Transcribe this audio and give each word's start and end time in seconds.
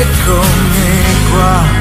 eccomi 0.00 1.30
qua. 1.30 1.78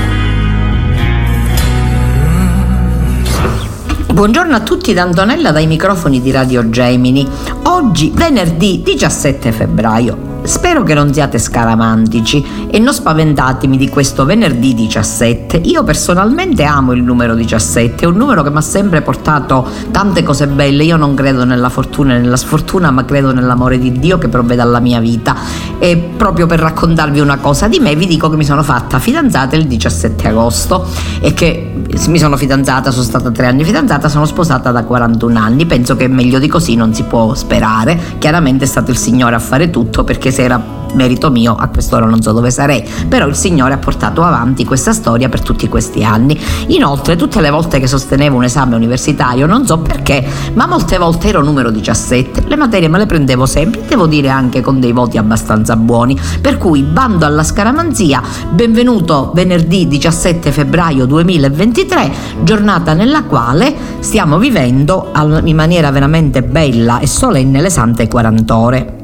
Buongiorno 4.14 4.56
a 4.56 4.60
tutti 4.60 4.94
da 4.94 5.04
Antonella 5.04 5.52
dai 5.52 5.68
microfoni 5.68 6.22
di 6.22 6.30
Radio 6.32 6.70
Gemini. 6.70 7.26
Oggi 7.64 8.12
venerdì 8.14 8.82
17 8.84 9.54
febbraio. 9.54 10.28
Spero 10.44 10.84
che 10.84 10.94
non 10.94 11.14
siate 11.14 11.38
scaramantici 11.38 12.68
e 12.70 12.80
non 12.80 12.94
spaventatemi 12.94 13.78
di 13.78 13.88
questo 13.88 14.26
venerdì 14.26 14.74
17. 14.74 15.58
Io 15.58 15.84
personalmente 15.84 16.64
amo 16.64 16.94
il 16.94 17.04
numero 17.04 17.36
17, 17.36 18.04
è 18.04 18.08
un 18.08 18.18
numero 18.18 18.42
che 18.42 18.50
mi 18.50 18.58
ha 18.58 18.62
sempre 18.62 19.02
portato 19.02 19.68
tante 19.92 20.24
cose 20.24 20.48
belle. 20.48 20.84
Io 20.84 20.98
non 20.98 21.14
credo 21.14 21.46
nella 21.46 21.70
fortuna 21.70 22.16
e 22.16 22.20
nella 22.20 22.38
sfortuna, 22.38 22.90
ma 22.90 23.06
credo 23.06 23.32
nell'amore 23.32 23.78
di 23.78 23.92
Dio 24.00 24.18
che 24.18 24.28
provvede 24.28 24.64
dalla 24.64 24.80
mia 24.80 25.00
vita. 25.00 25.36
E 25.80 25.96
proprio 26.18 26.46
per 26.46 26.60
raccontarvi 26.60 27.20
una 27.20 27.38
cosa 27.38 27.68
di 27.68 27.80
me, 27.80 27.96
vi 27.96 28.06
dico 28.06 28.30
che 28.30 28.36
mi 28.36 28.44
sono 28.44 28.64
fatta 28.64 29.00
fidanzata 29.00 29.56
il 29.56 29.66
17 29.66 30.28
agosto 30.28 30.86
e 31.22 31.34
che 31.34 31.72
mi 32.08 32.20
sono 32.20 32.36
fidanzata, 32.36 32.92
sono 32.92 33.04
stata 33.04 33.32
tre 33.32 33.48
anni 33.48 33.64
fidanzata, 33.64 34.10
sono 34.10 34.26
sposata 34.26 34.72
da 34.72 34.84
41 34.84 35.40
anni. 35.40 35.66
Penso 35.66 35.96
che 35.96 36.08
meglio 36.08 36.40
di 36.40 36.48
così 36.48 36.76
non 36.76 36.94
si 36.94 37.04
può 37.04 37.34
sperare. 37.34 37.98
Chiaramente 38.18 38.66
è 38.66 38.68
stato 38.68 38.92
il 38.92 38.98
Signore 38.98 39.36
a 39.36 39.40
fare 39.40 39.70
tutto 39.70 40.04
perché 40.04 40.32
se 40.32 40.44
era 40.44 40.79
merito 40.94 41.30
mio, 41.30 41.56
a 41.56 41.68
quest'ora 41.68 42.06
non 42.06 42.22
so 42.22 42.32
dove 42.32 42.52
sarei, 42.52 42.84
però 43.08 43.28
il 43.28 43.36
Signore 43.36 43.74
ha 43.74 43.78
portato 43.78 44.24
avanti 44.24 44.66
questa 44.66 44.94
storia 44.94 45.30
per 45.30 45.42
tutti 45.42 45.68
questi 45.70 46.04
anni. 46.04 46.40
Inoltre, 46.68 47.16
tutte 47.16 47.42
le 47.42 47.50
volte 47.50 47.80
che 47.80 47.88
sostenevo 47.88 48.36
un 48.36 48.44
esame 48.44 48.76
universitario, 48.76 49.46
non 49.46 49.66
so 49.66 49.80
perché, 49.80 50.26
ma 50.54 50.68
molte 50.68 50.98
volte 50.98 51.28
ero 51.30 51.44
numero 51.44 51.70
17, 51.70 52.44
le 52.48 52.56
materie 52.56 52.88
me 52.88 52.98
le 52.98 53.06
prendevo 53.06 53.46
sempre, 53.46 53.82
devo 53.88 54.08
dire 54.08 54.30
anche 54.30 54.62
con 54.62 54.80
dei 54.80 54.92
voti 54.92 55.18
abbastanza 55.18 55.76
buoni, 55.76 56.20
per 56.42 56.58
cui 56.58 56.84
bando 56.84 57.26
alla 57.26 57.44
scaramanzia, 57.44 58.22
benvenuto 58.50 59.32
venerdì 59.34 59.88
17 59.88 60.52
febbraio 60.52 61.06
2023, 61.06 62.12
giornata 62.44 62.94
nella 62.94 63.24
quale 63.24 63.74
stiamo 64.00 64.38
vivendo 64.38 65.12
in 65.44 65.56
maniera 65.56 65.92
veramente 65.92 66.44
bella 66.44 67.00
e 67.00 67.08
solenne 67.08 67.62
le 67.62 67.70
sante 67.70 68.08
40 68.08 68.58
ore 68.58 68.99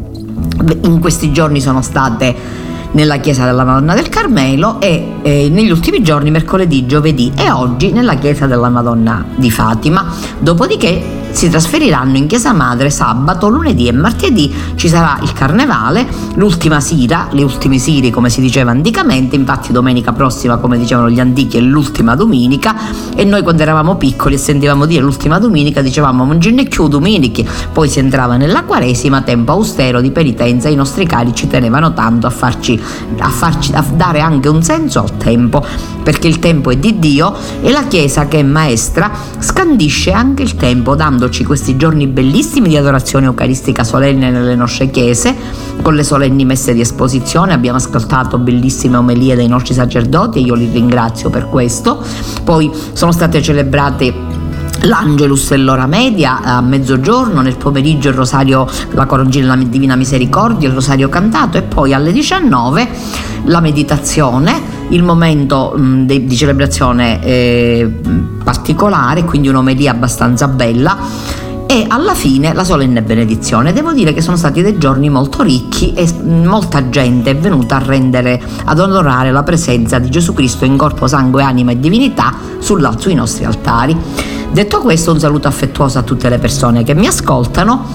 in 0.84 1.00
questi 1.00 1.32
giorni 1.32 1.62
sono 1.62 1.82
state 1.82 2.64
nella 2.92 3.18
chiesa 3.18 3.46
della 3.46 3.64
Madonna 3.64 3.94
del 3.94 4.10
Carmelo 4.10 4.80
e 4.80 5.16
eh, 5.22 5.50
negli 5.50 5.70
ultimi 5.70 6.02
giorni, 6.02 6.32
mercoledì, 6.32 6.86
giovedì 6.86 7.32
e 7.36 7.52
oggi 7.52 7.92
nella 7.92 8.16
chiesa 8.16 8.48
della 8.48 8.70
Madonna 8.70 9.24
di 9.36 9.52
Fatima. 9.52 10.06
Dopodiché 10.40 11.15
si 11.36 11.50
trasferiranno 11.50 12.16
in 12.16 12.28
chiesa 12.28 12.54
madre 12.54 12.90
sabato, 12.90 13.50
lunedì 13.50 13.88
e 13.88 13.92
martedì. 13.92 14.54
Ci 14.76 14.88
sarà 14.88 15.20
il 15.22 15.34
carnevale, 15.34 16.08
l'ultima 16.36 16.80
sira, 16.80 17.28
le 17.32 17.44
ultime 17.44 17.78
siri 17.78 18.10
come 18.10 18.30
si 18.30 18.40
diceva 18.40 18.72
anticamente, 18.72 19.36
infatti 19.36 19.74
domenica 19.74 20.14
prossima, 20.14 20.56
come 20.58 20.78
dicevano 20.78 21.10
gli 21.10 21.20
antichi, 21.20 21.58
è 21.58 21.60
l'ultima 21.60 22.16
domenica. 22.16 22.74
E 23.14 23.26
noi 23.26 23.44
quando 23.44 23.64
eravamo 23.64 23.98
piccoli 23.98 24.36
e 24.36 24.38
sentivamo 24.38 24.86
dire 24.86 25.02
l'ultima 25.02 25.38
domenica 25.38 25.82
dicevamo 25.82 26.24
Monginnecchiù 26.24 26.88
domenichi, 26.88 27.46
poi 27.74 27.90
si 27.90 28.00
entrava 28.00 28.38
nella 28.38 28.64
quaresima, 28.64 29.22
tempo 29.22 29.52
austero 29.52 30.00
di 30.00 30.12
penitenza, 30.12 30.70
i 30.70 30.76
nostri 30.76 31.06
cari 31.06 31.36
ci 31.36 31.48
tenevano 31.48 31.94
tanto 31.94 32.28
a 32.28 32.30
farci, 32.30 32.82
a 33.20 33.30
farci 33.30 33.74
a 33.74 33.84
dare 33.94 34.22
anche 34.22 34.48
un 34.48 34.64
senso 34.64 35.02
al 35.02 35.18
tempo, 35.18 35.62
perché 36.02 36.28
il 36.28 36.40
tempo 36.40 36.72
è 36.72 36.78
di 36.78 36.98
Dio 36.98 37.36
e 37.62 37.72
la 37.72 37.88
Chiesa 37.88 38.28
che 38.28 38.40
è 38.40 38.44
maestra 38.44 39.12
scandisce 39.40 40.14
anche 40.14 40.42
il 40.42 40.56
tempo 40.56 40.96
dando 40.96 41.25
godendoci 41.26 41.44
questi 41.44 41.76
giorni 41.76 42.08
bellissimi 42.08 42.70
di 42.70 42.78
adorazione 42.78 43.26
eucaristica 43.26 43.84
solenne 43.84 44.30
nelle 44.30 44.56
nostre 44.56 44.90
chiese, 44.92 45.36
con 45.82 45.96
le 45.96 46.04
solenni 46.04 46.46
messe 46.46 46.74
di 46.74 46.82
esposizione, 46.82 47.54
abbiamo 47.54 47.78
ascoltato 47.78 48.38
bellissime 48.38 48.98
omelie 48.98 49.36
dei 49.36 49.48
nostri 49.48 49.74
sacerdoti 49.74 50.40
e 50.40 50.42
io 50.44 50.54
li 50.54 50.70
ringrazio 50.72 51.30
per 51.30 51.48
questo. 51.50 52.04
Poi 52.44 52.72
sono 52.94 53.12
state 53.12 53.42
celebrate 53.42 54.14
l'Angelus 54.82 55.52
e 55.52 55.58
l'ora 55.58 55.88
media 55.88 56.42
a 56.42 56.62
mezzogiorno, 56.62 57.42
nel 57.42 57.58
pomeriggio 57.58 58.10
il 58.10 58.16
rosario, 58.16 58.68
la 58.92 59.06
corongina 59.06 59.56
della 59.56 59.68
Divina 59.68 59.96
Misericordia, 59.96 60.68
il 60.68 60.76
rosario 60.76 61.10
cantato 61.10 61.58
e 61.58 61.64
poi 61.64 61.94
alle 61.94 62.12
19 62.12 62.88
la 63.46 63.62
meditazione, 63.62 64.75
il 64.90 65.04
momento 65.04 65.74
mh, 65.76 66.06
de, 66.06 66.26
di 66.26 66.36
celebrazione 66.36 67.24
eh, 67.24 67.92
particolare, 68.44 69.24
quindi 69.24 69.48
un'omelia 69.48 69.92
abbastanza 69.92 70.48
bella 70.48 70.98
e 71.68 71.86
alla 71.88 72.14
fine 72.14 72.54
la 72.54 72.64
solenne 72.64 73.02
benedizione. 73.02 73.74
Devo 73.74 73.92
dire 73.92 74.14
che 74.14 74.22
sono 74.22 74.38
stati 74.38 74.62
dei 74.62 74.78
giorni 74.78 75.10
molto 75.10 75.42
ricchi 75.42 75.94
e 75.94 76.08
molta 76.24 76.90
gente 76.90 77.32
è 77.32 77.36
venuta 77.36 77.78
a 77.78 77.80
rendere, 77.80 78.42
ad 78.66 78.80
onorare 78.80 79.32
la 79.32 79.44
presenza 79.44 80.00
di 80.00 80.10
Gesù 80.10 80.34
Cristo 80.34 80.66
in 80.66 80.78
corpo, 80.78 81.08
sangue, 81.08 81.44
anima 81.44 81.72
e 81.72 81.80
divinità 81.80 82.34
sulla, 82.60 82.96
sui 82.98 83.16
nostri 83.16 83.46
altari. 83.46 83.98
Detto 84.52 84.80
questo, 84.80 85.12
un 85.12 85.20
saluto 85.20 85.48
affettuoso 85.48 85.98
a 86.00 86.04
tutte 86.04 86.30
le 86.30 86.38
persone 86.38 86.84
che 86.84 86.94
mi 86.94 87.08
ascoltano. 87.08 87.86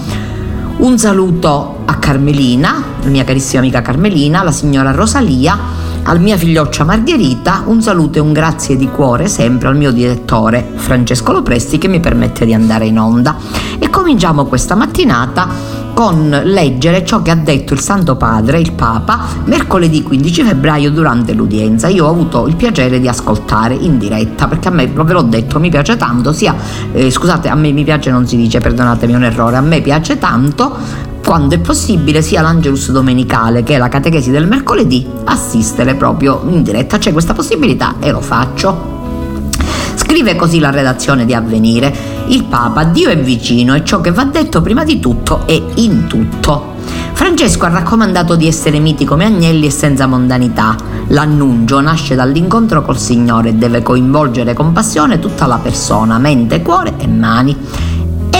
Un 0.77 0.97
saluto 0.97 1.77
a 1.85 1.95
Carmelina, 1.95 2.83
la 3.01 3.09
mia 3.09 3.23
carissima 3.23 3.61
amica 3.61 3.81
Carmelina, 3.81 4.43
la 4.43 4.51
signora 4.51 4.91
Rosalia, 4.91 5.57
al 6.03 6.19
mia 6.19 6.35
figlioccia 6.35 6.83
Margherita, 6.83 7.63
un 7.65 7.81
saluto 7.81 8.17
e 8.17 8.21
un 8.21 8.33
grazie 8.33 8.75
di 8.75 8.89
cuore 8.89 9.27
sempre 9.27 9.67
al 9.67 9.75
mio 9.75 9.91
direttore 9.91 10.71
Francesco 10.75 11.31
Lopresti 11.31 11.77
che 11.77 11.87
mi 11.87 11.99
permette 11.99 12.45
di 12.45 12.53
andare 12.53 12.85
in 12.85 12.99
onda. 12.99 13.35
E 13.77 13.89
cominciamo 13.89 14.45
questa 14.45 14.75
mattinata 14.75 15.79
con 15.93 16.41
leggere 16.45 17.05
ciò 17.05 17.21
che 17.21 17.31
ha 17.31 17.35
detto 17.35 17.73
il 17.73 17.79
Santo 17.79 18.15
Padre, 18.15 18.59
il 18.59 18.71
Papa, 18.71 19.19
mercoledì 19.45 20.01
15 20.01 20.43
febbraio 20.43 20.89
durante 20.89 21.33
l'udienza. 21.33 21.87
Io 21.87 22.05
ho 22.05 22.09
avuto 22.09 22.47
il 22.47 22.55
piacere 22.55 22.99
di 22.99 23.07
ascoltare 23.07 23.75
in 23.75 23.97
diretta 23.97 24.47
perché 24.47 24.69
a 24.69 24.71
me, 24.71 24.87
ve 24.87 25.13
l'ho 25.13 25.21
detto, 25.21 25.59
mi 25.59 25.69
piace 25.69 25.97
tanto, 25.97 26.33
sia, 26.33 26.55
eh, 26.91 27.11
scusate, 27.11 27.49
a 27.49 27.55
me 27.55 27.71
mi 27.71 27.83
piace 27.83 28.09
non 28.09 28.25
si 28.25 28.35
dice, 28.35 28.59
perdonatemi 28.59 29.13
un 29.13 29.23
errore, 29.23 29.57
a 29.57 29.61
me 29.61 29.81
piace 29.81 30.17
tanto 30.17 31.09
quando 31.31 31.55
è 31.55 31.59
possibile 31.59 32.21
sia 32.21 32.41
l'Angelus 32.41 32.91
domenicale 32.91 33.63
che 33.63 33.77
la 33.77 33.87
catechesi 33.87 34.31
del 34.31 34.47
mercoledì 34.47 35.07
assistere 35.23 35.95
proprio 35.95 36.43
in 36.49 36.61
diretta. 36.61 36.97
C'è 36.97 37.13
questa 37.13 37.33
possibilità 37.33 37.95
e 38.01 38.11
lo 38.11 38.19
faccio. 38.19 39.47
Scrive 39.95 40.35
così 40.35 40.59
la 40.59 40.71
redazione 40.71 41.23
di 41.23 41.33
Avvenire. 41.33 41.95
Il 42.27 42.43
Papa, 42.43 42.83
Dio 42.83 43.07
è 43.07 43.17
vicino 43.17 43.73
e 43.75 43.85
ciò 43.85 44.01
che 44.01 44.11
va 44.11 44.25
detto 44.25 44.61
prima 44.61 44.83
di 44.83 44.99
tutto 44.99 45.47
è 45.47 45.57
in 45.75 46.07
tutto. 46.07 46.75
Francesco 47.13 47.63
ha 47.63 47.69
raccomandato 47.69 48.35
di 48.35 48.47
essere 48.47 48.79
miti 48.79 49.05
come 49.05 49.23
agnelli 49.23 49.67
e 49.67 49.71
senza 49.71 50.07
mondanità. 50.07 50.75
L'annuncio 51.07 51.79
nasce 51.79 52.13
dall'incontro 52.13 52.81
col 52.81 52.97
Signore 52.97 53.49
e 53.49 53.53
deve 53.53 53.81
coinvolgere 53.81 54.53
con 54.53 54.73
passione 54.73 55.19
tutta 55.19 55.45
la 55.45 55.59
persona, 55.59 56.17
mente, 56.17 56.61
cuore 56.61 56.95
e 56.97 57.07
mani. 57.07 57.55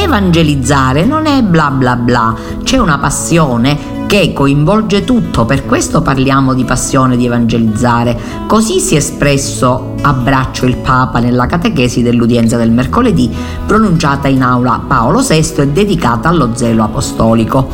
Evangelizzare 0.01 1.06
non 1.06 1.27
è 1.27 1.44
bla 1.44 1.69
bla 1.69 1.95
bla, 1.95 2.36
c'è 2.63 2.80
una 2.80 2.98
passione 2.98 4.06
che 4.07 4.33
coinvolge 4.33 5.03
tutto, 5.03 5.45
per 5.45 5.63
questo 5.68 6.01
parliamo 6.01 6.56
di 6.56 6.65
passione 6.65 7.15
di 7.15 7.27
evangelizzare. 7.27 8.19
Così 8.48 8.80
si 8.80 8.95
è 8.95 8.98
espresso 8.98 9.94
a 10.01 10.12
braccio 10.13 10.65
il 10.65 10.77
Papa 10.77 11.19
nella 11.19 11.45
catechesi 11.45 12.01
dell'udienza 12.01 12.57
del 12.57 12.71
mercoledì, 12.71 13.31
pronunciata 13.65 14.27
in 14.27 14.42
aula 14.42 14.83
Paolo 14.86 15.21
VI 15.21 15.53
e 15.57 15.68
dedicata 15.68 16.30
allo 16.30 16.56
zelo 16.56 16.83
apostolico. 16.83 17.69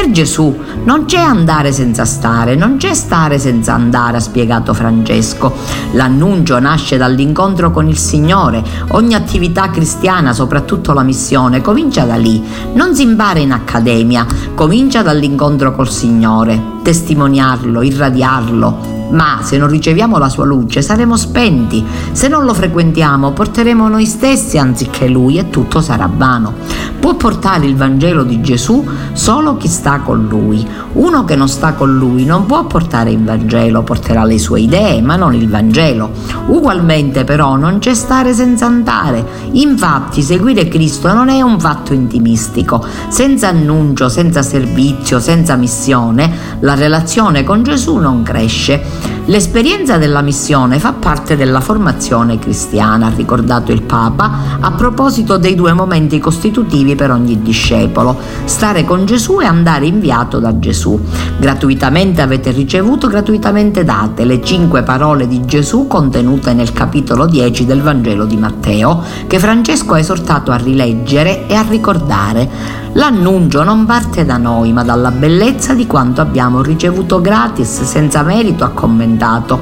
Per 0.00 0.12
Gesù 0.12 0.58
non 0.84 1.04
c'è 1.04 1.18
andare 1.18 1.72
senza 1.72 2.06
stare, 2.06 2.54
non 2.54 2.78
c'è 2.78 2.94
stare 2.94 3.38
senza 3.38 3.74
andare, 3.74 4.16
ha 4.16 4.20
spiegato 4.20 4.72
Francesco. 4.72 5.52
L'annuncio 5.92 6.58
nasce 6.58 6.96
dall'incontro 6.96 7.70
con 7.70 7.86
il 7.86 7.98
Signore. 7.98 8.64
Ogni 8.92 9.12
attività 9.12 9.68
cristiana, 9.68 10.32
soprattutto 10.32 10.94
la 10.94 11.02
missione, 11.02 11.60
comincia 11.60 12.04
da 12.04 12.16
lì. 12.16 12.42
Non 12.72 12.94
si 12.94 13.02
impara 13.02 13.40
in 13.40 13.52
accademia, 13.52 14.24
comincia 14.54 15.02
dall'incontro 15.02 15.74
col 15.74 15.90
Signore. 15.90 16.78
Testimoniarlo, 16.82 17.82
irradiarlo, 17.82 18.99
ma 19.10 19.40
se 19.42 19.58
non 19.58 19.68
riceviamo 19.68 20.18
la 20.18 20.28
sua 20.28 20.44
luce 20.44 20.82
saremo 20.82 21.16
spenti, 21.16 21.84
se 22.12 22.28
non 22.28 22.44
lo 22.44 22.54
frequentiamo 22.54 23.32
porteremo 23.32 23.88
noi 23.88 24.06
stessi 24.06 24.58
anziché 24.58 25.08
lui 25.08 25.38
e 25.38 25.50
tutto 25.50 25.80
sarà 25.80 26.10
vano. 26.12 26.54
Può 27.00 27.14
portare 27.14 27.66
il 27.66 27.76
Vangelo 27.76 28.24
di 28.24 28.40
Gesù 28.42 28.86
solo 29.12 29.56
chi 29.56 29.68
sta 29.68 30.00
con 30.00 30.26
lui. 30.26 30.66
Uno 30.92 31.24
che 31.24 31.34
non 31.34 31.48
sta 31.48 31.72
con 31.72 31.96
lui 31.96 32.24
non 32.24 32.44
può 32.46 32.66
portare 32.66 33.10
il 33.10 33.22
Vangelo, 33.24 33.82
porterà 33.82 34.24
le 34.24 34.38
sue 34.38 34.60
idee, 34.60 35.00
ma 35.00 35.16
non 35.16 35.34
il 35.34 35.48
Vangelo. 35.48 36.10
Ugualmente 36.46 37.24
però 37.24 37.56
non 37.56 37.78
c'è 37.78 37.94
stare 37.94 38.34
senza 38.34 38.66
andare. 38.66 39.24
Infatti 39.52 40.20
seguire 40.22 40.68
Cristo 40.68 41.12
non 41.12 41.30
è 41.30 41.40
un 41.40 41.58
fatto 41.58 41.94
intimistico. 41.94 42.84
Senza 43.08 43.48
annuncio, 43.48 44.08
senza 44.08 44.42
servizio, 44.42 45.20
senza 45.20 45.56
missione, 45.56 46.58
la 46.60 46.74
relazione 46.74 47.44
con 47.44 47.62
Gesù 47.62 47.96
non 47.96 48.22
cresce. 48.22 48.99
L'esperienza 49.26 49.96
della 49.96 50.22
missione 50.22 50.80
fa 50.80 50.92
parte 50.92 51.36
della 51.36 51.60
formazione 51.60 52.40
cristiana, 52.40 53.06
ha 53.06 53.12
ricordato 53.14 53.70
il 53.70 53.82
Papa, 53.82 54.58
a 54.58 54.72
proposito 54.72 55.36
dei 55.36 55.54
due 55.54 55.72
momenti 55.72 56.18
costitutivi 56.18 56.96
per 56.96 57.12
ogni 57.12 57.40
discepolo, 57.40 58.18
stare 58.44 58.84
con 58.84 59.04
Gesù 59.04 59.40
e 59.40 59.44
andare 59.44 59.86
inviato 59.86 60.40
da 60.40 60.58
Gesù. 60.58 60.98
Gratuitamente 61.38 62.22
avete 62.22 62.50
ricevuto, 62.50 63.06
gratuitamente 63.06 63.84
date, 63.84 64.24
le 64.24 64.42
cinque 64.42 64.82
parole 64.82 65.28
di 65.28 65.44
Gesù 65.44 65.86
contenute 65.86 66.52
nel 66.52 66.72
capitolo 66.72 67.26
10 67.26 67.66
del 67.66 67.82
Vangelo 67.82 68.24
di 68.24 68.36
Matteo, 68.36 69.00
che 69.28 69.38
Francesco 69.38 69.94
ha 69.94 69.98
esortato 70.00 70.50
a 70.50 70.56
rileggere 70.56 71.46
e 71.46 71.54
a 71.54 71.64
ricordare. 71.68 72.79
L'annuncio 72.94 73.62
non 73.62 73.86
parte 73.86 74.24
da 74.24 74.36
noi, 74.36 74.72
ma 74.72 74.82
dalla 74.82 75.12
bellezza 75.12 75.74
di 75.74 75.86
quanto 75.86 76.20
abbiamo 76.20 76.60
ricevuto 76.60 77.20
gratis, 77.20 77.82
senza 77.82 78.22
merito, 78.22 78.64
ha 78.64 78.70
commentato. 78.70 79.60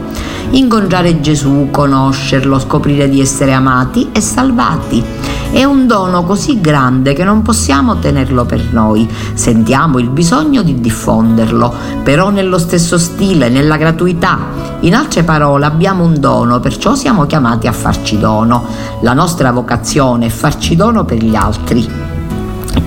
Incontrare 0.51 1.21
Gesù, 1.21 1.69
conoscerlo, 1.71 2.59
scoprire 2.59 3.07
di 3.07 3.21
essere 3.21 3.53
amati 3.53 4.09
e 4.13 4.23
salvati. 4.23 5.05
È 5.51 5.63
un 5.63 5.87
dono 5.87 6.25
così 6.25 6.59
grande 6.63 7.13
che 7.13 7.23
non 7.23 7.43
possiamo 7.43 7.99
tenerlo 7.99 8.47
per 8.47 8.73
noi. 8.73 9.07
Sentiamo 9.35 9.99
il 9.99 10.09
bisogno 10.09 10.63
di 10.63 10.81
diffonderlo, 10.81 11.75
però 12.03 12.31
nello 12.31 12.57
stesso 12.57 12.97
stile, 12.97 13.51
nella 13.51 13.77
gratuità. 13.77 14.39
In 14.81 14.95
altre 14.95 15.23
parole, 15.23 15.67
abbiamo 15.67 16.03
un 16.03 16.19
dono, 16.19 16.61
perciò 16.61 16.95
siamo 16.95 17.27
chiamati 17.27 17.67
a 17.67 17.73
farci 17.73 18.19
dono. 18.19 18.65
La 19.03 19.13
nostra 19.13 19.53
vocazione 19.53 20.27
è 20.27 20.31
farci 20.31 20.77
dono 20.77 21.05
per 21.05 21.23
gli 21.23 21.35
altri. 21.35 22.08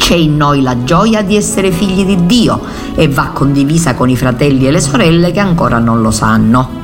C'è 0.01 0.15
in 0.15 0.35
noi 0.35 0.63
la 0.63 0.83
gioia 0.83 1.21
di 1.21 1.35
essere 1.35 1.71
figli 1.71 2.03
di 2.03 2.25
Dio 2.25 2.59
e 2.95 3.07
va 3.07 3.27
condivisa 3.27 3.93
con 3.93 4.09
i 4.09 4.17
fratelli 4.17 4.65
e 4.65 4.71
le 4.71 4.81
sorelle 4.81 5.31
che 5.31 5.39
ancora 5.39 5.77
non 5.77 6.01
lo 6.01 6.09
sanno. 6.09 6.79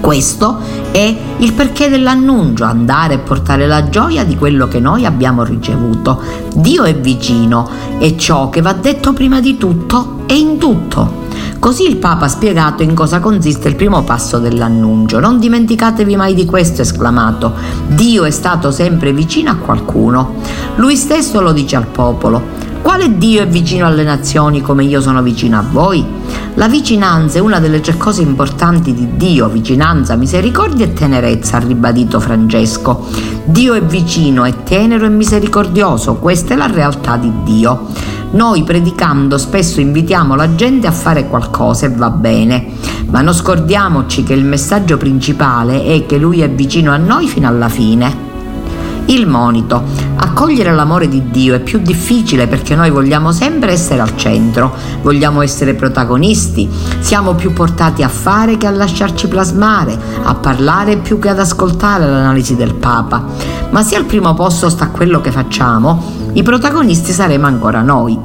Questo 0.00 0.58
è 0.92 1.16
il 1.38 1.52
perché 1.54 1.88
dell'annuncio, 1.88 2.62
andare 2.62 3.14
e 3.14 3.18
portare 3.18 3.66
la 3.66 3.88
gioia 3.88 4.24
di 4.24 4.36
quello 4.36 4.68
che 4.68 4.78
noi 4.78 5.04
abbiamo 5.04 5.42
ricevuto. 5.42 6.22
Dio 6.54 6.84
è 6.84 6.94
vicino 6.94 7.68
e 7.98 8.16
ciò 8.16 8.48
che 8.48 8.62
va 8.62 8.72
detto 8.74 9.12
prima 9.12 9.40
di 9.40 9.58
tutto 9.58 10.20
è 10.26 10.32
in 10.32 10.56
tutto. 10.56 11.25
Così 11.58 11.88
il 11.88 11.96
Papa 11.96 12.26
ha 12.26 12.28
spiegato 12.28 12.82
in 12.82 12.94
cosa 12.94 13.20
consiste 13.20 13.68
il 13.68 13.76
primo 13.76 14.02
passo 14.04 14.38
dell'annuncio. 14.38 15.18
Non 15.20 15.38
dimenticatevi 15.38 16.16
mai 16.16 16.34
di 16.34 16.44
questo, 16.44 16.82
esclamato. 16.82 17.54
Dio 17.88 18.24
è 18.24 18.30
stato 18.30 18.70
sempre 18.70 19.12
vicino 19.12 19.50
a 19.50 19.56
qualcuno. 19.56 20.34
Lui 20.76 20.96
stesso 20.96 21.40
lo 21.40 21.52
dice 21.52 21.76
al 21.76 21.86
popolo. 21.86 22.65
Quale 22.86 23.18
Dio 23.18 23.42
è 23.42 23.48
vicino 23.48 23.84
alle 23.84 24.04
nazioni 24.04 24.60
come 24.60 24.84
io 24.84 25.00
sono 25.00 25.20
vicino 25.20 25.58
a 25.58 25.64
voi? 25.68 26.06
La 26.54 26.68
vicinanza 26.68 27.38
è 27.38 27.40
una 27.40 27.58
delle 27.58 27.80
tre 27.80 27.96
cose 27.96 28.22
importanti 28.22 28.94
di 28.94 29.16
Dio, 29.16 29.48
vicinanza, 29.48 30.14
misericordia 30.14 30.86
e 30.86 30.92
tenerezza, 30.92 31.56
ha 31.56 31.58
ribadito 31.58 32.20
Francesco. 32.20 33.08
Dio 33.44 33.74
è 33.74 33.82
vicino, 33.82 34.44
è 34.44 34.62
tenero 34.62 35.04
e 35.04 35.08
misericordioso, 35.08 36.14
questa 36.14 36.54
è 36.54 36.56
la 36.56 36.68
realtà 36.68 37.16
di 37.16 37.32
Dio. 37.42 37.88
Noi 38.30 38.62
predicando 38.62 39.36
spesso 39.36 39.80
invitiamo 39.80 40.36
la 40.36 40.54
gente 40.54 40.86
a 40.86 40.92
fare 40.92 41.26
qualcosa 41.26 41.86
e 41.86 41.90
va 41.90 42.10
bene, 42.10 42.66
ma 43.06 43.20
non 43.20 43.34
scordiamoci 43.34 44.22
che 44.22 44.34
il 44.34 44.44
messaggio 44.44 44.96
principale 44.96 45.82
è 45.82 46.06
che 46.06 46.18
Lui 46.18 46.40
è 46.40 46.48
vicino 46.48 46.92
a 46.92 46.98
noi 46.98 47.26
fino 47.26 47.48
alla 47.48 47.68
fine. 47.68 48.26
Il 49.06 49.26
monito. 49.26 49.82
Accogliere 50.38 50.74
l'amore 50.74 51.08
di 51.08 51.30
Dio 51.30 51.54
è 51.54 51.60
più 51.60 51.78
difficile 51.78 52.46
perché 52.46 52.74
noi 52.74 52.90
vogliamo 52.90 53.32
sempre 53.32 53.72
essere 53.72 54.02
al 54.02 54.18
centro, 54.18 54.70
vogliamo 55.00 55.40
essere 55.40 55.72
protagonisti, 55.72 56.68
siamo 56.98 57.32
più 57.32 57.54
portati 57.54 58.02
a 58.02 58.08
fare 58.10 58.58
che 58.58 58.66
a 58.66 58.70
lasciarci 58.70 59.28
plasmare, 59.28 59.98
a 60.24 60.34
parlare 60.34 60.98
più 60.98 61.18
che 61.18 61.30
ad 61.30 61.38
ascoltare 61.38 62.06
l'analisi 62.06 62.54
del 62.54 62.74
Papa. 62.74 63.24
Ma 63.70 63.82
se 63.82 63.96
al 63.96 64.04
primo 64.04 64.34
posto 64.34 64.68
sta 64.68 64.88
quello 64.88 65.22
che 65.22 65.30
facciamo, 65.30 66.02
i 66.34 66.42
protagonisti 66.42 67.12
saremo 67.12 67.46
ancora 67.46 67.80
noi. 67.80 68.18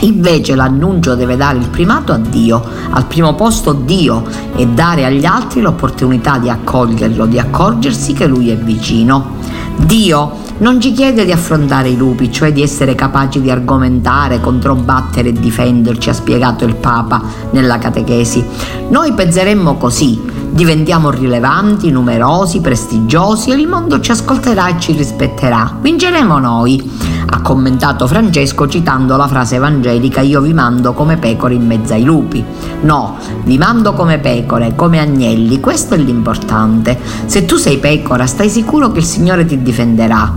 Invece 0.00 0.54
l'annuncio 0.54 1.14
deve 1.14 1.38
dare 1.38 1.56
il 1.56 1.68
primato 1.68 2.12
a 2.12 2.18
Dio, 2.18 2.62
al 2.90 3.06
primo 3.06 3.34
posto 3.34 3.72
Dio 3.72 4.24
e 4.56 4.66
dare 4.66 5.06
agli 5.06 5.24
altri 5.24 5.62
l'opportunità 5.62 6.36
di 6.36 6.50
accoglierlo, 6.50 7.24
di 7.24 7.38
accorgersi 7.38 8.12
che 8.12 8.26
Lui 8.26 8.50
è 8.50 8.56
vicino. 8.58 9.38
Dio 9.84 10.32
non 10.58 10.80
ci 10.80 10.92
chiede 10.92 11.24
di 11.24 11.32
affrontare 11.32 11.88
i 11.88 11.96
lupi, 11.96 12.30
cioè 12.30 12.52
di 12.52 12.62
essere 12.62 12.94
capaci 12.94 13.40
di 13.40 13.50
argomentare, 13.50 14.40
controbattere 14.40 15.30
e 15.30 15.32
difenderci, 15.32 16.10
ha 16.10 16.12
spiegato 16.12 16.64
il 16.64 16.76
Papa 16.76 17.22
nella 17.52 17.78
catechesi. 17.78 18.44
Noi 18.90 19.12
penseremmo 19.12 19.76
così, 19.76 20.20
diventiamo 20.50 21.10
rilevanti, 21.10 21.90
numerosi, 21.90 22.60
prestigiosi 22.60 23.50
e 23.50 23.54
il 23.54 23.66
mondo 23.66 24.00
ci 24.00 24.10
ascolterà 24.10 24.68
e 24.68 24.80
ci 24.80 24.92
rispetterà. 24.92 25.76
Vinceremo 25.80 26.38
noi 26.38 27.18
ha 27.32 27.40
commentato 27.42 28.06
Francesco 28.08 28.68
citando 28.68 29.16
la 29.16 29.28
frase 29.28 29.56
evangelica 29.56 30.20
io 30.20 30.40
vi 30.40 30.52
mando 30.52 30.92
come 30.92 31.16
pecore 31.16 31.54
in 31.54 31.64
mezzo 31.64 31.92
ai 31.92 32.02
lupi. 32.02 32.44
No, 32.82 33.18
vi 33.44 33.56
mando 33.56 33.92
come 33.92 34.18
pecore, 34.18 34.74
come 34.74 34.98
agnelli, 34.98 35.60
questo 35.60 35.94
è 35.94 35.98
l'importante. 35.98 36.98
Se 37.26 37.44
tu 37.44 37.56
sei 37.56 37.78
pecora, 37.78 38.26
stai 38.26 38.48
sicuro 38.48 38.90
che 38.90 38.98
il 38.98 39.04
Signore 39.04 39.44
ti 39.44 39.62
difenderà. 39.62 40.32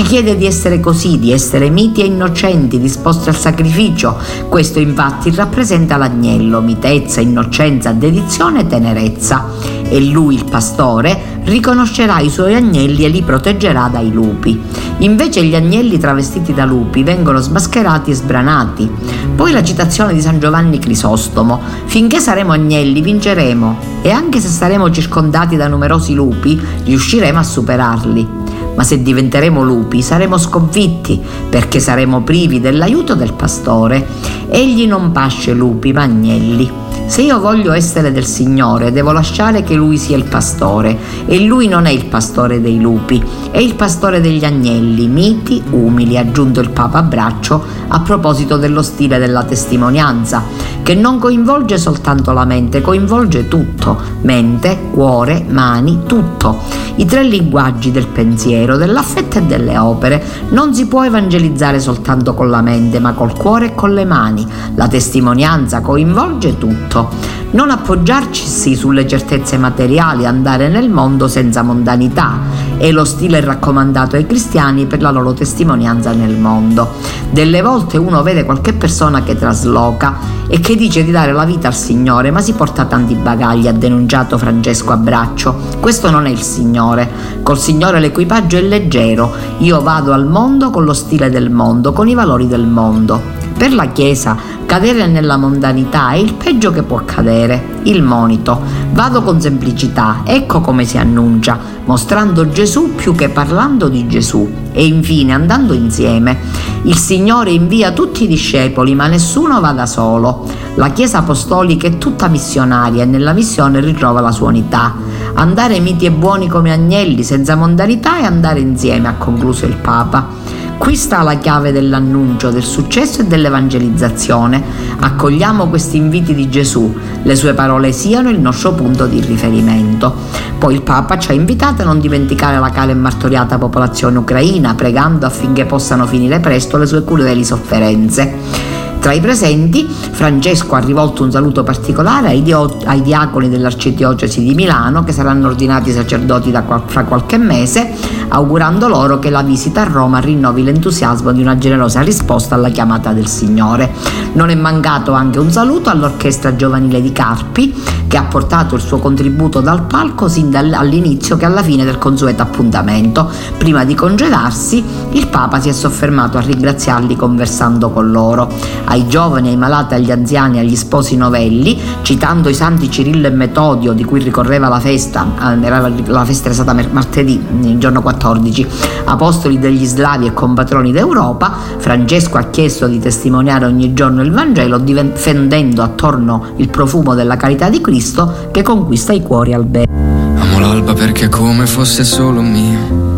Ci 0.00 0.06
chiede 0.06 0.34
di 0.34 0.46
essere 0.46 0.80
così, 0.80 1.18
di 1.18 1.30
essere 1.30 1.68
miti 1.68 2.00
e 2.00 2.06
innocenti, 2.06 2.80
disposti 2.80 3.28
al 3.28 3.36
sacrificio. 3.36 4.16
Questo 4.48 4.78
infatti 4.78 5.30
rappresenta 5.30 5.98
l'agnello, 5.98 6.62
mitezza, 6.62 7.20
innocenza, 7.20 7.92
dedizione 7.92 8.60
e 8.60 8.66
tenerezza. 8.66 9.44
E 9.86 10.00
lui, 10.00 10.36
il 10.36 10.46
pastore, 10.46 11.42
riconoscerà 11.44 12.18
i 12.20 12.30
suoi 12.30 12.54
agnelli 12.54 13.04
e 13.04 13.08
li 13.08 13.20
proteggerà 13.20 13.90
dai 13.92 14.10
lupi. 14.10 14.58
Invece 15.00 15.44
gli 15.44 15.54
agnelli 15.54 15.98
travestiti 15.98 16.54
da 16.54 16.64
lupi 16.64 17.02
vengono 17.02 17.38
smascherati 17.38 18.10
e 18.10 18.14
sbranati. 18.14 18.90
Poi 19.36 19.52
la 19.52 19.62
citazione 19.62 20.14
di 20.14 20.22
San 20.22 20.40
Giovanni 20.40 20.78
Crisostomo, 20.78 21.60
finché 21.84 22.20
saremo 22.20 22.52
agnelli 22.52 23.02
vinceremo 23.02 24.00
e 24.00 24.10
anche 24.10 24.40
se 24.40 24.48
saremo 24.48 24.90
circondati 24.90 25.56
da 25.56 25.68
numerosi 25.68 26.14
lupi 26.14 26.58
riusciremo 26.84 27.38
a 27.38 27.42
superarli. 27.42 28.38
Ma 28.80 28.86
se 28.86 29.02
diventeremo 29.02 29.62
lupi 29.62 30.00
saremo 30.00 30.38
sconfitti 30.38 31.20
perché 31.50 31.80
saremo 31.80 32.22
privi 32.22 32.62
dell'aiuto 32.62 33.14
del 33.14 33.34
pastore. 33.34 34.06
Egli 34.48 34.86
non 34.86 35.12
pasce 35.12 35.52
lupi 35.52 35.92
ma 35.92 36.00
agnelli. 36.00 36.79
Se 37.06 37.22
io 37.22 37.40
voglio 37.40 37.72
essere 37.72 38.12
del 38.12 38.24
Signore, 38.24 38.92
devo 38.92 39.10
lasciare 39.10 39.64
che 39.64 39.74
Lui 39.74 39.98
sia 39.98 40.16
il 40.16 40.24
pastore, 40.24 40.96
e 41.26 41.40
Lui 41.40 41.66
non 41.66 41.86
è 41.86 41.90
il 41.90 42.06
pastore 42.06 42.60
dei 42.60 42.80
lupi, 42.80 43.20
è 43.50 43.58
il 43.58 43.74
pastore 43.74 44.20
degli 44.20 44.44
agnelli, 44.44 45.08
miti, 45.08 45.60
umili, 45.70 46.16
ha 46.16 46.20
aggiunto 46.20 46.60
il 46.60 46.70
Papa 46.70 46.98
a 46.98 47.02
braccio 47.02 47.62
a 47.88 48.00
proposito 48.00 48.56
dello 48.56 48.82
stile 48.82 49.18
della 49.18 49.42
testimonianza, 49.42 50.44
che 50.82 50.94
non 50.94 51.18
coinvolge 51.18 51.78
soltanto 51.78 52.32
la 52.32 52.44
mente, 52.44 52.80
coinvolge 52.80 53.48
tutto, 53.48 54.00
mente, 54.22 54.78
cuore, 54.92 55.44
mani, 55.48 56.02
tutto. 56.06 56.58
I 56.96 57.06
tre 57.06 57.22
linguaggi 57.24 57.90
del 57.90 58.06
pensiero, 58.06 58.76
dell'affetto 58.76 59.38
e 59.38 59.42
delle 59.42 59.78
opere. 59.78 60.22
Non 60.50 60.74
si 60.74 60.86
può 60.86 61.04
evangelizzare 61.04 61.80
soltanto 61.80 62.34
con 62.34 62.50
la 62.50 62.60
mente, 62.60 62.98
ma 62.98 63.14
col 63.14 63.36
cuore 63.36 63.66
e 63.66 63.74
con 63.74 63.94
le 63.94 64.04
mani. 64.04 64.46
La 64.74 64.86
testimonianza 64.86 65.80
coinvolge 65.80 66.58
tutto 66.58 66.79
tutto, 66.80 67.08
non 67.52 67.70
appoggiarci 67.70 68.74
sulle 68.74 69.06
certezze 69.06 69.58
materiali, 69.58 70.26
andare 70.26 70.68
nel 70.68 70.88
mondo 70.88 71.28
senza 71.28 71.62
mondanità 71.62 72.38
È 72.76 72.90
lo 72.92 73.04
stile 73.04 73.40
raccomandato 73.40 74.16
ai 74.16 74.26
cristiani 74.26 74.86
per 74.86 75.02
la 75.02 75.10
loro 75.10 75.34
testimonianza 75.34 76.12
nel 76.12 76.36
mondo. 76.36 76.92
Delle 77.30 77.60
volte 77.60 77.98
uno 77.98 78.22
vede 78.22 78.44
qualche 78.44 78.72
persona 78.72 79.22
che 79.22 79.36
trasloca 79.36 80.38
e 80.48 80.60
che 80.60 80.76
dice 80.76 81.04
di 81.04 81.10
dare 81.10 81.32
la 81.32 81.44
vita 81.44 81.68
al 81.68 81.74
Signore, 81.74 82.30
ma 82.30 82.40
si 82.40 82.54
porta 82.54 82.86
tanti 82.86 83.14
bagagli, 83.14 83.68
ha 83.68 83.72
denunciato 83.72 84.38
Francesco 84.38 84.92
Abbraccio. 84.92 85.54
Questo 85.78 86.10
non 86.10 86.24
è 86.24 86.30
il 86.30 86.40
Signore. 86.40 87.08
Col 87.42 87.58
Signore 87.58 88.00
l'equipaggio 88.00 88.56
è 88.56 88.62
leggero. 88.62 89.30
Io 89.58 89.82
vado 89.82 90.12
al 90.12 90.26
mondo 90.26 90.70
con 90.70 90.84
lo 90.84 90.94
stile 90.94 91.28
del 91.28 91.50
mondo, 91.50 91.92
con 91.92 92.08
i 92.08 92.14
valori 92.14 92.48
del 92.48 92.66
mondo. 92.66 93.39
Per 93.60 93.74
la 93.74 93.88
Chiesa 93.88 94.38
cadere 94.64 95.06
nella 95.06 95.36
mondanità 95.36 96.12
è 96.12 96.16
il 96.16 96.32
peggio 96.32 96.70
che 96.70 96.82
può 96.82 96.96
accadere, 96.96 97.80
il 97.82 98.02
monito. 98.02 98.58
Vado 98.92 99.20
con 99.20 99.38
semplicità, 99.38 100.22
ecco 100.24 100.62
come 100.62 100.86
si 100.86 100.96
annuncia, 100.96 101.58
mostrando 101.84 102.48
Gesù 102.48 102.94
più 102.94 103.14
che 103.14 103.28
parlando 103.28 103.90
di 103.90 104.08
Gesù 104.08 104.50
e 104.72 104.86
infine 104.86 105.34
andando 105.34 105.74
insieme. 105.74 106.38
Il 106.84 106.96
Signore 106.96 107.50
invia 107.50 107.92
tutti 107.92 108.24
i 108.24 108.28
discepoli, 108.28 108.94
ma 108.94 109.08
nessuno 109.08 109.60
va 109.60 109.72
da 109.72 109.84
solo. 109.84 110.48
La 110.76 110.88
Chiesa 110.92 111.18
apostolica 111.18 111.86
è 111.86 111.98
tutta 111.98 112.28
missionaria 112.28 113.02
e 113.02 113.06
nella 113.06 113.34
missione 113.34 113.80
ritrova 113.80 114.22
la 114.22 114.32
sua 114.32 114.48
unità. 114.48 114.94
Andare 115.34 115.80
miti 115.80 116.06
e 116.06 116.10
buoni 116.10 116.48
come 116.48 116.72
agnelli, 116.72 117.22
senza 117.22 117.56
mondanità 117.56 118.20
e 118.20 118.24
andare 118.24 118.60
insieme, 118.60 119.08
ha 119.08 119.14
concluso 119.18 119.66
il 119.66 119.76
Papa. 119.76 120.39
Qui 120.80 120.96
sta 120.96 121.20
la 121.20 121.36
chiave 121.36 121.72
dell'annuncio, 121.72 122.48
del 122.50 122.62
successo 122.62 123.20
e 123.20 123.24
dell'evangelizzazione. 123.24 124.64
Accogliamo 124.98 125.68
questi 125.68 125.98
inviti 125.98 126.34
di 126.34 126.48
Gesù, 126.48 126.98
le 127.22 127.36
sue 127.36 127.52
parole 127.52 127.92
siano 127.92 128.30
il 128.30 128.40
nostro 128.40 128.72
punto 128.72 129.04
di 129.04 129.20
riferimento. 129.20 130.12
Poi 130.58 130.72
il 130.72 130.80
Papa 130.80 131.18
ci 131.18 131.32
ha 131.32 131.34
invitato 131.34 131.82
a 131.82 131.84
non 131.84 132.00
dimenticare 132.00 132.58
la 132.58 132.70
cara 132.70 132.92
e 132.92 132.94
martoriata 132.94 133.58
popolazione 133.58 134.16
ucraina, 134.16 134.74
pregando 134.74 135.26
affinché 135.26 135.66
possano 135.66 136.06
finire 136.06 136.40
presto 136.40 136.78
le 136.78 136.86
sue 136.86 137.04
crudeli 137.04 137.44
sofferenze. 137.44 138.79
Tra 139.00 139.12
i 139.12 139.20
presenti, 139.20 139.88
Francesco 139.88 140.74
ha 140.74 140.78
rivolto 140.78 141.22
un 141.22 141.30
saluto 141.30 141.62
particolare 141.62 142.28
ai, 142.28 142.42
dio- 142.42 142.76
ai 142.84 143.00
diaconi 143.00 143.48
dell'Arcidiocesi 143.48 144.42
di 144.42 144.54
Milano 144.54 145.04
che 145.04 145.12
saranno 145.12 145.46
ordinati 145.46 145.90
sacerdoti 145.90 146.52
qual- 146.66 146.82
fra 146.84 147.04
qualche 147.04 147.38
mese, 147.38 147.94
augurando 148.28 148.88
loro 148.88 149.18
che 149.18 149.30
la 149.30 149.40
visita 149.42 149.80
a 149.80 149.84
Roma 149.84 150.18
rinnovi 150.18 150.62
l'entusiasmo 150.62 151.32
di 151.32 151.40
una 151.40 151.56
generosa 151.56 152.02
risposta 152.02 152.56
alla 152.56 152.68
chiamata 152.68 153.12
del 153.12 153.26
Signore. 153.26 153.90
Non 154.34 154.50
è 154.50 154.54
mancato 154.54 155.12
anche 155.12 155.38
un 155.38 155.50
saluto 155.50 155.88
all'orchestra 155.88 156.54
giovanile 156.54 157.00
di 157.00 157.10
Carpi 157.10 157.74
che 158.06 158.16
ha 158.16 158.24
portato 158.24 158.74
il 158.74 158.80
suo 158.80 158.98
contributo 158.98 159.60
dal 159.60 159.84
palco 159.84 160.28
sin 160.28 160.50
dall'inizio 160.50 161.36
che 161.36 161.44
alla 161.44 161.62
fine 161.62 161.84
del 161.84 161.96
consueto 161.96 162.42
appuntamento. 162.42 163.30
Prima 163.56 163.84
di 163.84 163.94
congedarsi, 163.94 164.84
il 165.12 165.28
Papa 165.28 165.60
si 165.60 165.68
è 165.68 165.72
soffermato 165.72 166.36
a 166.36 166.40
ringraziarli 166.40 167.14
conversando 167.14 167.90
con 167.90 168.10
loro 168.10 168.52
ai 168.90 169.06
giovani, 169.06 169.48
ai 169.48 169.56
malati, 169.56 169.94
agli 169.94 170.10
anziani, 170.10 170.58
agli 170.58 170.76
sposi 170.76 171.16
novelli, 171.16 171.80
citando 172.02 172.48
i 172.48 172.54
santi 172.54 172.90
Cirillo 172.90 173.26
e 173.28 173.30
Metodio 173.30 173.92
di 173.92 174.04
cui 174.04 174.20
ricorreva 174.20 174.68
la 174.68 174.80
festa, 174.80 175.26
eh, 175.52 176.04
la 176.06 176.24
festa 176.24 176.46
era 176.46 176.54
stata 176.54 176.74
martedì, 176.90 177.40
il 177.62 177.78
giorno 177.78 178.02
14, 178.02 178.66
apostoli 179.04 179.58
degli 179.58 179.84
slavi 179.84 180.26
e 180.26 180.34
compatroni 180.34 180.92
d'Europa, 180.92 181.52
Francesco 181.78 182.36
ha 182.36 182.44
chiesto 182.44 182.86
di 182.86 182.98
testimoniare 182.98 183.64
ogni 183.64 183.94
giorno 183.94 184.22
il 184.22 184.32
Vangelo 184.32 184.78
difendendo 184.78 185.82
attorno 185.82 186.46
il 186.56 186.68
profumo 186.68 187.14
della 187.14 187.36
carità 187.36 187.68
di 187.68 187.80
Cristo 187.80 188.48
che 188.50 188.62
conquista 188.62 189.12
i 189.12 189.22
cuori 189.22 189.54
al 189.54 189.64
bene. 189.64 189.88
Amo 190.36 190.58
l'alba 190.58 190.94
perché 190.94 191.28
come 191.28 191.66
fosse 191.66 192.02
solo 192.02 192.40
mio 192.40 193.09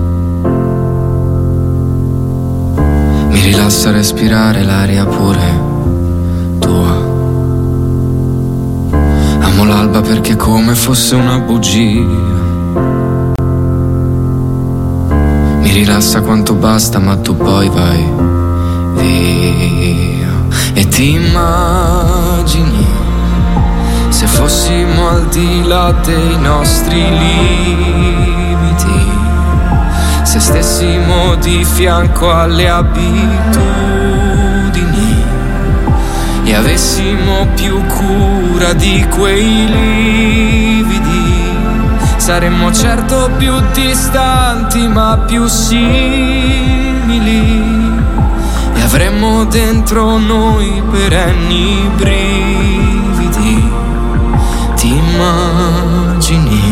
rilassa 3.52 3.90
respirare 3.90 4.62
l'aria 4.62 5.04
pure 5.04 5.60
tua. 6.58 6.92
Amo 9.40 9.64
l'alba 9.66 10.00
perché 10.00 10.36
come 10.36 10.74
fosse 10.74 11.16
una 11.16 11.38
bugia. 11.38 12.06
Mi 15.60 15.70
rilassa 15.70 16.22
quanto 16.22 16.54
basta, 16.54 16.98
ma 16.98 17.14
tu 17.16 17.36
poi 17.36 17.68
vai 17.68 18.10
via. 18.96 20.32
E 20.72 20.88
ti 20.88 21.12
immagini 21.12 22.86
se 24.08 24.26
fossimo 24.28 25.08
al 25.08 25.26
di 25.26 25.62
là 25.66 25.92
dei 26.02 26.38
nostri 26.40 27.02
limiti 27.18 28.51
se 30.22 30.40
stessimo 30.40 31.34
di 31.36 31.64
fianco 31.64 32.32
alle 32.32 32.68
abitudini 32.68 33.62
e 36.44 36.54
avessimo 36.54 37.46
più 37.54 37.84
cura 37.86 38.72
di 38.72 39.06
quei 39.10 39.66
lividi, 39.66 41.44
saremmo 42.16 42.72
certo 42.72 43.30
più 43.36 43.52
distanti 43.72 44.86
ma 44.88 45.18
più 45.26 45.46
simili 45.46 46.40
e 48.74 48.82
avremmo 48.82 49.44
dentro 49.44 50.18
noi 50.18 50.82
perenni 50.90 51.90
brividi. 51.96 53.70
Ti 54.74 54.88
immagini? 54.88 56.71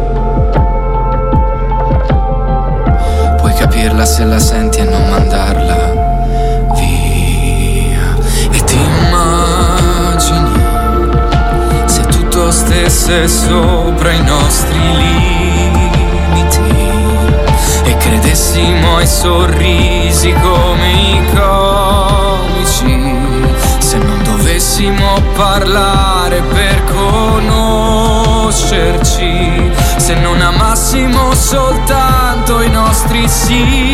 capirla 3.81 4.05
se 4.05 4.25
la 4.25 4.37
senti 4.37 4.77
e 4.77 4.83
non 4.83 5.09
mandarla 5.09 5.75
via. 6.75 8.15
E 8.51 8.63
ti 8.63 8.75
immagini 8.75 10.51
se 11.85 12.01
tutto 12.03 12.51
stesse 12.51 13.27
sopra 13.27 14.11
i 14.11 14.23
nostri 14.23 14.77
limiti 14.97 16.59
e 17.85 17.97
credessimo 17.97 18.97
ai 18.97 19.07
sorrisi 19.07 20.31
come 20.31 20.91
i 20.91 21.25
comici. 21.33 23.20
Dovessimo 24.51 25.15
parlare 25.33 26.41
per 26.41 26.83
conoscerci, 26.83 29.71
se 29.95 30.13
non 30.15 30.41
amassimo 30.41 31.33
soltanto 31.33 32.61
i 32.61 32.69
nostri 32.69 33.29
simili, 33.29 33.89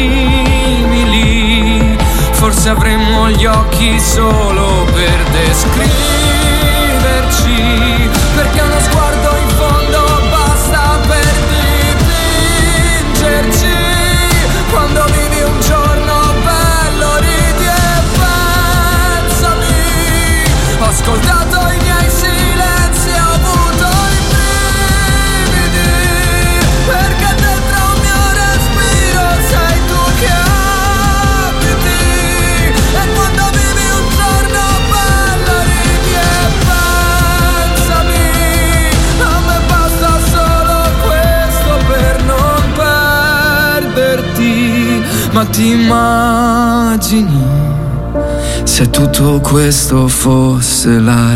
forse 2.31 2.69
avremmo 2.69 3.29
gli 3.29 3.45
occhi 3.45 3.99
solo 3.99 4.83
per 4.95 5.23
descriverci, 5.29 7.96
ti 45.51 45.71
immagini 45.71 47.43
se 48.63 48.89
tutto 48.89 49.39
questo 49.39 50.07
fosse 50.07 50.99
la 50.99 51.33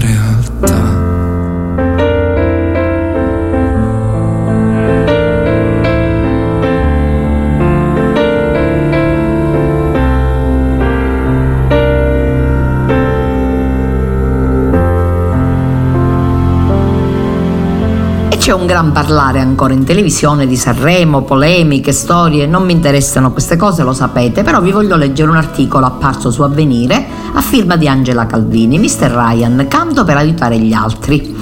c'è 18.52 18.58
un 18.58 18.66
gran 18.66 18.92
parlare 18.92 19.40
ancora 19.40 19.72
in 19.72 19.86
televisione 19.86 20.46
di 20.46 20.58
Sanremo, 20.58 21.22
polemiche, 21.22 21.94
storie, 21.94 22.46
non 22.48 22.66
mi 22.66 22.74
interessano 22.74 23.32
queste 23.32 23.56
cose, 23.56 23.82
lo 23.82 23.94
sapete, 23.94 24.44
però 24.44 24.60
vi 24.60 24.72
voglio 24.74 24.98
leggere 24.98 25.30
un 25.30 25.38
articolo 25.38 25.86
apparso 25.86 26.32
su 26.32 26.42
Avvenire 26.42 27.08
a 27.32 27.40
firma 27.40 27.78
di 27.78 27.88
Angela 27.88 28.26
Calvini, 28.26 28.78
Mr. 28.78 29.10
Ryan, 29.10 29.68
canto 29.70 30.04
per 30.04 30.18
aiutare 30.18 30.60
gli 30.60 30.74
altri. 30.74 31.34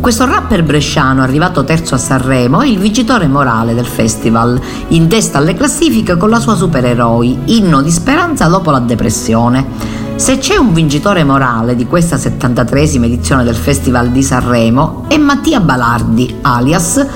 Questo 0.00 0.24
rapper 0.26 0.64
bresciano, 0.64 1.22
arrivato 1.22 1.62
terzo 1.62 1.94
a 1.94 1.98
Sanremo, 1.98 2.60
è 2.60 2.66
il 2.66 2.80
vincitore 2.80 3.28
morale 3.28 3.72
del 3.72 3.86
festival, 3.86 4.60
in 4.88 5.06
testa 5.06 5.38
alle 5.38 5.54
classifiche 5.54 6.16
con 6.16 6.30
la 6.30 6.40
sua 6.40 6.56
supereroi, 6.56 7.42
inno 7.44 7.80
di 7.80 7.92
speranza 7.92 8.48
dopo 8.48 8.72
la 8.72 8.80
depressione. 8.80 10.05
Se 10.16 10.38
c'è 10.38 10.56
un 10.56 10.72
vincitore 10.72 11.24
morale 11.24 11.76
di 11.76 11.84
questa 11.84 12.16
73esima 12.16 13.04
edizione 13.04 13.44
del 13.44 13.54
Festival 13.54 14.10
di 14.10 14.22
Sanremo 14.22 15.04
è 15.08 15.18
Mattia 15.18 15.60
Balardi, 15.60 16.38
alias 16.40 17.06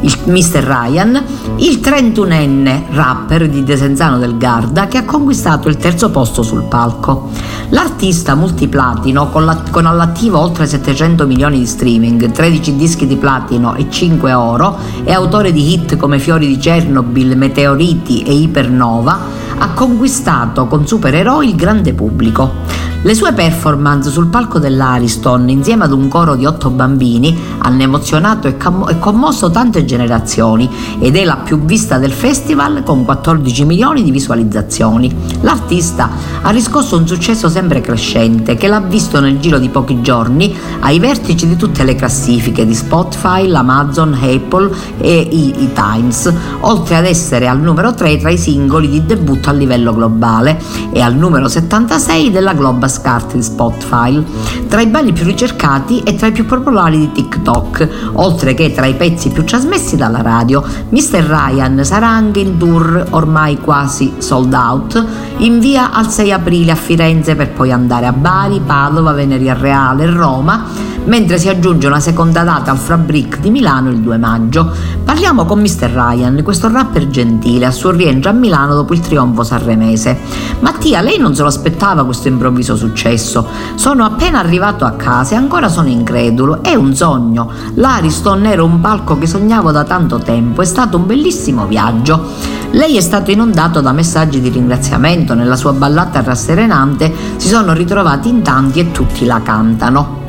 il 0.00 0.18
Mr. 0.24 0.62
Ryan, 0.62 1.22
il 1.56 1.80
31enne 1.82 2.84
rapper 2.92 3.48
di 3.48 3.64
Desenzano 3.64 4.18
del 4.18 4.36
Garda 4.36 4.88
che 4.88 4.98
ha 4.98 5.04
conquistato 5.04 5.68
il 5.68 5.76
terzo 5.76 6.10
posto 6.10 6.42
sul 6.42 6.62
palco. 6.64 7.30
L'artista 7.70 8.34
multiplatino, 8.34 9.30
con, 9.30 9.44
la, 9.44 9.62
con 9.70 9.86
all'attivo 9.86 10.38
oltre 10.38 10.66
700 10.66 11.26
milioni 11.26 11.58
di 11.58 11.66
streaming, 11.66 12.30
13 12.30 12.76
dischi 12.76 13.06
di 13.06 13.16
platino 13.16 13.74
e 13.74 13.90
5 13.90 14.32
oro, 14.32 14.76
e 15.04 15.12
autore 15.12 15.52
di 15.52 15.72
hit 15.72 15.96
come 15.96 16.18
Fiori 16.18 16.46
di 16.46 16.56
Chernobyl, 16.56 17.36
Meteoriti 17.36 18.22
e 18.22 18.34
Ipernova, 18.34 19.39
ha 19.62 19.74
conquistato 19.74 20.66
con 20.66 20.86
supereroi 20.86 21.50
il 21.50 21.54
grande 21.54 21.92
pubblico. 21.92 22.88
Le 23.02 23.14
sue 23.14 23.32
performance 23.32 24.10
sul 24.10 24.26
palco 24.26 24.58
dell'Ariston, 24.58 25.48
insieme 25.48 25.84
ad 25.84 25.92
un 25.92 26.06
coro 26.06 26.36
di 26.36 26.44
otto 26.44 26.68
bambini, 26.68 27.34
hanno 27.60 27.80
emozionato 27.80 28.46
e, 28.46 28.58
com- 28.58 28.86
e, 28.90 28.98
commosso 28.98 29.50
tante 29.50 29.86
generazioni 29.86 30.68
ed 30.98 31.16
è 31.16 31.24
la 31.24 31.36
più 31.36 31.64
vista 31.64 31.96
del 31.96 32.12
festival 32.12 32.82
con 32.82 33.06
14 33.06 33.64
milioni 33.64 34.02
di 34.02 34.10
visualizzazioni. 34.10 35.10
L'artista 35.40 36.10
ha 36.42 36.50
riscosso 36.50 36.98
un 36.98 37.06
successo 37.06 37.48
sempre 37.48 37.80
crescente 37.80 38.56
che 38.56 38.68
l'ha 38.68 38.80
visto 38.80 39.18
nel 39.18 39.40
giro 39.40 39.58
di 39.58 39.70
pochi 39.70 40.02
giorni 40.02 40.54
ai 40.80 40.98
vertici 40.98 41.48
di 41.48 41.56
tutte 41.56 41.84
le 41.84 41.94
classifiche 41.94 42.66
di 42.66 42.74
Spotify, 42.74 43.50
Amazon, 43.50 44.12
Apple 44.12 44.70
e 44.98 45.26
i, 45.30 45.62
i 45.62 45.72
Times, 45.72 46.30
oltre 46.60 46.96
ad 46.96 47.06
essere 47.06 47.48
al 47.48 47.60
numero 47.60 47.94
3 47.94 48.18
tra 48.18 48.28
i 48.28 48.36
singoli 48.36 48.90
di 48.90 49.06
debutto 49.06 49.48
a 49.48 49.52
livello 49.52 49.94
globale 49.94 50.60
e 50.92 51.00
al 51.00 51.14
numero 51.14 51.48
76 51.48 52.30
della 52.30 52.52
Global 52.52 52.88
Chart 52.98 53.34
di 53.34 53.42
Spotify, 53.42 54.24
tra 54.68 54.80
i 54.80 54.86
brani 54.86 55.12
più 55.12 55.24
ricercati 55.24 56.00
e 56.00 56.14
tra 56.14 56.28
i 56.28 56.32
più 56.32 56.46
popolari 56.46 56.98
di 56.98 57.12
TikTok, 57.12 57.88
oltre 58.14 58.54
che 58.54 58.72
tra 58.72 58.86
i 58.86 58.94
pezzi 58.94 59.30
più 59.30 59.44
trasmessi 59.44 59.96
dalla 59.96 60.22
radio. 60.22 60.62
Mr. 60.88 61.24
Ryan 61.24 61.84
sarà 61.84 62.08
anche 62.08 62.40
in 62.40 62.56
tour 62.56 63.06
ormai 63.10 63.58
quasi 63.58 64.14
sold 64.18 64.52
out 64.52 65.04
in 65.38 65.58
via 65.60 65.92
al 65.92 66.08
6 66.08 66.32
aprile 66.32 66.72
a 66.72 66.76
Firenze 66.76 67.34
per 67.34 67.52
poi 67.52 67.72
andare 67.72 68.06
a 68.06 68.12
Bari, 68.12 68.60
Padova, 68.64 69.12
Veneria 69.12 69.54
Reale 69.54 70.04
e 70.04 70.10
Roma 70.10 70.88
mentre 71.04 71.38
si 71.38 71.48
aggiunge 71.48 71.86
una 71.86 72.00
seconda 72.00 72.42
data 72.42 72.70
al 72.70 72.78
Fabric 72.78 73.40
di 73.40 73.50
Milano 73.50 73.90
il 73.90 73.98
2 73.98 74.18
maggio. 74.18 74.70
Parliamo 75.04 75.44
con 75.44 75.60
Mr. 75.60 75.90
Ryan, 75.90 76.40
questo 76.42 76.70
rapper 76.70 77.08
gentile, 77.08 77.66
a 77.66 77.70
suo 77.70 77.90
rientro 77.90 78.30
a 78.30 78.34
Milano 78.34 78.74
dopo 78.74 78.92
il 78.92 79.00
trionfo 79.00 79.42
sanremese. 79.42 80.18
Mattia, 80.60 81.00
lei 81.00 81.18
non 81.18 81.34
se 81.34 81.42
lo 81.42 81.48
aspettava 81.48 82.04
questo 82.04 82.28
improvviso 82.28 82.76
successo. 82.76 83.46
Sono 83.74 84.04
appena 84.04 84.38
arrivato 84.38 84.84
a 84.84 84.92
casa 84.92 85.34
e 85.34 85.36
ancora 85.36 85.68
sono 85.68 85.88
incredulo. 85.88 86.62
È 86.62 86.74
un 86.74 86.94
sogno. 86.94 87.50
L'Ariston 87.74 88.46
era 88.46 88.62
un 88.62 88.80
palco 88.80 89.18
che 89.18 89.26
sognavo 89.26 89.70
da 89.72 89.84
tanto 89.84 90.18
tempo. 90.18 90.62
È 90.62 90.66
stato 90.66 90.96
un 90.96 91.06
bellissimo 91.06 91.66
viaggio. 91.66 92.58
Lei 92.72 92.96
è 92.96 93.00
stato 93.00 93.32
inondato 93.32 93.80
da 93.80 93.90
messaggi 93.92 94.40
di 94.40 94.48
ringraziamento, 94.48 95.34
nella 95.34 95.56
sua 95.56 95.72
ballata 95.72 96.22
rasserenante 96.22 97.12
si 97.36 97.48
sono 97.48 97.72
ritrovati 97.72 98.28
in 98.28 98.42
tanti 98.42 98.78
e 98.78 98.92
tutti 98.92 99.24
la 99.24 99.40
cantano. 99.42 100.19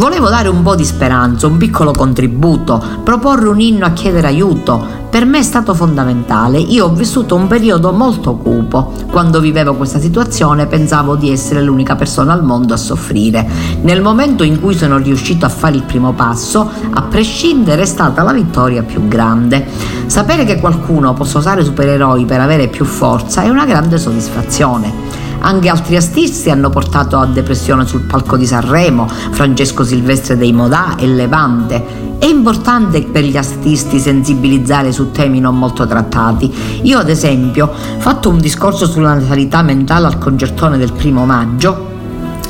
Volevo 0.00 0.30
dare 0.30 0.48
un 0.48 0.62
po' 0.62 0.76
di 0.76 0.84
speranza, 0.86 1.46
un 1.46 1.58
piccolo 1.58 1.92
contributo, 1.92 2.82
proporre 3.04 3.48
un 3.48 3.60
inno 3.60 3.84
a 3.84 3.90
chiedere 3.90 4.28
aiuto. 4.28 4.82
Per 5.10 5.26
me 5.26 5.40
è 5.40 5.42
stato 5.42 5.74
fondamentale. 5.74 6.58
Io 6.58 6.86
ho 6.86 6.94
vissuto 6.94 7.34
un 7.34 7.46
periodo 7.46 7.92
molto 7.92 8.36
cupo. 8.36 8.94
Quando 9.10 9.40
vivevo 9.40 9.74
questa 9.74 10.00
situazione 10.00 10.64
pensavo 10.64 11.16
di 11.16 11.30
essere 11.30 11.60
l'unica 11.60 11.96
persona 11.96 12.32
al 12.32 12.42
mondo 12.42 12.72
a 12.72 12.78
soffrire. 12.78 13.46
Nel 13.82 14.00
momento 14.00 14.42
in 14.42 14.58
cui 14.58 14.74
sono 14.74 14.96
riuscito 14.96 15.44
a 15.44 15.50
fare 15.50 15.76
il 15.76 15.82
primo 15.82 16.14
passo, 16.14 16.66
a 16.94 17.02
prescindere 17.02 17.82
è 17.82 17.86
stata 17.86 18.22
la 18.22 18.32
vittoria 18.32 18.82
più 18.82 19.06
grande. 19.06 19.66
Sapere 20.06 20.46
che 20.46 20.60
qualcuno 20.60 21.12
possa 21.12 21.36
usare 21.36 21.62
supereroi 21.62 22.24
per 22.24 22.40
avere 22.40 22.68
più 22.68 22.86
forza 22.86 23.42
è 23.42 23.50
una 23.50 23.66
grande 23.66 23.98
soddisfazione. 23.98 25.19
Anche 25.42 25.68
altri 25.68 25.96
artisti 25.96 26.50
hanno 26.50 26.68
portato 26.68 27.18
a 27.18 27.26
depressione 27.26 27.86
sul 27.86 28.02
palco 28.02 28.36
di 28.36 28.46
Sanremo, 28.46 29.08
Francesco 29.08 29.84
Silvestre 29.84 30.36
dei 30.36 30.52
Modà 30.52 30.96
e 30.96 31.06
Levante. 31.06 32.18
È 32.18 32.26
importante 32.26 33.02
per 33.02 33.24
gli 33.24 33.36
artisti 33.36 33.98
sensibilizzare 33.98 34.92
su 34.92 35.10
temi 35.10 35.40
non 35.40 35.58
molto 35.58 35.86
trattati. 35.86 36.52
Io 36.82 36.98
ad 36.98 37.08
esempio, 37.08 37.72
fatto 37.98 38.28
un 38.28 38.38
discorso 38.38 38.86
sulla 38.86 39.14
natalità 39.14 39.62
mentale 39.62 40.06
al 40.06 40.18
concertone 40.18 40.76
del 40.76 40.92
primo 40.92 41.24
maggio, 41.24 41.88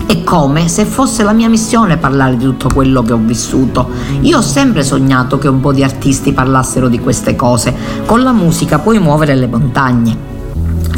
è 0.06 0.24
come 0.24 0.66
se 0.66 0.84
fosse 0.84 1.22
la 1.22 1.32
mia 1.32 1.48
missione 1.48 1.96
parlare 1.96 2.36
di 2.36 2.42
tutto 2.44 2.68
quello 2.74 3.02
che 3.02 3.12
ho 3.12 3.20
vissuto. 3.22 3.88
Io 4.22 4.38
ho 4.38 4.42
sempre 4.42 4.82
sognato 4.82 5.38
che 5.38 5.46
un 5.46 5.60
po' 5.60 5.72
di 5.72 5.84
artisti 5.84 6.32
parlassero 6.32 6.88
di 6.88 6.98
queste 6.98 7.36
cose. 7.36 7.72
Con 8.04 8.24
la 8.24 8.32
musica 8.32 8.80
puoi 8.80 8.98
muovere 8.98 9.36
le 9.36 9.46
montagne. 9.46 10.29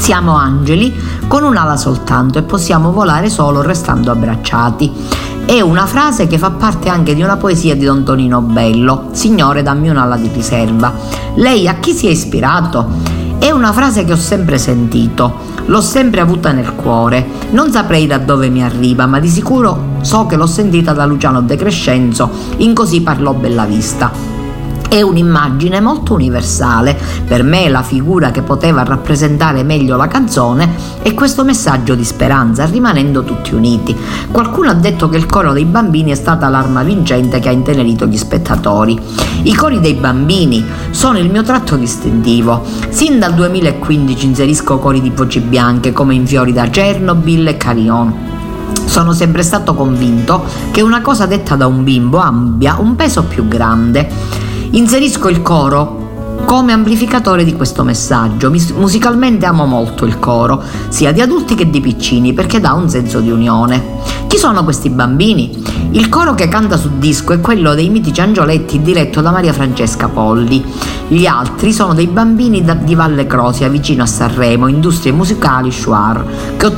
Siamo 0.02 0.34
angeli 0.34 0.92
con 1.28 1.44
un'ala 1.44 1.76
soltanto 1.76 2.36
e 2.36 2.42
possiamo 2.42 2.90
volare 2.90 3.30
solo 3.30 3.62
restando 3.62 4.10
abbracciati. 4.10 4.90
È 5.46 5.60
una 5.60 5.86
frase 5.86 6.26
che 6.26 6.38
fa 6.38 6.50
parte 6.50 6.88
anche 6.88 7.14
di 7.14 7.22
una 7.22 7.36
poesia 7.36 7.76
di 7.76 7.84
Don 7.84 8.02
Tonino 8.02 8.40
Bello, 8.40 9.10
Signore 9.12 9.62
dammi 9.62 9.90
un'ala 9.90 10.16
di 10.16 10.28
riserva. 10.34 10.92
Lei 11.36 11.68
a 11.68 11.74
chi 11.74 11.92
si 11.92 12.08
è 12.08 12.10
ispirato? 12.10 12.84
È 13.38 13.52
una 13.52 13.72
frase 13.72 14.04
che 14.04 14.14
ho 14.14 14.16
sempre 14.16 14.58
sentito, 14.58 15.34
l'ho 15.66 15.80
sempre 15.80 16.20
avuta 16.20 16.50
nel 16.50 16.74
cuore. 16.74 17.24
Non 17.52 17.70
saprei 17.70 18.08
da 18.08 18.18
dove 18.18 18.48
mi 18.48 18.64
arriva, 18.64 19.06
ma 19.06 19.20
di 19.20 19.28
sicuro 19.28 20.00
so 20.00 20.26
che 20.26 20.34
l'ho 20.34 20.48
sentita 20.48 20.92
da 20.92 21.06
Luciano 21.06 21.42
De 21.42 21.54
Crescenzo 21.54 22.28
in 22.56 22.74
Così 22.74 23.02
parlò 23.02 23.34
Bellavista 23.34 24.31
è 24.92 25.00
un'immagine 25.00 25.80
molto 25.80 26.12
universale. 26.12 26.94
Per 27.26 27.42
me 27.42 27.70
la 27.70 27.82
figura 27.82 28.30
che 28.30 28.42
poteva 28.42 28.82
rappresentare 28.82 29.62
meglio 29.62 29.96
la 29.96 30.06
canzone 30.06 30.68
è 31.00 31.14
questo 31.14 31.44
messaggio 31.44 31.94
di 31.94 32.04
speranza, 32.04 32.66
rimanendo 32.66 33.24
tutti 33.24 33.54
uniti. 33.54 33.96
Qualcuno 34.30 34.68
ha 34.68 34.74
detto 34.74 35.08
che 35.08 35.16
il 35.16 35.24
coro 35.24 35.54
dei 35.54 35.64
bambini 35.64 36.10
è 36.10 36.14
stata 36.14 36.50
l'arma 36.50 36.82
vincente 36.82 37.38
che 37.38 37.48
ha 37.48 37.52
intenerito 37.52 38.04
gli 38.04 38.18
spettatori. 38.18 39.00
I 39.44 39.54
cori 39.54 39.80
dei 39.80 39.94
bambini 39.94 40.62
sono 40.90 41.16
il 41.16 41.30
mio 41.30 41.42
tratto 41.42 41.76
distintivo. 41.76 42.62
Sin 42.90 43.18
dal 43.18 43.32
2015 43.32 44.26
inserisco 44.26 44.78
cori 44.78 45.00
di 45.00 45.08
voci 45.08 45.40
bianche 45.40 45.94
come 45.94 46.12
in 46.12 46.26
Fiori 46.26 46.52
da 46.52 46.68
Chernobyl 46.68 47.48
e 47.48 47.56
Carillon. 47.56 48.14
Sono 48.84 49.14
sempre 49.14 49.42
stato 49.42 49.72
convinto 49.72 50.44
che 50.70 50.82
una 50.82 51.00
cosa 51.00 51.24
detta 51.24 51.56
da 51.56 51.66
un 51.66 51.82
bimbo 51.82 52.20
abbia 52.20 52.76
un 52.78 52.94
peso 52.94 53.22
più 53.22 53.48
grande. 53.48 54.50
Inserisco 54.74 55.28
il 55.28 55.42
coro 55.42 56.44
come 56.46 56.72
amplificatore 56.72 57.44
di 57.44 57.54
questo 57.54 57.82
messaggio. 57.82 58.50
Musicalmente 58.50 59.44
amo 59.44 59.66
molto 59.66 60.06
il 60.06 60.18
coro, 60.18 60.62
sia 60.88 61.12
di 61.12 61.20
adulti 61.20 61.54
che 61.54 61.68
di 61.68 61.80
piccini, 61.82 62.32
perché 62.32 62.58
dà 62.58 62.72
un 62.72 62.88
senso 62.88 63.20
di 63.20 63.30
unione. 63.30 64.00
Chi 64.26 64.38
sono 64.38 64.64
questi 64.64 64.88
bambini? 64.88 65.62
Il 65.90 66.08
coro 66.08 66.34
che 66.34 66.48
canta 66.48 66.78
su 66.78 66.90
disco 66.98 67.34
è 67.34 67.40
quello 67.40 67.74
dei 67.74 67.90
mitici 67.90 68.22
angioletti 68.22 68.80
diretto 68.80 69.20
da 69.20 69.30
Maria 69.30 69.52
Francesca 69.52 70.08
Polli. 70.08 70.64
Gli 71.12 71.26
altri 71.26 71.74
sono 71.74 71.92
dei 71.92 72.06
bambini 72.06 72.64
di 72.84 72.94
Valle 72.94 73.26
Crosia, 73.26 73.68
vicino 73.68 74.02
a 74.02 74.06
Sanremo, 74.06 74.66
industrie 74.66 75.12
musicali 75.12 75.70
Shuar, 75.70 76.24
che, 76.56 76.72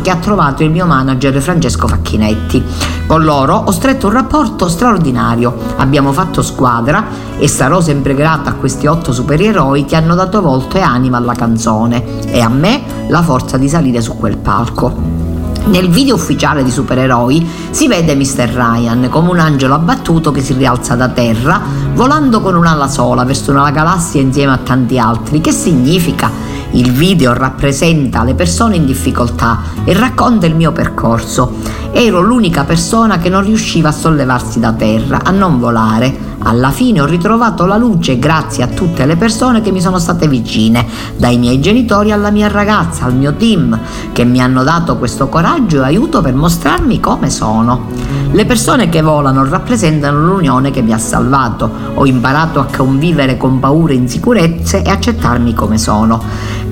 che 0.00 0.10
ha 0.10 0.16
trovato 0.16 0.62
il 0.62 0.70
mio 0.70 0.86
manager 0.86 1.40
Francesco 1.40 1.88
Facchinetti. 1.88 2.62
Con 3.08 3.24
loro 3.24 3.56
ho 3.56 3.70
stretto 3.72 4.06
un 4.06 4.12
rapporto 4.12 4.68
straordinario, 4.68 5.52
abbiamo 5.78 6.12
fatto 6.12 6.40
squadra 6.40 7.04
e 7.36 7.48
sarò 7.48 7.80
sempre 7.80 8.14
grata 8.14 8.50
a 8.50 8.54
questi 8.54 8.86
otto 8.86 9.12
supereroi 9.12 9.84
che 9.84 9.96
hanno 9.96 10.14
dato 10.14 10.40
volto 10.40 10.76
e 10.76 10.82
anima 10.82 11.16
alla 11.16 11.34
canzone 11.34 12.22
e 12.26 12.38
a 12.38 12.48
me 12.48 12.82
la 13.08 13.22
forza 13.22 13.56
di 13.56 13.68
salire 13.68 14.00
su 14.00 14.16
quel 14.16 14.36
palco. 14.36 15.29
Nel 15.66 15.88
video 15.88 16.16
ufficiale 16.16 16.64
di 16.64 16.70
Supereroi 16.70 17.48
si 17.70 17.86
vede 17.86 18.16
Mr. 18.16 18.48
Ryan 18.48 19.08
come 19.08 19.30
un 19.30 19.38
angelo 19.38 19.74
abbattuto 19.74 20.32
che 20.32 20.40
si 20.40 20.54
rialza 20.54 20.96
da 20.96 21.08
terra, 21.08 21.60
volando 21.94 22.40
con 22.40 22.56
un'ala 22.56 22.88
sola 22.88 23.24
verso 23.24 23.52
una 23.52 23.70
galassia 23.70 24.20
insieme 24.20 24.52
a 24.52 24.58
tanti 24.58 24.98
altri. 24.98 25.40
Che 25.40 25.52
significa? 25.52 26.30
Il 26.72 26.92
video 26.92 27.32
rappresenta 27.32 28.24
le 28.24 28.34
persone 28.34 28.76
in 28.76 28.86
difficoltà 28.86 29.60
e 29.84 29.92
racconta 29.92 30.46
il 30.46 30.54
mio 30.54 30.72
percorso. 30.72 31.54
Ero 31.92 32.20
l'unica 32.20 32.64
persona 32.64 33.18
che 33.18 33.28
non 33.28 33.44
riusciva 33.44 33.88
a 33.88 33.92
sollevarsi 33.92 34.60
da 34.60 34.72
terra, 34.72 35.20
a 35.22 35.30
non 35.30 35.58
volare, 35.58 36.29
Alla 36.42 36.70
fine 36.70 37.02
ho 37.02 37.04
ritrovato 37.04 37.66
la 37.66 37.76
luce 37.76 38.18
grazie 38.18 38.62
a 38.62 38.68
tutte 38.68 39.04
le 39.04 39.16
persone 39.16 39.60
che 39.60 39.70
mi 39.70 39.80
sono 39.80 39.98
state 39.98 40.26
vicine, 40.26 40.86
dai 41.16 41.36
miei 41.36 41.60
genitori 41.60 42.12
alla 42.12 42.30
mia 42.30 42.48
ragazza, 42.48 43.04
al 43.04 43.14
mio 43.14 43.34
team, 43.34 43.78
che 44.12 44.24
mi 44.24 44.40
hanno 44.40 44.62
dato 44.62 44.96
questo 44.96 45.28
coraggio 45.28 45.82
e 45.82 45.84
aiuto 45.84 46.22
per 46.22 46.34
mostrarmi 46.34 46.98
come 46.98 47.28
sono. 47.28 47.88
Le 48.32 48.46
persone 48.46 48.88
che 48.88 49.02
volano 49.02 49.44
rappresentano 49.44 50.24
l'unione 50.24 50.70
che 50.70 50.80
mi 50.80 50.92
ha 50.92 50.98
salvato. 50.98 51.70
Ho 51.94 52.06
imparato 52.06 52.58
a 52.58 52.68
convivere 52.74 53.36
con 53.36 53.58
paure 53.58 53.92
e 53.92 53.96
insicurezze 53.96 54.82
e 54.82 54.88
accettarmi 54.88 55.52
come 55.52 55.76
sono. 55.76 56.22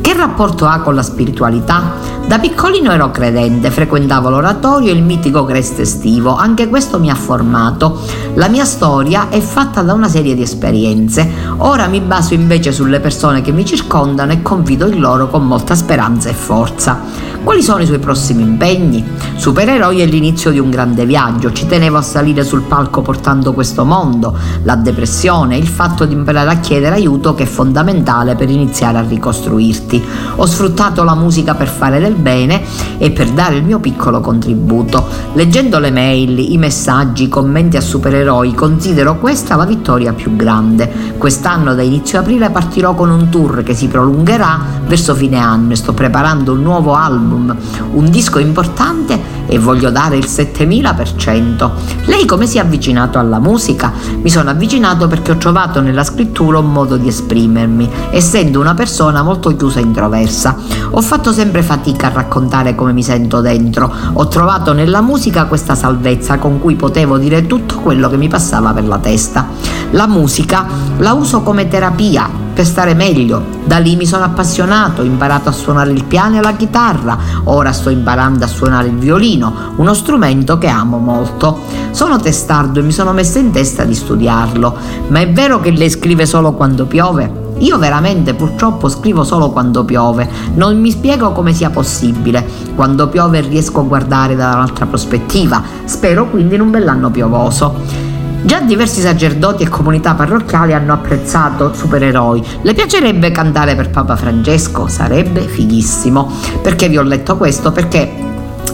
Che 0.09 0.14
rapporto 0.14 0.64
ha 0.64 0.81
con 0.81 0.94
la 0.94 1.03
spiritualità? 1.03 1.92
Da 2.27 2.38
piccolino 2.38 2.92
ero 2.92 3.11
credente, 3.11 3.71
frequentavo 3.71 4.31
l'oratorio 4.31 4.90
e 4.90 4.94
il 4.94 5.03
mitico 5.03 5.44
Crest 5.44 5.81
estivo, 5.81 6.35
anche 6.35 6.68
questo 6.68 6.99
mi 6.99 7.11
ha 7.11 7.14
formato. 7.14 8.01
La 8.35 8.49
mia 8.49 8.64
storia 8.64 9.29
è 9.29 9.38
fatta 9.40 9.83
da 9.83 9.92
una 9.92 10.09
serie 10.09 10.35
di 10.35 10.40
esperienze. 10.40 11.31
Ora 11.59 11.88
mi 11.88 12.01
baso 12.01 12.33
invece 12.33 12.73
sulle 12.73 13.01
persone 13.01 13.42
che 13.42 13.53
mi 13.53 13.66
circondano 13.66 14.33
e 14.33 14.40
confido 14.40 14.87
in 14.87 14.99
loro 14.99 15.29
con 15.29 15.47
molta 15.47 15.75
speranza 15.75 16.31
e 16.31 16.35
forza. 16.35 17.01
Quali 17.42 17.62
sono 17.62 17.83
i 17.83 17.87
suoi 17.87 17.99
prossimi 17.99 18.42
impegni? 18.42 19.03
Supereroi 19.37 20.01
è 20.01 20.07
l'inizio 20.07 20.51
di 20.51 20.59
un 20.59 20.68
grande 20.68 21.07
viaggio, 21.07 21.53
ci 21.53 21.66
tenevo 21.66 21.97
a 21.97 22.03
salire 22.03 22.44
sul 22.44 22.62
palco 22.62 23.01
portando 23.01 23.55
questo 23.55 23.85
mondo, 23.87 24.37
la 24.64 24.75
depressione, 24.75 25.57
il 25.57 25.68
fatto 25.68 26.05
di 26.05 26.12
imparare 26.12 26.51
a 26.51 26.59
chiedere 26.59 26.97
aiuto 26.97 27.35
che 27.35 27.44
è 27.44 27.47
fondamentale 27.47 28.35
per 28.35 28.51
iniziare 28.51 28.99
a 28.99 29.03
ricostruirti. 29.03 29.97
Ho 30.37 30.46
sfruttato 30.46 31.02
la 31.04 31.14
musica 31.14 31.54
per 31.54 31.68
fare 31.68 32.00
del 32.00 32.14
bene 32.14 32.62
e 32.98 33.11
per 33.11 33.30
dare 33.30 33.56
il 33.56 33.64
mio 33.64 33.78
piccolo 33.78 34.20
contributo. 34.20 35.06
Leggendo 35.34 35.78
le 35.78 35.90
mail, 35.90 36.38
i 36.38 36.56
messaggi, 36.58 37.24
i 37.24 37.28
commenti 37.28 37.76
a 37.76 37.80
supereroi, 37.80 38.54
considero 38.54 39.18
questa 39.18 39.56
la 39.56 39.64
vittoria 39.64 40.12
più 40.12 40.37
grande. 40.37 41.14
Quest'anno 41.18 41.74
da 41.74 41.82
inizio 41.82 42.20
aprile 42.20 42.50
partirò 42.50 42.94
con 42.94 43.11
un 43.11 43.28
tour 43.28 43.62
che 43.62 43.74
si 43.74 43.88
prolungherà 43.88 44.61
verso 44.87 45.14
fine 45.14 45.38
anno 45.38 45.72
e 45.72 45.76
sto 45.76 45.92
preparando 45.92 46.52
un 46.52 46.62
nuovo 46.62 46.94
album, 46.94 47.54
un 47.92 48.11
disco 48.11 48.38
importante 48.38 49.38
e 49.48 49.58
voglio 49.58 49.90
dare 49.90 50.16
il 50.16 50.26
7000%. 50.26 51.70
Lei 52.04 52.26
come 52.26 52.46
si 52.46 52.58
è 52.58 52.61
avvicinato 52.61 53.18
alla 53.18 53.40
musica? 53.40 53.92
Mi 54.20 54.30
sono 54.30 54.50
avvicinato 54.50 55.08
perché 55.08 55.32
ho 55.32 55.37
trovato 55.37 55.80
nella 55.80 56.04
scrittura 56.04 56.58
un 56.58 56.70
modo 56.70 56.96
di 56.96 57.08
esprimermi, 57.08 57.90
essendo 58.11 58.61
una 58.61 58.74
persona 58.74 59.22
molto 59.22 59.56
chiusa 59.56 59.80
e 59.80 59.82
introversa. 59.82 60.56
Ho 60.90 61.00
fatto 61.00 61.32
sempre 61.32 61.62
fatica 61.62 62.06
a 62.06 62.12
raccontare 62.12 62.74
come 62.74 62.92
mi 62.92 63.02
sento 63.02 63.40
dentro. 63.40 63.92
Ho 64.12 64.28
trovato 64.28 64.72
nella 64.72 65.00
musica 65.00 65.46
questa 65.46 65.74
salvezza 65.74 66.38
con 66.38 66.61
cui 66.61 66.76
potevo 66.76 67.18
dire 67.18 67.46
tutto 67.46 67.80
quello 67.80 68.08
che 68.08 68.16
mi 68.16 68.28
passava 68.28 68.72
per 68.72 68.87
la 68.87 68.98
testa. 68.98 69.46
La 69.92 70.06
musica 70.06 70.66
la 70.98 71.12
uso 71.14 71.40
come 71.42 71.68
terapia 71.68 72.28
per 72.52 72.66
stare 72.66 72.94
meglio. 72.94 73.58
Da 73.68 73.76
lì 73.76 73.96
mi 73.96 74.07
sono 74.07 74.24
appassionato, 74.24 75.02
ho 75.02 75.04
imparato 75.04 75.50
a 75.50 75.52
suonare 75.52 75.90
il 75.90 76.04
piano 76.04 76.38
e 76.38 76.40
la 76.40 76.57
chitarra, 76.57 77.18
ora 77.44 77.70
sto 77.70 77.90
imparando 77.90 78.42
a 78.42 78.48
suonare 78.48 78.88
il 78.88 78.96
violino, 78.96 79.74
uno 79.76 79.92
strumento 79.92 80.57
che 80.57 80.68
amo 80.68 80.96
molto. 80.96 81.61
Sono 81.90 82.18
testardo 82.18 82.78
e 82.78 82.83
mi 82.83 82.92
sono 82.92 83.12
messa 83.12 83.38
in 83.38 83.50
testa 83.50 83.85
di 83.85 83.94
studiarlo, 83.94 84.74
ma 85.09 85.20
è 85.20 85.31
vero 85.31 85.61
che 85.61 85.70
lei 85.70 85.90
scrive 85.90 86.24
solo 86.24 86.54
quando 86.54 86.87
piove? 86.87 87.31
Io 87.59 87.76
veramente 87.76 88.33
purtroppo 88.33 88.88
scrivo 88.88 89.22
solo 89.22 89.50
quando 89.50 89.85
piove, 89.85 90.26
non 90.54 90.81
mi 90.81 90.90
spiego 90.90 91.33
come 91.33 91.52
sia 91.52 91.68
possibile. 91.68 92.48
Quando 92.74 93.09
piove 93.09 93.42
riesco 93.42 93.81
a 93.81 93.85
guardare 93.85 94.35
da 94.35 94.54
un'altra 94.54 94.87
prospettiva, 94.87 95.62
spero 95.85 96.31
quindi 96.31 96.54
in 96.54 96.62
un 96.62 96.70
bell'anno 96.70 97.11
piovoso. 97.11 98.08
Già 98.40 98.61
diversi 98.61 99.01
sacerdoti 99.01 99.64
e 99.64 99.68
comunità 99.68 100.14
parrocchiali 100.14 100.72
hanno 100.72 100.92
apprezzato 100.92 101.74
Supereroi. 101.74 102.42
Le 102.62 102.72
piacerebbe 102.72 103.33
cantare 103.33 103.74
per 103.74 103.90
Papa 103.90 104.14
Francesco? 104.14 104.87
Sarebbe 104.87 105.40
fighissimo. 105.40 106.31
Perché 106.62 106.88
vi 106.88 106.98
ho 106.98 107.03
letto 107.03 107.37
questo? 107.37 107.72
Perché 107.72 108.27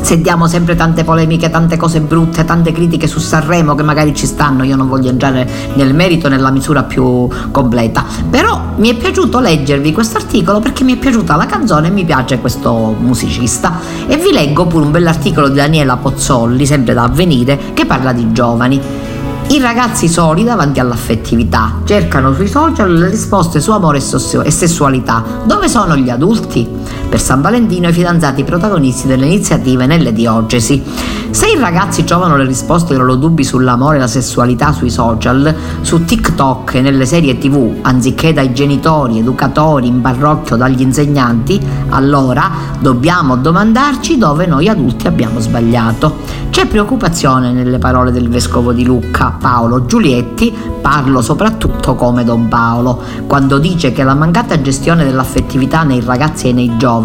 sentiamo 0.03 0.47
sempre 0.47 0.77
tante 0.77 1.03
polemiche, 1.03 1.49
tante 1.49 1.79
cose 1.79 2.01
brutte, 2.01 2.45
tante 2.45 2.73
critiche 2.73 3.07
su 3.07 3.19
Sanremo 3.19 3.75
che 3.75 3.83
magari 3.83 4.15
ci 4.15 4.27
stanno, 4.27 4.65
io 4.65 4.77
non 4.77 4.87
voglio 4.87 5.09
entrare 5.09 5.49
nel 5.75 5.95
merito 5.95 6.29
nella 6.29 6.51
misura 6.51 6.83
più 6.83 7.27
completa, 7.51 8.05
però 8.29 8.61
mi 8.77 8.91
è 8.91 8.95
piaciuto 8.95 9.41
leggervi 9.41 9.93
questo 9.93 10.19
articolo 10.19 10.61
perché 10.61 10.85
mi 10.85 10.95
è 10.95 10.99
piaciuta 10.99 11.37
la 11.37 11.47
canzone 11.47 11.89
e 11.89 11.91
mi 11.91 12.05
piace 12.05 12.39
questo 12.39 12.95
musicista 12.99 13.81
e 14.07 14.19
vi 14.19 14.31
leggo 14.31 14.67
pure 14.67 14.85
un 14.85 14.91
bell'articolo 14.91 15.49
di 15.49 15.57
Daniela 15.57 15.97
Pozzolli, 15.97 16.67
sempre 16.67 16.93
da 16.93 17.05
avvenire, 17.05 17.59
che 17.73 17.87
parla 17.87 18.13
di 18.13 18.31
giovani. 18.31 19.04
I 19.49 19.61
ragazzi 19.61 20.09
soli 20.09 20.43
davanti 20.43 20.81
all'affettività 20.81 21.81
cercano 21.85 22.35
sui 22.35 22.49
social 22.49 22.93
le 22.93 23.09
risposte 23.09 23.61
su 23.61 23.71
amore 23.71 23.99
e 23.99 24.51
sessualità. 24.51 25.23
Dove 25.45 25.69
sono 25.69 25.97
gli 25.97 26.11
adulti? 26.11 26.67
Per 27.15 27.23
San 27.23 27.43
Valentino 27.43 27.87
i 27.91 27.93
fidanzati 27.93 28.43
protagonisti 28.43 29.07
delle 29.07 29.27
iniziative 29.27 29.87
nelle 29.87 30.13
diocesi. 30.13 30.83
Se 31.31 31.47
i 31.47 31.57
ragazzi 31.57 32.03
trovano 32.03 32.37
le 32.37 32.45
risposte 32.45 32.93
ai 32.93 32.99
loro 32.99 33.15
dubbi 33.15 33.45
sull'amore 33.45 33.99
e 33.99 34.01
la 34.01 34.09
sessualità 34.09 34.73
sui 34.73 34.91
social, 34.91 35.55
su 35.81 36.05
TikTok 36.05 36.75
e 36.75 36.81
nelle 36.81 37.07
serie 37.07 37.39
TV, 37.39 37.73
anziché 37.83 38.33
dai 38.33 38.53
genitori, 38.53 39.21
educatori, 39.21 39.87
in 39.87 40.01
parrocchio, 40.01 40.57
dagli 40.57 40.81
insegnanti, 40.81 41.61
allora 41.91 42.51
dobbiamo 42.81 43.37
domandarci 43.37 44.19
dove 44.19 44.47
noi 44.47 44.69
adulti 44.69 45.07
abbiamo 45.07 45.39
sbagliato. 45.39 46.43
C'è 46.51 46.67
preoccupazione 46.67 47.53
nelle 47.53 47.79
parole 47.79 48.13
del 48.13 48.29
vescovo 48.29 48.73
di 48.73 48.85
Lucca, 48.85 49.37
Paolo 49.41 49.87
Giulietti, 49.87 50.55
parlo 50.81 51.21
soprattutto 51.21 51.97
come 51.97 52.23
Don 52.23 52.47
Paolo, 52.47 53.03
quando 53.27 53.59
dice 53.59 53.91
che 53.91 54.05
la 54.05 54.15
mancata 54.15 54.61
gestione 54.61 55.05
dell'affettività 55.05 55.83
nei 55.83 56.01
ragazzi 56.01 56.49
e 56.49 56.53
nei 56.53 56.77
giovani 56.77 57.03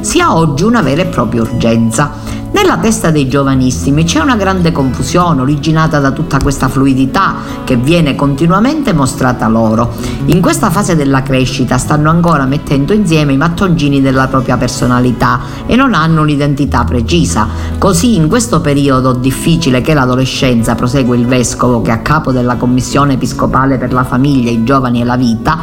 sia 0.00 0.34
oggi 0.34 0.62
una 0.64 0.80
vera 0.82 1.02
e 1.02 1.06
propria 1.06 1.42
urgenza. 1.42 2.29
Nella 2.52 2.78
testa 2.78 3.10
dei 3.10 3.28
giovanissimi 3.28 4.04
c'è 4.04 4.18
una 4.20 4.34
grande 4.34 4.72
confusione 4.72 5.40
originata 5.40 6.00
da 6.00 6.10
tutta 6.10 6.38
questa 6.38 6.68
fluidità 6.68 7.34
che 7.64 7.76
viene 7.76 8.16
continuamente 8.16 8.92
mostrata 8.92 9.46
loro. 9.46 9.92
In 10.26 10.40
questa 10.40 10.68
fase 10.68 10.96
della 10.96 11.22
crescita 11.22 11.78
stanno 11.78 12.10
ancora 12.10 12.44
mettendo 12.46 12.92
insieme 12.92 13.32
i 13.34 13.36
mattoncini 13.36 14.00
della 14.00 14.26
propria 14.26 14.56
personalità 14.56 15.40
e 15.66 15.76
non 15.76 15.94
hanno 15.94 16.22
un'identità 16.22 16.84
precisa. 16.84 17.46
Così 17.78 18.16
in 18.16 18.28
questo 18.28 18.60
periodo 18.60 19.12
difficile 19.12 19.80
che 19.80 19.94
l'adolescenza, 19.94 20.74
prosegue 20.74 21.16
il 21.16 21.26
vescovo 21.26 21.80
che 21.82 21.90
è 21.90 21.94
a 21.94 21.98
capo 21.98 22.32
della 22.32 22.56
Commissione 22.56 23.14
Episcopale 23.14 23.78
per 23.78 23.92
la 23.92 24.04
Famiglia, 24.04 24.50
i 24.50 24.64
giovani 24.64 25.00
e 25.00 25.04
la 25.04 25.16
vita, 25.16 25.58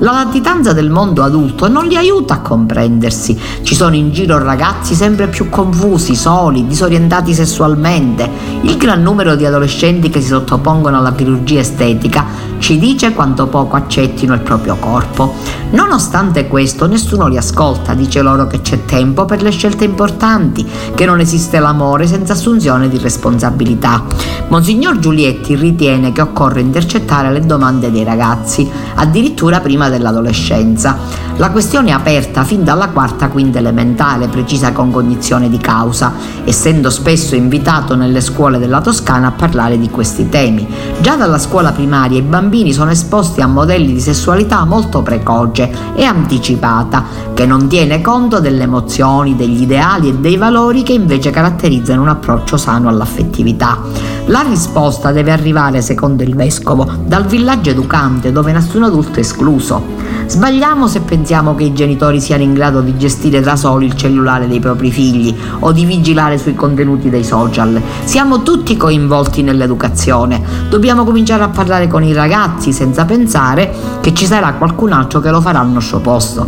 la 0.00 0.12
latitanza 0.12 0.72
del 0.72 0.88
mondo 0.88 1.22
adulto 1.22 1.68
non 1.68 1.84
li 1.84 1.94
aiuta 1.94 2.34
a 2.34 2.40
comprendersi. 2.40 3.38
Ci 3.62 3.74
sono 3.74 3.94
in 3.94 4.12
giro 4.12 4.42
ragazzi 4.42 4.94
sempre 4.94 5.28
più 5.28 5.50
confusi, 5.50 6.14
soli, 6.30 6.64
disorientati 6.64 7.34
sessualmente. 7.34 8.30
Il 8.62 8.76
gran 8.76 9.02
numero 9.02 9.34
di 9.34 9.44
adolescenti 9.44 10.10
che 10.10 10.20
si 10.20 10.28
sottopongono 10.28 10.96
alla 10.96 11.12
chirurgia 11.12 11.58
estetica 11.58 12.24
ci 12.60 12.78
dice 12.78 13.12
quanto 13.14 13.46
poco 13.46 13.74
accettino 13.74 14.34
il 14.34 14.40
proprio 14.40 14.76
corpo. 14.76 15.34
Nonostante 15.70 16.46
questo, 16.46 16.86
nessuno 16.86 17.26
li 17.26 17.36
ascolta, 17.36 17.94
dice 17.94 18.20
loro 18.20 18.46
che 18.46 18.60
c'è 18.60 18.84
tempo 18.84 19.24
per 19.24 19.42
le 19.42 19.50
scelte 19.50 19.84
importanti, 19.84 20.68
che 20.94 21.06
non 21.06 21.20
esiste 21.20 21.58
l'amore 21.58 22.06
senza 22.06 22.34
assunzione 22.34 22.88
di 22.88 22.98
responsabilità. 22.98 24.04
Monsignor 24.48 24.98
Giulietti 24.98 25.54
ritiene 25.56 26.12
che 26.12 26.20
occorre 26.20 26.60
intercettare 26.60 27.32
le 27.32 27.46
domande 27.46 27.90
dei 27.90 28.04
ragazzi, 28.04 28.70
addirittura 28.94 29.60
prima 29.60 29.88
dell'adolescenza. 29.88 31.28
La 31.36 31.50
questione 31.50 31.88
è 31.88 31.92
aperta 31.92 32.44
fin 32.44 32.62
dalla 32.62 32.88
quarta 32.88 33.28
quinta 33.28 33.58
elementare, 33.58 34.28
precisa 34.28 34.72
con 34.72 34.90
cognizione 34.90 35.48
di 35.48 35.56
causa, 35.56 36.12
essendo 36.44 36.90
spesso 36.90 37.34
invitato 37.34 37.94
nelle 37.94 38.20
scuole 38.20 38.58
della 38.58 38.82
Toscana 38.82 39.28
a 39.28 39.32
parlare 39.32 39.78
di 39.78 39.88
questi 39.88 40.28
temi. 40.28 40.66
Già 41.00 41.16
dalla 41.16 41.38
scuola 41.38 41.72
primaria 41.72 42.18
i 42.18 42.22
bambini 42.22 42.48
sono 42.72 42.90
esposti 42.90 43.40
a 43.40 43.46
modelli 43.46 43.92
di 43.92 44.00
sessualità 44.00 44.64
molto 44.64 45.02
precoce 45.02 45.70
e 45.94 46.02
anticipata, 46.02 47.04
che 47.32 47.46
non 47.46 47.68
tiene 47.68 48.00
conto 48.00 48.40
delle 48.40 48.64
emozioni, 48.64 49.36
degli 49.36 49.62
ideali 49.62 50.08
e 50.08 50.14
dei 50.14 50.36
valori 50.36 50.82
che 50.82 50.92
invece 50.92 51.30
caratterizzano 51.30 52.02
un 52.02 52.08
approccio 52.08 52.56
sano 52.56 52.88
all'affettività. 52.88 53.78
La 54.26 54.42
risposta 54.42 55.12
deve 55.12 55.30
arrivare, 55.30 55.80
secondo 55.80 56.24
il 56.24 56.34
vescovo, 56.34 56.90
dal 57.04 57.24
villaggio 57.24 57.70
educante 57.70 58.32
dove 58.32 58.50
nessun 58.50 58.82
adulto 58.82 59.18
è 59.18 59.20
escluso. 59.20 59.99
Sbagliamo 60.30 60.86
se 60.86 61.00
pensiamo 61.00 61.56
che 61.56 61.64
i 61.64 61.72
genitori 61.72 62.20
siano 62.20 62.44
in 62.44 62.54
grado 62.54 62.82
di 62.82 62.96
gestire 62.96 63.40
da 63.40 63.56
soli 63.56 63.86
il 63.86 63.96
cellulare 63.96 64.46
dei 64.46 64.60
propri 64.60 64.92
figli 64.92 65.36
o 65.58 65.72
di 65.72 65.84
vigilare 65.84 66.38
sui 66.38 66.54
contenuti 66.54 67.10
dei 67.10 67.24
social. 67.24 67.82
Siamo 68.04 68.42
tutti 68.42 68.76
coinvolti 68.76 69.42
nell'educazione. 69.42 70.40
Dobbiamo 70.68 71.02
cominciare 71.02 71.42
a 71.42 71.48
parlare 71.48 71.88
con 71.88 72.04
i 72.04 72.12
ragazzi 72.12 72.72
senza 72.72 73.04
pensare 73.04 73.74
che 74.00 74.14
ci 74.14 74.24
sarà 74.24 74.52
qualcun 74.52 74.92
altro 74.92 75.18
che 75.18 75.32
lo 75.32 75.40
farà 75.40 75.58
al 75.58 75.70
nostro 75.70 75.98
posto. 75.98 76.46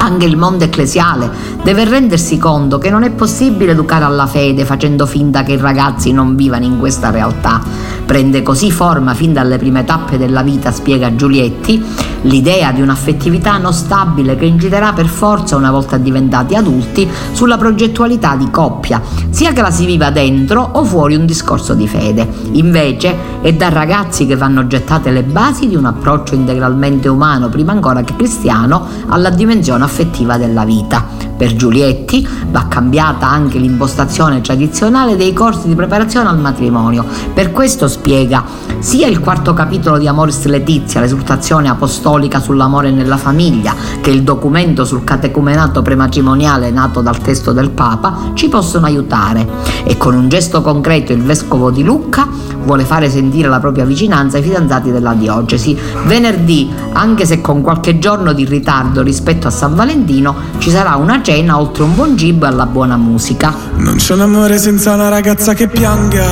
Anche 0.00 0.26
il 0.26 0.36
mondo 0.36 0.64
ecclesiale 0.64 1.30
deve 1.62 1.84
rendersi 1.84 2.36
conto 2.36 2.76
che 2.76 2.90
non 2.90 3.04
è 3.04 3.10
possibile 3.10 3.72
educare 3.72 4.04
alla 4.04 4.26
fede 4.26 4.66
facendo 4.66 5.06
finta 5.06 5.44
che 5.44 5.52
i 5.52 5.56
ragazzi 5.56 6.12
non 6.12 6.36
vivano 6.36 6.66
in 6.66 6.78
questa 6.78 7.08
realtà. 7.08 7.62
Prende 8.08 8.42
così 8.42 8.70
forma 8.70 9.12
fin 9.12 9.34
dalle 9.34 9.58
prime 9.58 9.84
tappe 9.84 10.16
della 10.16 10.42
vita, 10.42 10.72
spiega 10.72 11.14
Giulietti, 11.14 11.84
l'idea 12.22 12.72
di 12.72 12.80
un'affettività 12.80 13.58
non 13.58 13.74
stabile 13.74 14.34
che 14.34 14.46
inciterà 14.46 14.94
per 14.94 15.08
forza, 15.08 15.56
una 15.56 15.70
volta 15.70 15.98
diventati 15.98 16.54
adulti, 16.54 17.06
sulla 17.32 17.58
progettualità 17.58 18.34
di 18.34 18.48
coppia, 18.50 19.02
sia 19.28 19.52
che 19.52 19.60
la 19.60 19.70
si 19.70 19.84
viva 19.84 20.10
dentro 20.10 20.70
o 20.72 20.84
fuori 20.84 21.16
un 21.16 21.26
discorso 21.26 21.74
di 21.74 21.86
fede. 21.86 22.26
Invece 22.52 23.42
è 23.42 23.52
da 23.52 23.68
ragazzi 23.68 24.24
che 24.24 24.36
vanno 24.36 24.66
gettate 24.66 25.10
le 25.10 25.22
basi 25.22 25.68
di 25.68 25.76
un 25.76 25.84
approccio 25.84 26.34
integralmente 26.34 27.08
umano, 27.08 27.50
prima 27.50 27.72
ancora 27.72 28.02
che 28.04 28.16
cristiano, 28.16 28.86
alla 29.08 29.28
dimensione 29.28 29.84
affettiva 29.84 30.38
della 30.38 30.64
vita. 30.64 31.27
Per 31.38 31.54
Giulietti 31.54 32.26
va 32.50 32.66
cambiata 32.66 33.28
anche 33.28 33.58
l'impostazione 33.58 34.40
tradizionale 34.40 35.14
dei 35.14 35.32
corsi 35.32 35.68
di 35.68 35.76
preparazione 35.76 36.28
al 36.28 36.40
matrimonio. 36.40 37.04
Per 37.32 37.52
questo 37.52 37.86
spiega 37.86 38.44
sia 38.80 39.06
il 39.06 39.20
quarto 39.20 39.54
capitolo 39.54 39.98
di 39.98 40.08
Amoris 40.08 40.44
Letizia, 40.46 41.00
l'esultazione 41.00 41.68
apostolica 41.68 42.40
sull'amore 42.40 42.90
nella 42.90 43.16
famiglia, 43.16 43.72
che 44.00 44.10
il 44.10 44.24
documento 44.24 44.84
sul 44.84 45.04
catecumenato 45.04 45.80
prematrimoniale 45.80 46.72
nato 46.72 47.02
dal 47.02 47.18
testo 47.18 47.52
del 47.52 47.70
Papa 47.70 48.32
ci 48.34 48.48
possono 48.48 48.86
aiutare. 48.86 49.46
E 49.84 49.96
con 49.96 50.14
un 50.16 50.28
gesto 50.28 50.60
concreto 50.60 51.12
il 51.12 51.22
vescovo 51.22 51.70
di 51.70 51.84
Lucca 51.84 52.26
vuole 52.68 52.84
fare 52.84 53.08
sentire 53.08 53.48
la 53.48 53.60
propria 53.60 53.86
vicinanza 53.86 54.36
ai 54.36 54.42
fidanzati 54.42 54.92
della 54.92 55.14
diocesi. 55.14 55.74
Venerdì, 56.04 56.70
anche 56.92 57.24
se 57.24 57.40
con 57.40 57.62
qualche 57.62 57.98
giorno 57.98 58.34
di 58.34 58.44
ritardo 58.44 59.00
rispetto 59.02 59.46
a 59.46 59.50
San 59.50 59.74
Valentino, 59.74 60.34
ci 60.58 60.68
sarà 60.68 60.94
una 60.96 61.22
cena 61.22 61.58
oltre 61.58 61.84
un 61.84 61.94
buon 61.94 62.14
e 62.18 62.36
alla 62.42 62.66
buona 62.66 62.98
musica. 62.98 63.54
Non 63.76 63.96
c'è 63.96 64.12
un 64.12 64.20
amore 64.20 64.58
senza 64.58 64.92
una 64.92 65.08
ragazza 65.08 65.54
che 65.54 65.66
pianga, 65.66 66.26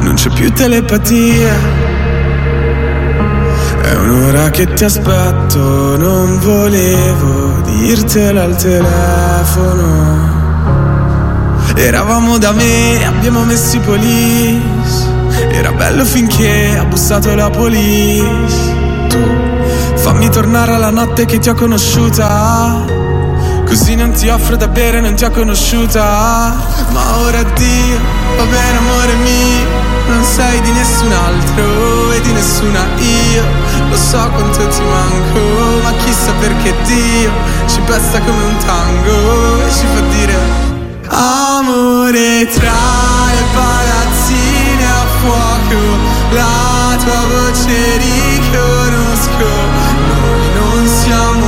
non 0.00 0.14
c'è 0.14 0.30
più 0.30 0.50
telepatia. 0.50 1.86
È 3.82 3.94
un'ora 3.96 4.48
che 4.48 4.72
ti 4.72 4.84
aspetto, 4.84 5.98
non 5.98 6.38
volevo 6.40 7.60
dirtelo 7.64 8.40
al 8.40 8.56
telefono. 8.56 10.37
Eravamo 11.80 12.38
da 12.38 12.50
me, 12.50 13.06
abbiamo 13.06 13.44
messo 13.44 13.76
i 13.76 13.78
police. 13.78 15.06
Era 15.52 15.70
bello 15.70 16.04
finché 16.04 16.76
ha 16.76 16.84
bussato 16.84 17.32
la 17.36 17.48
police. 17.50 18.74
Tu 19.08 19.18
fammi 19.94 20.28
tornare 20.28 20.72
alla 20.72 20.90
notte 20.90 21.24
che 21.24 21.38
ti 21.38 21.48
ho 21.48 21.54
conosciuta. 21.54 22.84
Così 23.64 23.94
non 23.94 24.10
ti 24.10 24.28
offro 24.28 24.56
da 24.56 24.66
bere, 24.66 25.00
non 25.00 25.14
ti 25.14 25.24
ho 25.24 25.30
conosciuta 25.30 26.56
Ma 26.90 27.18
ora 27.18 27.40
addio, 27.40 27.98
va 28.38 28.44
bene 28.44 28.78
amore 28.78 29.14
mio 29.16 29.68
Non 30.08 30.24
sei 30.24 30.58
di 30.62 30.72
nessun 30.72 31.12
altro 31.12 32.12
e 32.12 32.20
di 32.22 32.32
nessuna 32.32 32.80
io 32.96 33.44
Lo 33.90 33.96
so 33.96 34.26
quanto 34.30 34.66
ti 34.68 34.80
manco, 34.80 35.82
ma 35.82 35.92
chissà 36.02 36.32
perché 36.40 36.74
Dio 36.86 37.30
Ci 37.66 37.80
pesta 37.84 38.20
come 38.20 38.42
un 38.42 38.56
tango 38.64 39.66
e 39.66 39.70
ci 39.70 39.84
fa 39.92 40.00
dire 40.16 40.67
Amore 41.10 42.46
tra 42.52 42.72
le 43.32 43.44
palazzine 43.54 44.84
a 44.84 45.06
fuoco 45.20 45.80
La 46.30 46.96
tua 47.02 47.22
voce 47.32 47.96
riconosco 47.98 49.50
Noi 50.08 50.46
non 50.54 50.86
siamo 50.86 51.47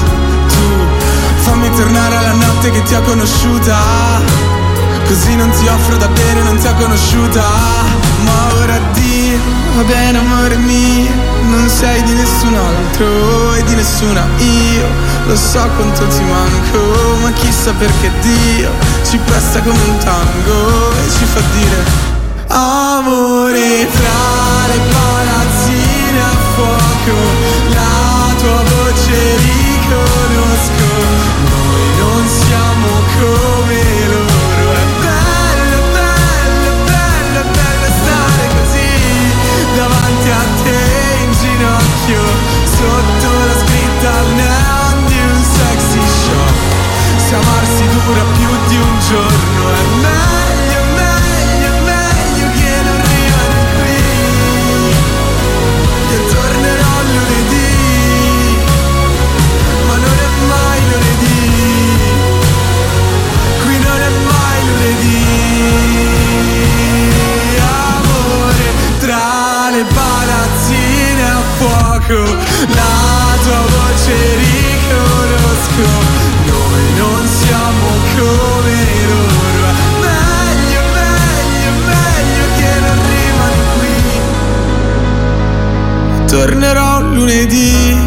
Notte 2.61 2.77
che 2.77 2.83
ti 2.83 2.93
ho 2.93 3.01
conosciuta. 3.01 3.75
Così 5.07 5.35
non 5.35 5.49
ti 5.49 5.67
offro 5.67 5.97
da 5.97 6.07
bere, 6.07 6.43
non 6.43 6.59
ti 6.59 6.67
ho 6.67 6.75
conosciuta. 6.75 7.41
Ma 8.23 8.53
ora 8.53 8.75
addio, 8.75 9.39
va 9.77 9.81
bene 9.81 10.19
amore 10.19 10.57
mio 10.57 11.09
Non 11.49 11.67
sei 11.67 12.03
di 12.03 12.13
nessun 12.13 12.53
altro 12.53 13.55
e 13.55 13.63
di 13.63 13.73
nessuna 13.73 14.27
io. 14.37 14.85
Lo 15.25 15.35
so 15.35 15.67
quanto 15.75 16.05
ti 16.05 16.21
manco, 16.21 16.77
ma 17.23 17.31
chissà 17.31 17.73
perché 17.73 18.11
Dio 18.21 18.69
Ci 19.09 19.17
presta 19.17 19.59
come 19.61 19.81
un 19.87 19.97
tango 19.97 20.91
e 20.91 21.09
ci 21.09 21.25
fa 21.25 21.41
dire 21.57 21.83
Amore 22.47 23.87
tra 23.89 24.67
le 24.67 24.79
palazzine 24.93 26.21
a 26.21 26.35
fuoco 26.53 27.17
La 27.69 28.35
tua 28.37 28.61
voce 28.69 29.37
riconosco 29.37 31.40
dura 48.11 48.23
più 48.33 48.49
di 48.67 48.75
un 48.75 48.99
giorno. 48.99 49.69
È 49.71 49.83
meglio, 50.01 50.81
meglio, 50.99 51.71
meglio 51.91 52.45
che 52.57 52.71
non 52.83 52.99
rimani 53.11 53.63
qui. 53.79 53.99
Io 56.11 56.19
tornerò 56.33 56.93
lunedì 57.13 57.71
Ma 59.87 59.95
non 59.95 60.17
è 60.27 60.29
mai 60.51 60.79
lunedì. 60.91 61.39
Qui 63.63 63.75
non 63.79 63.99
è 64.01 64.11
mai 64.29 64.59
lunedì. 64.67 65.19
Amore 67.95 68.67
tra 68.99 69.69
le 69.71 69.83
palazzine 69.85 71.23
a 71.23 71.41
fuoco 71.57 72.19
La 72.75 73.37
tua 73.43 73.61
voce 73.73 74.15
riconosco. 74.35 75.87
Noi 76.45 76.83
non 76.97 77.30
siamo 77.51 77.87
come 78.15 78.75
loro. 79.09 79.67
Meglio, 79.99 80.83
meglio, 80.95 81.71
meglio 81.91 82.45
che 82.55 82.71
non 82.79 82.97
rimani 83.11 83.63
qui. 83.75 83.95
Tornerò 86.27 87.01
lunedì 87.01 87.97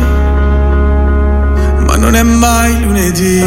Ma 1.86 1.96
non 1.96 2.14
è 2.14 2.22
mai 2.22 2.82
lunedì. 2.82 3.42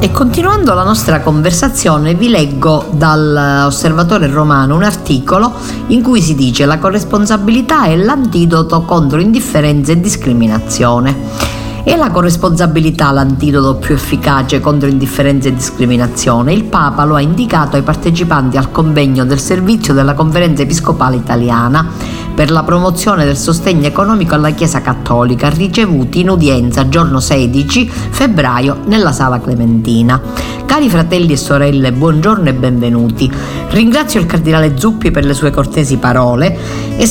E 0.00 0.12
continuando 0.12 0.74
la 0.74 0.84
nostra 0.84 1.20
conversazione 1.20 2.14
vi 2.14 2.28
leggo 2.28 2.88
dall'Osservatore 2.92 4.28
Romano 4.28 4.76
un 4.76 4.84
articolo 4.84 5.54
in 5.88 6.02
cui 6.02 6.20
si 6.20 6.36
dice 6.36 6.66
la 6.66 6.78
corresponsabilità 6.78 7.86
è 7.86 7.96
l'antidoto 7.96 8.82
contro 8.82 9.18
indifferenza 9.18 9.92
e 9.92 10.00
discriminazione. 10.00 11.57
È 11.88 11.96
la 11.96 12.10
corresponsabilità 12.10 13.10
l'antidoto 13.12 13.76
più 13.76 13.94
efficace 13.94 14.60
contro 14.60 14.90
indifferenza 14.90 15.48
e 15.48 15.54
discriminazione? 15.54 16.52
Il 16.52 16.64
Papa 16.64 17.04
lo 17.04 17.14
ha 17.14 17.22
indicato 17.22 17.76
ai 17.76 17.82
partecipanti 17.82 18.58
al 18.58 18.70
convegno 18.70 19.24
del 19.24 19.40
servizio 19.40 19.94
della 19.94 20.12
Conferenza 20.12 20.60
Episcopale 20.60 21.16
Italiana 21.16 21.90
per 22.34 22.50
la 22.50 22.62
promozione 22.62 23.24
del 23.24 23.38
sostegno 23.38 23.86
economico 23.86 24.34
alla 24.34 24.50
Chiesa 24.50 24.82
Cattolica, 24.82 25.48
ricevuti 25.48 26.20
in 26.20 26.28
udienza 26.28 26.90
giorno 26.90 27.20
16 27.20 27.90
febbraio 28.10 28.80
nella 28.84 29.12
Sala 29.12 29.40
Clementina. 29.40 30.20
Cari 30.66 30.90
fratelli 30.90 31.32
e 31.32 31.38
sorelle, 31.38 31.90
buongiorno 31.90 32.50
e 32.50 32.52
benvenuti. 32.52 33.32
Ringrazio 33.70 34.20
il 34.20 34.26
cardinale 34.26 34.76
Zuppi 34.76 35.10
per 35.10 35.24
le 35.24 35.32
sue 35.32 35.50
cortesi 35.50 35.96
parole 35.96 36.54
e, 36.98 37.02
e 37.02 37.06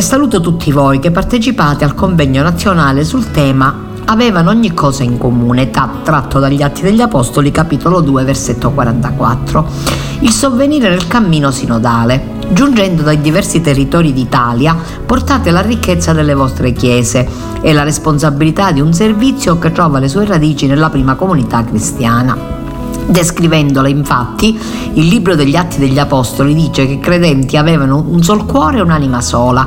saluto 0.00 0.40
tutti 0.40 0.72
voi 0.72 0.98
che 0.98 1.10
partecipate 1.10 1.84
al 1.84 1.94
convegno 1.94 2.42
nazionale 2.42 3.04
sul 3.04 3.30
tema 3.30 3.92
avevano 4.06 4.50
ogni 4.50 4.72
cosa 4.74 5.02
in 5.02 5.18
comune, 5.18 5.70
tratto 5.70 6.38
dagli 6.38 6.62
Atti 6.62 6.82
degli 6.82 7.00
Apostoli, 7.00 7.50
capitolo 7.50 8.00
2, 8.00 8.24
versetto 8.24 8.70
44. 8.70 9.66
Il 10.20 10.30
sovvenire 10.30 10.88
nel 10.88 11.06
cammino 11.06 11.50
sinodale. 11.50 12.32
Giungendo 12.48 13.02
dai 13.02 13.20
diversi 13.20 13.60
territori 13.62 14.12
d'Italia, 14.12 14.76
portate 15.06 15.50
la 15.50 15.62
ricchezza 15.62 16.12
delle 16.12 16.34
vostre 16.34 16.72
chiese 16.72 17.26
e 17.62 17.72
la 17.72 17.84
responsabilità 17.84 18.70
di 18.70 18.80
un 18.80 18.92
servizio 18.92 19.58
che 19.58 19.72
trova 19.72 19.98
le 19.98 20.08
sue 20.08 20.26
radici 20.26 20.66
nella 20.66 20.90
prima 20.90 21.14
comunità 21.14 21.64
cristiana. 21.64 22.53
Descrivendola 23.06 23.88
infatti, 23.88 24.58
il 24.94 25.06
libro 25.06 25.34
degli 25.34 25.56
Atti 25.56 25.78
degli 25.78 25.98
Apostoli 25.98 26.54
dice 26.54 26.86
che 26.86 26.94
i 26.94 27.00
credenti 27.00 27.56
avevano 27.56 28.04
un 28.08 28.22
sol 28.22 28.46
cuore 28.46 28.78
e 28.78 28.80
un'anima 28.80 29.20
sola. 29.20 29.66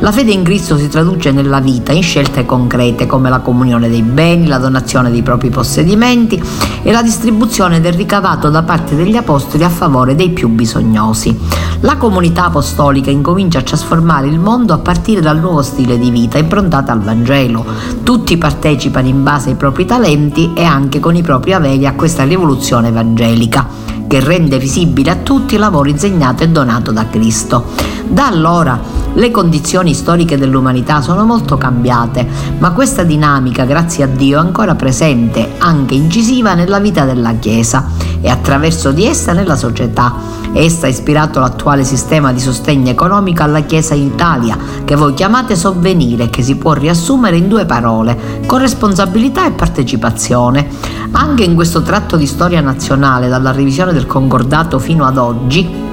La 0.00 0.12
fede 0.12 0.30
in 0.30 0.44
Cristo 0.44 0.76
si 0.78 0.88
traduce 0.88 1.32
nella 1.32 1.58
vita 1.58 1.92
in 1.92 2.02
scelte 2.02 2.46
concrete 2.46 3.06
come 3.06 3.28
la 3.28 3.40
comunione 3.40 3.88
dei 3.88 4.02
beni, 4.02 4.46
la 4.46 4.58
donazione 4.58 5.10
dei 5.10 5.22
propri 5.22 5.50
possedimenti 5.50 6.40
e 6.82 6.92
la 6.92 7.02
distribuzione 7.02 7.80
del 7.80 7.94
ricavato 7.94 8.48
da 8.48 8.62
parte 8.62 8.94
degli 8.94 9.16
Apostoli 9.16 9.64
a 9.64 9.68
favore 9.68 10.14
dei 10.14 10.30
più 10.30 10.48
bisognosi. 10.48 11.36
La 11.80 11.96
comunità 11.96 12.46
apostolica 12.46 13.10
incomincia 13.10 13.58
a 13.58 13.62
trasformare 13.62 14.28
il 14.28 14.38
mondo 14.38 14.72
a 14.72 14.78
partire 14.78 15.20
dal 15.20 15.40
nuovo 15.40 15.62
stile 15.62 15.98
di 15.98 16.10
vita 16.10 16.38
improntato 16.38 16.92
al 16.92 17.00
Vangelo. 17.00 17.64
Tutti 18.04 18.36
partecipano 18.36 19.08
in 19.08 19.22
base 19.24 19.50
ai 19.50 19.56
propri 19.56 19.84
talenti 19.84 20.52
e 20.54 20.62
anche 20.62 21.00
con 21.00 21.16
i 21.16 21.22
propri 21.22 21.52
averi 21.52 21.86
a 21.86 21.94
questa 21.94 22.22
rivoluzione 22.22 22.77
missione 22.78 22.88
evangelica 22.88 23.66
che 24.06 24.20
rende 24.20 24.58
visibile 24.58 25.10
a 25.10 25.16
tutti 25.16 25.54
il 25.54 25.60
lavoro 25.60 25.88
insegnato 25.88 26.42
e 26.42 26.48
donato 26.48 26.92
da 26.92 27.08
Cristo. 27.08 27.66
Da 28.06 28.26
allora 28.26 28.80
le 29.14 29.30
condizioni 29.30 29.94
storiche 29.94 30.38
dell'umanità 30.38 31.00
sono 31.00 31.24
molto 31.24 31.56
cambiate, 31.56 32.26
ma 32.58 32.72
questa 32.72 33.02
dinamica, 33.02 33.64
grazie 33.64 34.04
a 34.04 34.06
Dio, 34.06 34.38
è 34.38 34.40
ancora 34.40 34.74
presente, 34.74 35.54
anche 35.58 35.94
incisiva 35.94 36.54
nella 36.54 36.78
vita 36.78 37.04
della 37.04 37.34
Chiesa 37.34 37.90
e 38.20 38.28
attraverso 38.28 38.92
di 38.92 39.04
essa 39.06 39.32
nella 39.32 39.56
società. 39.56 40.36
Essa 40.52 40.86
ha 40.86 40.88
ispirato 40.88 41.40
l'attuale 41.40 41.84
sistema 41.84 42.32
di 42.32 42.40
sostegno 42.40 42.90
economico 42.90 43.42
alla 43.42 43.60
Chiesa 43.60 43.94
in 43.94 44.06
Italia, 44.06 44.56
che 44.84 44.94
voi 44.94 45.14
chiamate 45.14 45.56
sovvenire, 45.56 46.30
che 46.30 46.42
si 46.42 46.56
può 46.56 46.72
riassumere 46.72 47.36
in 47.36 47.48
due 47.48 47.66
parole, 47.66 48.42
corresponsabilità 48.46 49.46
e 49.46 49.52
partecipazione. 49.52 50.68
Anche 51.12 51.42
in 51.42 51.54
questo 51.54 51.82
tratto 51.82 52.16
di 52.16 52.26
storia 52.26 52.60
nazionale, 52.60 53.28
dalla 53.28 53.50
revisione 53.50 53.92
del 53.92 54.06
concordato 54.06 54.78
fino 54.78 55.04
ad 55.04 55.16
oggi, 55.18 55.86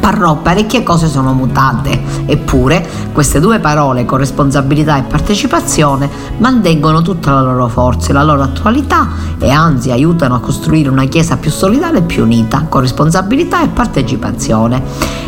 Parrò 0.00 0.36
parecchie 0.36 0.82
cose 0.82 1.08
sono 1.08 1.32
mutate, 1.32 2.00
eppure 2.26 2.86
queste 3.12 3.40
due 3.40 3.60
parole, 3.60 4.04
corresponsabilità 4.04 4.98
e 4.98 5.02
partecipazione, 5.02 6.08
mantengono 6.38 7.02
tutta 7.02 7.32
la 7.32 7.42
loro 7.42 7.68
forza 7.68 8.10
e 8.10 8.12
la 8.12 8.22
loro 8.22 8.42
attualità 8.42 9.08
e 9.38 9.50
anzi 9.50 9.90
aiutano 9.90 10.34
a 10.34 10.40
costruire 10.40 10.88
una 10.88 11.04
Chiesa 11.04 11.36
più 11.36 11.50
solidale 11.50 11.98
e 11.98 12.02
più 12.02 12.24
unita, 12.24 12.66
corresponsabilità 12.68 13.62
e 13.62 13.68
partecipazione. 13.68 14.82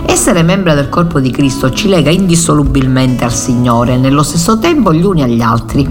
Essere 0.04 0.42
membro 0.42 0.74
del 0.74 0.88
corpo 0.88 1.20
di 1.20 1.30
Cristo 1.30 1.70
ci 1.70 1.88
lega 1.88 2.10
indissolubilmente 2.10 3.24
al 3.24 3.32
Signore 3.32 3.94
e 3.94 3.96
nello 3.96 4.22
stesso 4.22 4.58
tempo 4.58 4.92
gli 4.92 5.04
uni 5.04 5.22
agli 5.22 5.40
altri. 5.40 5.88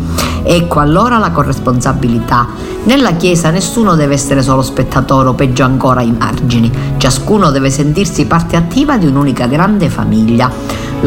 Ecco 0.49 0.79
allora 0.79 1.17
la 1.17 1.31
corresponsabilità. 1.31 2.47
Nella 2.86 3.12
Chiesa 3.12 3.49
nessuno 3.49 3.95
deve 3.95 4.13
essere 4.13 4.41
solo 4.41 4.62
spettatore 4.62 5.27
o 5.27 5.33
peggio 5.33 5.65
ancora 5.65 5.99
ai 5.99 6.15
margini, 6.17 6.71
ciascuno 6.95 7.51
deve 7.51 7.69
sentirsi 7.69 8.25
parte 8.27 8.55
attiva 8.55 8.97
di 8.97 9.07
un'unica 9.07 9.45
grande 9.47 9.89
famiglia. 9.89 10.49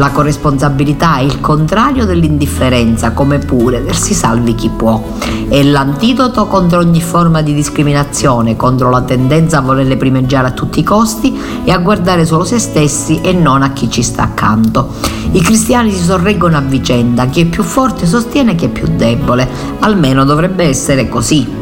La 0.01 0.09
corresponsabilità 0.09 1.17
è 1.17 1.21
il 1.21 1.39
contrario 1.41 2.07
dell'indifferenza, 2.07 3.11
come 3.11 3.37
pure 3.37 3.83
del 3.83 3.93
si 3.93 4.15
salvi 4.15 4.55
chi 4.55 4.69
può. 4.69 4.99
È 5.47 5.61
l'antidoto 5.61 6.47
contro 6.47 6.79
ogni 6.79 7.03
forma 7.03 7.43
di 7.43 7.53
discriminazione, 7.53 8.55
contro 8.55 8.89
la 8.89 9.03
tendenza 9.03 9.59
a 9.59 9.61
volerle 9.61 9.97
primeggiare 9.97 10.47
a 10.47 10.51
tutti 10.53 10.79
i 10.79 10.83
costi 10.83 11.39
e 11.63 11.71
a 11.71 11.77
guardare 11.77 12.25
solo 12.25 12.45
se 12.45 12.57
stessi 12.57 13.21
e 13.21 13.31
non 13.33 13.61
a 13.61 13.73
chi 13.73 13.91
ci 13.91 14.01
sta 14.01 14.23
accanto. 14.23 14.89
I 15.33 15.41
cristiani 15.41 15.91
si 15.91 16.03
sorreggono 16.03 16.57
a 16.57 16.61
vicenda, 16.61 17.27
chi 17.27 17.41
è 17.41 17.45
più 17.45 17.61
forte 17.61 18.07
sostiene 18.07 18.55
chi 18.55 18.65
è 18.65 18.69
più 18.69 18.87
debole, 18.95 19.47
almeno 19.81 20.25
dovrebbe 20.25 20.63
essere 20.63 21.07
così. 21.09 21.60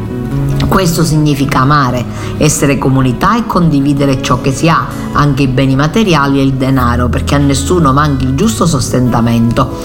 Questo 0.70 1.02
significa 1.02 1.62
amare, 1.62 2.04
essere 2.36 2.78
comunità 2.78 3.36
e 3.36 3.44
condividere 3.44 4.22
ciò 4.22 4.40
che 4.40 4.52
si 4.52 4.68
ha, 4.68 4.86
anche 5.12 5.42
i 5.42 5.48
beni 5.48 5.74
materiali 5.74 6.38
e 6.38 6.44
il 6.44 6.52
denaro, 6.52 7.08
perché 7.08 7.34
a 7.34 7.38
nessuno 7.38 7.92
manchi 7.92 8.24
il 8.24 8.36
giusto 8.36 8.66
sostentamento. 8.66 9.78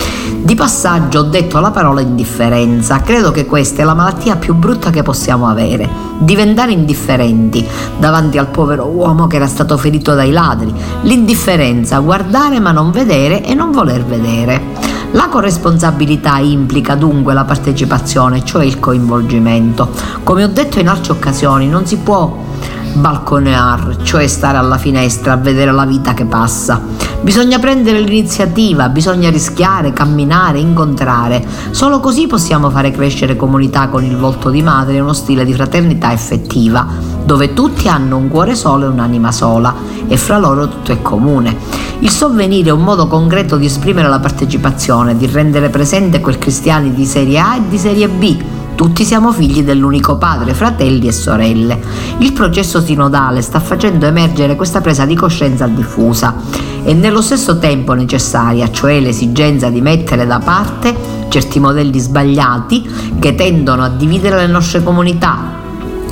Di 0.44 0.54
passaggio 0.54 1.22
ho 1.22 1.24
detto 1.24 1.60
la 1.60 1.72
parola 1.72 2.02
indifferenza, 2.02 3.02
credo 3.02 3.32
che 3.32 3.48
questa 3.48 3.82
è 3.82 3.86
la 3.86 3.96
malattia 3.96 4.36
più 4.36 4.54
brutta 4.54 4.92
che 4.92 5.02
possiamo 5.02 5.48
avere, 5.48 5.90
diventare 6.20 6.72
indifferenti 6.72 7.68
davanti 7.98 8.38
al 8.38 8.50
povero 8.50 8.86
uomo 8.86 9.26
che 9.26 9.38
era 9.38 9.48
stato 9.48 9.76
ferito 9.78 10.14
dai 10.14 10.32
ladri, 10.32 10.72
l'indifferenza, 11.02 11.98
guardare 11.98 12.60
ma 12.60 12.72
non 12.72 12.92
vedere 12.92 13.44
e 13.44 13.56
non 13.56 13.72
voler 13.72 14.06
vedere. 14.06 14.95
La 15.16 15.30
corresponsabilità 15.30 16.40
implica 16.40 16.96
dunque 16.96 17.34
la 17.34 17.46
partecipazione, 17.46 18.44
cioè 18.44 18.66
il 18.66 18.82
coinvolgimento. 18.82 19.90
Come 20.24 20.44
ho 20.44 20.50
detto 20.50 20.80
in 20.80 20.90
altre 20.90 21.14
occasioni, 21.14 21.70
non 21.70 21.86
si 21.86 21.96
può 21.96 22.38
balconear, 22.96 24.02
cioè 24.04 24.28
stare 24.28 24.58
alla 24.58 24.78
finestra 24.78 25.32
a 25.32 25.38
vedere 25.38 25.72
la 25.72 25.86
vita 25.86 26.14
che 26.14 26.26
passa. 26.26 26.82
Bisogna 27.22 27.60
prendere 27.60 28.02
l'iniziativa, 28.02 28.90
bisogna 28.90 29.30
rischiare, 29.30 29.94
camminare, 29.94 30.60
incontrare. 30.60 31.46
Solo 31.72 32.02
così 32.02 32.28
possiamo 32.28 32.70
fare 32.70 32.92
crescere 32.92 33.38
comunità 33.38 33.88
con 33.88 34.04
il 34.04 34.18
volto 34.18 34.50
di 34.50 34.62
madre 34.62 34.96
e 34.96 35.00
uno 35.00 35.14
stile 35.14 35.46
di 35.46 35.54
fraternità 35.54 36.12
effettiva, 36.12 36.86
dove 37.26 37.54
tutti 37.54 37.88
hanno 37.88 38.18
un 38.18 38.30
cuore 38.30 38.56
solo 38.56 38.86
e 38.86 38.90
un'anima 38.90 39.32
sola 39.32 39.74
e 40.08 40.16
fra 40.16 40.38
loro 40.38 40.68
tutto 40.68 40.92
è 40.92 41.02
comune. 41.02 41.58
Il 42.00 42.12
sovvenire 42.12 42.70
è 42.70 42.74
un 42.74 42.84
modo 42.84 43.08
concreto 43.08 43.58
di 43.58 43.66
esprimere 43.66 44.08
la 44.08 44.20
partecipazione, 44.20 45.18
di 45.18 45.26
rendere 45.26 45.70
presente 45.70 46.22
quel 46.22 46.38
cristiani 46.38 46.94
di 46.94 47.06
serie 47.06 47.40
A 47.40 47.56
e 47.56 47.68
di 47.68 47.78
serie 47.78 48.08
B 48.08 48.38
tutti 48.76 49.06
siamo 49.06 49.32
figli 49.32 49.64
dell'unico 49.64 50.18
padre, 50.18 50.54
fratelli 50.54 51.08
e 51.08 51.14
sorelle. 51.14 51.80
Il 52.18 52.34
processo 52.34 52.82
sinodale 52.82 53.42
sta 53.42 53.62
facendo 53.62 54.06
emergere 54.06 54.58
questa 54.58 54.82
presa 54.82 55.06
di 55.06 55.16
coscienza 55.16 55.66
diffusa 55.66 56.36
e 56.84 56.94
nello 56.94 57.22
stesso 57.22 57.58
tempo 57.58 57.94
necessaria, 57.94 58.70
cioè 58.70 59.00
l'esigenza 59.00 59.70
di 59.70 59.80
mettere 59.80 60.26
da 60.26 60.40
parte 60.40 60.94
certi 61.30 61.60
modelli 61.62 62.00
sbagliati 62.00 62.86
che 63.18 63.34
tendono 63.36 63.84
a 63.84 63.90
dividere 63.90 64.36
le 64.36 64.48
nostre 64.48 64.84
comunità, 64.84 65.64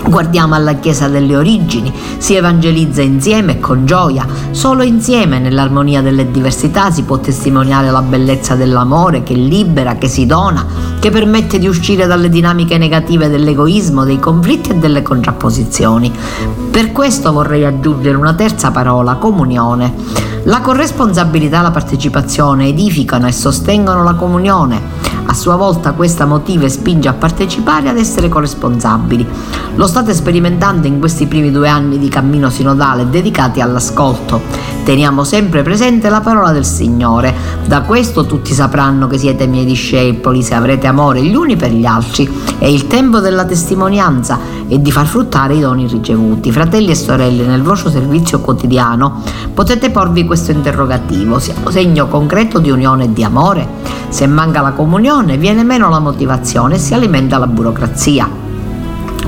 Guardiamo 0.05 0.53
alla 0.53 0.73
Chiesa 0.73 1.07
delle 1.07 1.35
origini, 1.35 1.91
si 2.17 2.35
evangelizza 2.35 3.01
insieme 3.01 3.53
e 3.53 3.59
con 3.59 3.85
gioia, 3.85 4.27
solo 4.51 4.83
insieme 4.83 5.39
nell'armonia 5.39 6.01
delle 6.01 6.29
diversità 6.29 6.91
si 6.91 7.03
può 7.03 7.19
testimoniare 7.19 7.89
la 7.89 8.01
bellezza 8.01 8.55
dell'amore 8.55 9.23
che 9.23 9.33
libera, 9.33 9.95
che 9.95 10.09
si 10.09 10.25
dona, 10.25 10.65
che 10.99 11.09
permette 11.09 11.57
di 11.57 11.67
uscire 11.67 12.05
dalle 12.05 12.29
dinamiche 12.29 12.77
negative 12.77 13.29
dell'egoismo, 13.29 14.03
dei 14.03 14.19
conflitti 14.19 14.71
e 14.71 14.75
delle 14.75 15.01
contrapposizioni. 15.01 16.11
Per 16.69 16.91
questo 16.91 17.31
vorrei 17.31 17.65
aggiungere 17.65 18.17
una 18.17 18.33
terza 18.33 18.71
parola, 18.71 19.15
comunione. 19.15 20.32
La 20.45 20.59
corresponsabilità 20.59 21.59
e 21.59 21.61
la 21.61 21.71
partecipazione 21.71 22.67
edificano 22.67 23.27
e 23.27 23.31
sostengono 23.31 24.03
la 24.03 24.15
comunione. 24.15 24.81
A 25.25 25.33
sua 25.33 25.55
volta 25.55 25.93
questa 25.93 26.25
motiva 26.25 26.65
e 26.65 26.69
spinge 26.69 27.07
a 27.07 27.13
partecipare 27.13 27.85
e 27.85 27.89
ad 27.89 27.97
essere 27.97 28.27
corresponsabili. 28.27 29.25
Lo 29.75 29.87
state 29.87 30.13
sperimentando 30.13 30.85
in 30.85 30.99
questi 30.99 31.27
primi 31.27 31.49
due 31.49 31.69
anni 31.69 31.97
di 31.97 32.09
cammino 32.09 32.49
sinodale 32.49 33.09
dedicati 33.09 33.61
all'ascolto. 33.61 34.41
Teniamo 34.83 35.23
sempre 35.23 35.63
presente 35.63 36.09
la 36.09 36.19
parola 36.19 36.51
del 36.51 36.65
Signore. 36.65 37.33
Da 37.65 37.83
questo 37.83 38.25
tutti 38.25 38.53
sapranno 38.53 39.07
che 39.07 39.17
siete 39.17 39.47
miei 39.47 39.63
discepoli 39.63 40.43
se 40.43 40.55
avrete 40.55 40.87
amore 40.87 41.23
gli 41.23 41.33
uni 41.33 41.55
per 41.55 41.71
gli 41.71 41.85
altri. 41.85 42.29
È 42.59 42.65
il 42.65 42.87
tempo 42.87 43.21
della 43.21 43.45
testimonianza 43.45 44.37
e 44.67 44.81
di 44.81 44.91
far 44.91 45.05
fruttare 45.05 45.55
i 45.55 45.61
doni 45.61 45.87
ricevuti. 45.87 46.51
Fratelli 46.51 46.91
e 46.91 46.95
sorelle, 46.95 47.45
nel 47.45 47.61
vostro 47.61 47.89
servizio 47.89 48.41
quotidiano 48.41 49.21
potete 49.53 49.89
porvi 49.89 50.25
questo 50.25 50.32
interrogativo. 50.35 51.39
Siamo 51.39 51.69
segno 51.69 52.07
concreto 52.07 52.59
di 52.59 52.69
unione 52.69 53.05
e 53.05 53.13
di 53.13 53.23
amore? 53.23 53.67
Se 54.09 54.27
manca 54.27 54.61
la 54.61 54.71
comunione, 54.71 55.37
viene 55.37 55.63
meno 55.63 55.89
la 55.89 55.99
motivazione 55.99 56.75
e 56.75 56.79
si 56.79 56.93
alimenta 56.93 57.37
la 57.37 57.47
burocrazia. 57.47 58.29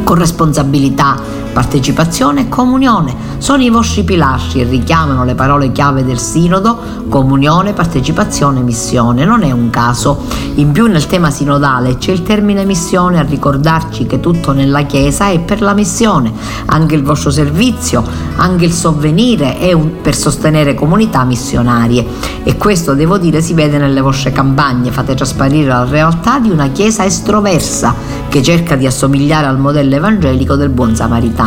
Corresponsabilità, 0.04 1.18
partecipazione 1.56 2.42
e 2.42 2.50
comunione. 2.50 3.16
Sono 3.38 3.64
i 3.64 3.70
vostri 3.70 4.04
pilastri 4.04 4.60
e 4.60 4.66
richiamano 4.66 5.24
le 5.24 5.36
parole 5.36 5.72
chiave 5.72 6.04
del 6.04 6.20
sinodo, 6.20 6.78
comunione, 7.08 7.72
partecipazione, 7.72 8.60
missione. 8.60 9.24
Non 9.24 9.42
è 9.42 9.52
un 9.52 9.70
caso. 9.70 10.22
In 10.56 10.74
più 10.74 10.88
nel 10.88 11.08
tema 11.08 11.32
sinodale 11.32 11.98
c'è 11.98 12.12
il 12.12 12.24
termine 12.24 12.66
missione 12.66 13.20
a 13.20 13.22
ricordarci 13.22 14.06
che 14.06 14.20
tutto 14.20 14.52
nella 14.52 14.82
Chiesa 14.82 15.30
è 15.30 15.40
per 15.40 15.62
la 15.62 15.74
missione, 15.74 16.34
anche 16.66 16.96
il 16.96 17.04
vostro 17.04 17.32
servizio, 17.32 18.04
anche 18.36 18.66
il 18.66 18.74
sovvenire 18.74 19.58
è 19.58 19.72
un, 19.72 20.02
per 20.02 20.14
sostenere 20.14 20.74
comunità 20.74 21.24
missionarie. 21.24 22.06
E 22.44 22.58
questo 22.58 22.96
devo 22.96 23.18
dire 23.18 23.42
si 23.42 23.54
vede 23.54 23.78
nelle 23.78 24.02
vostre 24.02 24.34
campagne, 24.34 24.92
fate 24.92 25.16
trasparire 25.16 25.68
la 25.68 25.86
realtà 25.86 26.38
di 26.40 26.50
una 26.50 26.68
Chiesa 26.68 27.06
estroversa 27.06 27.96
che 28.28 28.44
cerca 28.44 28.76
di 28.76 28.86
assomigliare 28.86 29.48
al 29.48 29.58
modello 29.58 29.96
evangelico 29.96 30.58
del 30.58 30.70
buon 30.70 30.94
samaritano. 30.94 31.45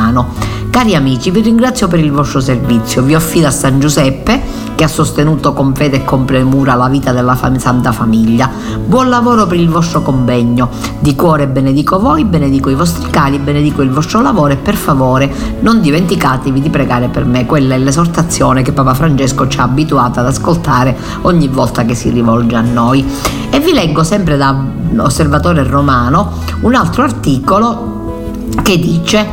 Cari 0.79 0.95
amici, 0.95 1.33
vi 1.33 1.41
ringrazio 1.41 1.89
per 1.89 1.99
il 1.99 2.13
vostro 2.13 2.39
servizio, 2.39 3.03
vi 3.03 3.13
affido 3.13 3.49
a 3.49 3.51
San 3.51 3.81
Giuseppe 3.81 4.41
che 4.77 4.85
ha 4.85 4.89
sostenuto 4.89 5.53
con 5.53 5.75
fede 5.75 5.97
e 5.97 6.05
con 6.05 6.25
premura 6.25 6.75
la 6.75 6.87
vita 6.87 7.11
della 7.11 7.35
fam- 7.35 7.59
Santa 7.59 7.91
Famiglia. 7.91 8.49
Buon 8.87 9.09
lavoro 9.09 9.49
per 9.49 9.59
il 9.59 9.69
vostro 9.69 10.03
convegno. 10.03 10.69
Di 11.01 11.17
cuore 11.17 11.49
benedico 11.49 11.99
voi, 11.99 12.25
benedico 12.25 12.71
i 12.71 12.77
vostri 12.77 13.11
cari, 13.11 13.41
benedico 13.41 13.83
il 13.83 13.91
vostro 13.91 14.21
lavoro 14.21 14.53
e 14.53 14.57
per 14.57 14.77
favore 14.77 15.29
non 15.63 15.81
dimenticatevi 15.81 16.61
di 16.61 16.71
pregare 16.71 17.09
per 17.09 17.25
me. 17.25 17.45
Quella 17.45 17.75
è 17.75 17.79
l'esortazione 17.79 18.63
che 18.63 18.71
Papa 18.71 18.95
Francesco 18.95 19.49
ci 19.49 19.59
ha 19.59 19.65
abituato 19.65 20.21
ad 20.21 20.27
ascoltare 20.27 20.97
ogni 21.23 21.49
volta 21.49 21.85
che 21.85 21.97
si 21.97 22.11
rivolge 22.11 22.55
a 22.55 22.61
noi. 22.61 23.05
E 23.51 23.59
vi 23.59 23.73
leggo 23.73 24.05
sempre 24.05 24.37
da 24.37 24.57
Osservatore 24.99 25.65
Romano 25.65 26.35
un 26.61 26.77
altro 26.77 27.03
articolo 27.03 28.47
che 28.63 28.79
dice 28.79 29.27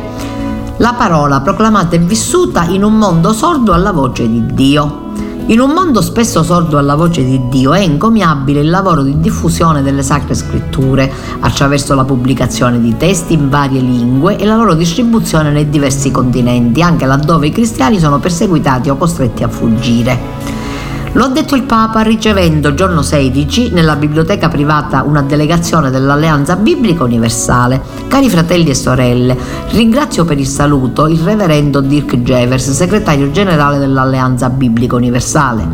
la 0.78 0.92
parola 0.92 1.40
proclamata 1.40 1.96
e 1.96 1.98
vissuta 1.98 2.64
in 2.64 2.82
un 2.82 2.98
mondo 2.98 3.32
sordo 3.32 3.72
alla 3.72 3.92
voce 3.92 4.28
di 4.28 4.44
Dio. 4.52 5.04
In 5.46 5.60
un 5.60 5.70
mondo 5.70 6.02
spesso 6.02 6.42
sordo 6.42 6.76
alla 6.76 6.96
voce 6.96 7.24
di 7.24 7.48
Dio 7.48 7.72
è 7.72 7.80
encomiabile 7.80 8.60
il 8.60 8.68
lavoro 8.68 9.02
di 9.02 9.18
diffusione 9.20 9.80
delle 9.80 10.02
sacre 10.02 10.34
scritture 10.34 11.10
attraverso 11.38 11.94
la 11.94 12.04
pubblicazione 12.04 12.80
di 12.80 12.96
testi 12.96 13.34
in 13.34 13.48
varie 13.48 13.80
lingue 13.80 14.36
e 14.36 14.44
la 14.44 14.56
loro 14.56 14.74
distribuzione 14.74 15.50
nei 15.50 15.70
diversi 15.70 16.10
continenti, 16.10 16.82
anche 16.82 17.06
laddove 17.06 17.46
i 17.46 17.52
cristiani 17.52 17.98
sono 18.00 18.18
perseguitati 18.18 18.90
o 18.90 18.96
costretti 18.96 19.44
a 19.44 19.48
fuggire. 19.48 20.75
Lo 21.12 21.24
ha 21.24 21.28
detto 21.28 21.54
il 21.54 21.62
Papa 21.62 22.02
ricevendo 22.02 22.74
giorno 22.74 23.00
16 23.00 23.70
nella 23.70 23.96
biblioteca 23.96 24.48
privata 24.48 25.02
una 25.02 25.22
delegazione 25.22 25.90
dell'Alleanza 25.90 26.56
Biblica 26.56 27.04
Universale. 27.04 27.80
Cari 28.06 28.28
fratelli 28.28 28.70
e 28.70 28.74
sorelle, 28.74 29.36
ringrazio 29.70 30.24
per 30.24 30.38
il 30.38 30.46
saluto 30.46 31.06
il 31.06 31.20
reverendo 31.20 31.80
Dirk 31.80 32.16
Jevers, 32.16 32.70
segretario 32.70 33.30
generale 33.30 33.78
dell'Alleanza 33.78 34.50
Biblica 34.50 34.96
Universale. 34.96 35.66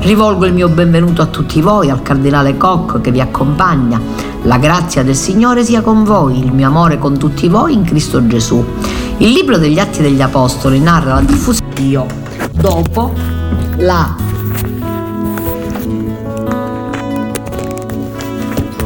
Rivolgo 0.00 0.46
il 0.46 0.52
mio 0.52 0.68
benvenuto 0.68 1.22
a 1.22 1.26
tutti 1.26 1.60
voi, 1.60 1.90
al 1.90 2.02
cardinale 2.02 2.56
Koch 2.56 3.00
che 3.00 3.10
vi 3.10 3.20
accompagna. 3.20 4.00
La 4.42 4.58
grazia 4.58 5.02
del 5.02 5.16
Signore 5.16 5.64
sia 5.64 5.80
con 5.80 6.04
voi, 6.04 6.38
il 6.38 6.52
mio 6.52 6.68
amore 6.68 6.98
con 6.98 7.18
tutti 7.18 7.48
voi 7.48 7.74
in 7.74 7.84
Cristo 7.84 8.26
Gesù. 8.26 8.64
Il 9.18 9.30
libro 9.30 9.58
degli 9.58 9.78
Atti 9.78 10.00
degli 10.00 10.22
Apostoli 10.22 10.80
narra 10.80 11.14
la 11.14 11.20
diffusione 11.20 11.72
di 11.74 11.88
Dio 11.88 12.06
dopo 12.52 13.12
la 13.78 14.26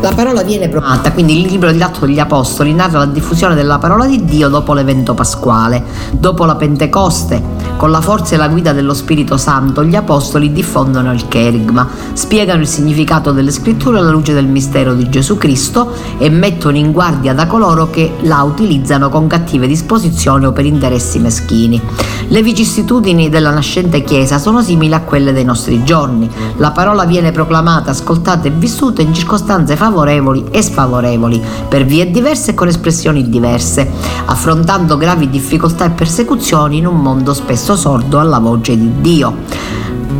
La 0.02 0.10
parola 0.10 0.42
viene 0.42 0.68
proclamata, 0.68 1.12
quindi 1.12 1.40
il 1.40 1.46
libro 1.46 1.70
di 1.70 1.80
Atto 1.80 2.06
degli 2.06 2.18
Apostoli 2.18 2.74
narra 2.74 2.98
la 2.98 3.06
diffusione 3.06 3.54
della 3.54 3.78
parola 3.78 4.04
di 4.04 4.24
Dio 4.24 4.48
dopo 4.48 4.74
l'evento 4.74 5.14
pasquale, 5.14 5.80
dopo 6.10 6.44
la 6.44 6.56
Pentecoste. 6.56 7.40
Con 7.76 7.92
la 7.92 8.00
forza 8.00 8.34
e 8.34 8.38
la 8.38 8.48
guida 8.48 8.72
dello 8.72 8.94
Spirito 8.94 9.36
Santo 9.36 9.84
gli 9.84 9.94
Apostoli 9.94 10.52
diffondono 10.52 11.12
il 11.12 11.28
cherigma, 11.28 11.88
spiegano 12.14 12.62
il 12.62 12.66
significato 12.66 13.30
delle 13.30 13.52
scritture 13.52 13.98
alla 13.98 14.10
luce 14.10 14.32
del 14.32 14.46
mistero 14.46 14.92
di 14.94 15.08
Gesù 15.08 15.38
Cristo 15.38 15.92
e 16.18 16.28
mettono 16.28 16.76
in 16.76 16.90
guardia 16.90 17.32
da 17.32 17.46
coloro 17.46 17.88
che 17.88 18.14
la 18.22 18.42
utilizzano 18.42 19.08
con 19.08 19.28
cattive 19.28 19.68
disposizioni 19.68 20.46
o 20.46 20.52
per 20.52 20.66
interessi 20.66 21.20
meschini. 21.20 21.80
Le 22.26 22.42
vicissitudini 22.42 23.28
della 23.28 23.50
nascente 23.50 24.02
Chiesa 24.02 24.38
sono 24.38 24.62
simili 24.62 24.94
a 24.94 25.02
quelle 25.02 25.32
dei 25.32 25.44
nostri 25.44 25.84
giorni. 25.84 26.28
La 26.56 26.70
parola 26.72 27.04
viene 27.04 27.30
proclamata, 27.30 27.90
ascoltata 27.90 28.48
e 28.48 28.50
vissuta 28.50 29.02
in 29.02 29.12
circostanze 29.12 29.76
favorevoli 29.76 29.90
e 30.50 30.62
sfavorevoli, 30.62 31.42
per 31.68 31.84
vie 31.84 32.10
diverse 32.10 32.52
e 32.52 32.54
con 32.54 32.68
espressioni 32.68 33.28
diverse, 33.28 33.88
affrontando 34.24 34.96
gravi 34.96 35.28
difficoltà 35.28 35.84
e 35.84 35.90
persecuzioni 35.90 36.78
in 36.78 36.86
un 36.86 36.96
mondo 36.96 37.34
spesso 37.34 37.76
sordo 37.76 38.18
alla 38.18 38.38
voce 38.38 38.76
di 38.76 38.90
Dio. 39.00 39.36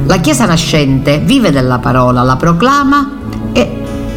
La 0.05 0.19
Chiesa 0.19 0.45
nascente 0.45 1.19
vive 1.19 1.51
della 1.51 1.79
parola, 1.79 2.23
la 2.23 2.37
proclama 2.37 3.21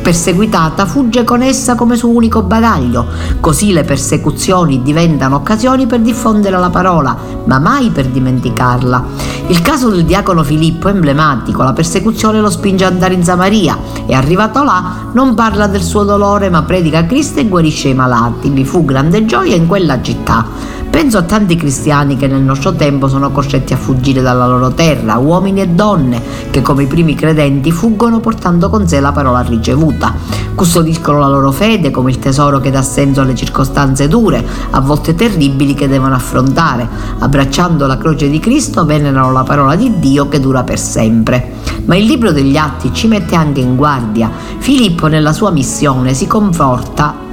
perseguitata 0.06 0.86
fugge 0.86 1.24
con 1.24 1.42
essa 1.42 1.74
come 1.74 1.96
suo 1.96 2.10
unico 2.10 2.44
bagaglio. 2.44 3.08
Così 3.40 3.72
le 3.72 3.84
persecuzioni 3.84 4.84
diventano 4.84 5.38
occasioni 5.38 5.88
per 5.88 6.02
diffondere 6.02 6.60
la 6.60 6.70
parola, 6.70 7.18
ma 7.46 7.58
mai 7.58 7.90
per 7.90 8.06
dimenticarla. 8.10 9.04
Il 9.48 9.64
caso 9.64 9.90
del 9.90 10.06
diacono 10.06 10.44
Filippo 10.44 10.90
è 10.90 10.92
emblematico, 10.92 11.64
la 11.64 11.74
persecuzione 11.74 12.40
lo 12.40 12.52
spinge 12.52 12.86
ad 12.86 12.94
andare 12.94 13.16
in 13.16 13.24
Samaria 13.24 13.80
e 14.06 14.14
arrivato 14.14 14.64
là 14.64 15.10
non 15.14 15.34
parla 15.34 15.66
del 15.66 15.82
suo 15.82 16.04
dolore 16.04 16.52
ma 16.52 16.62
predica 16.62 17.08
Cristo 17.08 17.40
e 17.40 17.48
guarisce 17.48 17.88
i 17.88 17.96
malati. 17.96 18.50
Vi 18.50 18.64
fu 18.64 18.86
grande 18.86 19.26
gioia 19.26 19.56
in 19.56 19.66
quella 19.66 20.04
città. 20.04 20.46
Penso 20.96 21.18
a 21.18 21.24
tanti 21.24 21.58
cristiani 21.58 22.16
che 22.16 22.28
nel 22.28 22.42
nostro 22.42 22.74
tempo 22.74 23.10
sono 23.10 23.30
costretti 23.30 23.74
a 23.74 23.78
fuggire 23.78 24.22
dalla 24.22 24.48
loro 24.48 24.72
terra, 24.72 25.18
uomini 25.18 25.60
e 25.60 25.68
donne 25.68 26.22
che 26.50 26.62
come 26.62 26.84
i 26.84 26.88
primi 26.88 27.16
credenti 27.16 27.70
fuggono 27.70 28.22
portando 28.22 28.70
con 28.70 28.88
sé 28.88 29.02
la 29.02 29.12
parola 29.12 29.42
ricevuta. 29.42 29.95
Custodiscono 30.56 31.20
la 31.20 31.28
loro 31.28 31.52
fede 31.52 31.92
come 31.92 32.12
il 32.12 32.20
tesoro 32.20 32.60
che 32.60 32.72
dà 32.72 32.82
senso 32.82 33.22
alle 33.22 33.36
circostanze 33.36 34.08
dure, 34.08 34.46
a 34.72 34.80
volte 34.80 35.16
terribili 35.16 35.74
che 35.74 35.88
devono 35.88 36.16
affrontare. 36.16 36.88
Abbracciando 37.20 37.86
la 37.86 37.98
croce 37.98 38.30
di 38.30 38.40
Cristo 38.40 38.86
venerano 38.86 39.32
la 39.32 39.44
parola 39.44 39.76
di 39.76 40.00
Dio 40.00 40.30
che 40.30 40.40
dura 40.40 40.64
per 40.64 40.80
sempre. 40.80 41.54
Ma 41.86 41.96
il 41.96 42.06
libro 42.06 42.32
degli 42.32 42.58
atti 42.58 42.94
ci 42.94 43.08
mette 43.08 43.36
anche 43.36 43.60
in 43.60 43.76
guardia. 43.76 44.32
Filippo 44.58 45.08
nella 45.08 45.34
sua 45.34 45.52
missione 45.52 46.14
si 46.14 46.26
conforta 46.26 47.25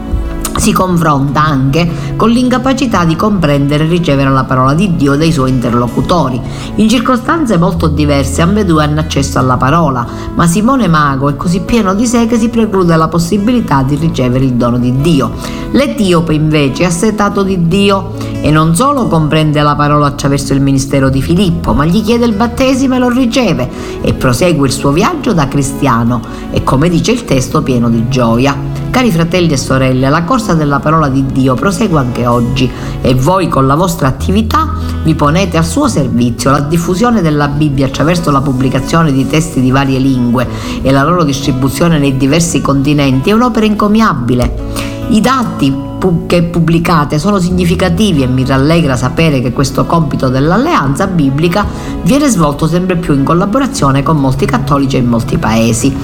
si 0.62 0.70
confronta 0.70 1.42
anche 1.42 2.14
con 2.14 2.30
l'incapacità 2.30 3.04
di 3.04 3.16
comprendere 3.16 3.82
e 3.82 3.88
ricevere 3.88 4.30
la 4.30 4.44
parola 4.44 4.74
di 4.74 4.94
Dio 4.94 5.16
dai 5.16 5.32
suoi 5.32 5.50
interlocutori. 5.50 6.40
In 6.76 6.88
circostanze 6.88 7.58
molto 7.58 7.88
diverse 7.88 8.42
ambedue 8.42 8.84
hanno 8.84 9.00
accesso 9.00 9.40
alla 9.40 9.56
parola, 9.56 10.06
ma 10.36 10.46
Simone 10.46 10.86
Mago 10.86 11.28
è 11.28 11.34
così 11.34 11.62
pieno 11.62 11.94
di 11.94 12.06
sé 12.06 12.26
che 12.26 12.38
si 12.38 12.48
preclude 12.48 12.94
la 12.94 13.08
possibilità 13.08 13.82
di 13.82 13.96
ricevere 13.96 14.44
il 14.44 14.52
dono 14.52 14.78
di 14.78 15.00
Dio. 15.00 15.32
L'Etiope 15.72 16.32
invece 16.32 16.84
è 16.84 16.86
assetato 16.86 17.42
di 17.42 17.66
Dio 17.66 18.12
e 18.40 18.52
non 18.52 18.76
solo 18.76 19.08
comprende 19.08 19.62
la 19.62 19.74
parola 19.74 20.06
attraverso 20.06 20.52
il 20.52 20.60
ministero 20.60 21.08
di 21.08 21.22
Filippo, 21.22 21.72
ma 21.72 21.84
gli 21.84 22.02
chiede 22.04 22.26
il 22.26 22.34
battesimo 22.34 22.94
e 22.94 22.98
lo 22.98 23.08
riceve 23.08 23.68
e 24.00 24.14
prosegue 24.14 24.68
il 24.68 24.72
suo 24.72 24.92
viaggio 24.92 25.32
da 25.32 25.48
cristiano 25.48 26.20
e 26.52 26.62
come 26.62 26.88
dice 26.88 27.10
il 27.10 27.24
testo 27.24 27.62
pieno 27.62 27.88
di 27.88 28.08
gioia. 28.08 28.80
Cari 28.90 29.10
fratelli 29.10 29.52
e 29.52 29.56
sorelle, 29.56 30.10
la 30.10 30.22
corsa 30.24 30.51
della 30.54 30.78
parola 30.78 31.08
di 31.08 31.24
Dio 31.26 31.54
prosegue 31.54 31.98
anche 31.98 32.26
oggi 32.26 32.70
e 33.00 33.14
voi 33.14 33.48
con 33.48 33.66
la 33.66 33.74
vostra 33.74 34.08
attività 34.08 34.72
vi 35.02 35.14
ponete 35.14 35.56
al 35.56 35.64
suo 35.64 35.88
servizio. 35.88 36.50
La 36.50 36.60
diffusione 36.60 37.22
della 37.22 37.48
Bibbia 37.48 37.86
attraverso 37.86 38.30
la 38.30 38.40
pubblicazione 38.40 39.12
di 39.12 39.26
testi 39.26 39.60
di 39.60 39.70
varie 39.70 39.98
lingue 39.98 40.46
e 40.82 40.90
la 40.90 41.02
loro 41.02 41.24
distribuzione 41.24 41.98
nei 41.98 42.16
diversi 42.16 42.60
continenti 42.60 43.30
è 43.30 43.32
un'opera 43.32 43.66
incommiabile. 43.66 44.90
I 45.08 45.20
dati 45.20 45.90
che 46.26 46.42
pubblicate 46.42 47.18
sono 47.18 47.38
significativi 47.38 48.22
e 48.22 48.26
mi 48.26 48.44
rallegra 48.44 48.96
sapere 48.96 49.40
che 49.40 49.52
questo 49.52 49.86
compito 49.86 50.28
dell'alleanza 50.28 51.06
biblica 51.06 51.64
viene 52.02 52.28
svolto 52.28 52.66
sempre 52.66 52.96
più 52.96 53.14
in 53.14 53.22
collaborazione 53.22 54.02
con 54.02 54.16
molti 54.16 54.44
cattolici 54.46 54.96
in 54.96 55.06
molti 55.06 55.38
paesi. 55.38 55.94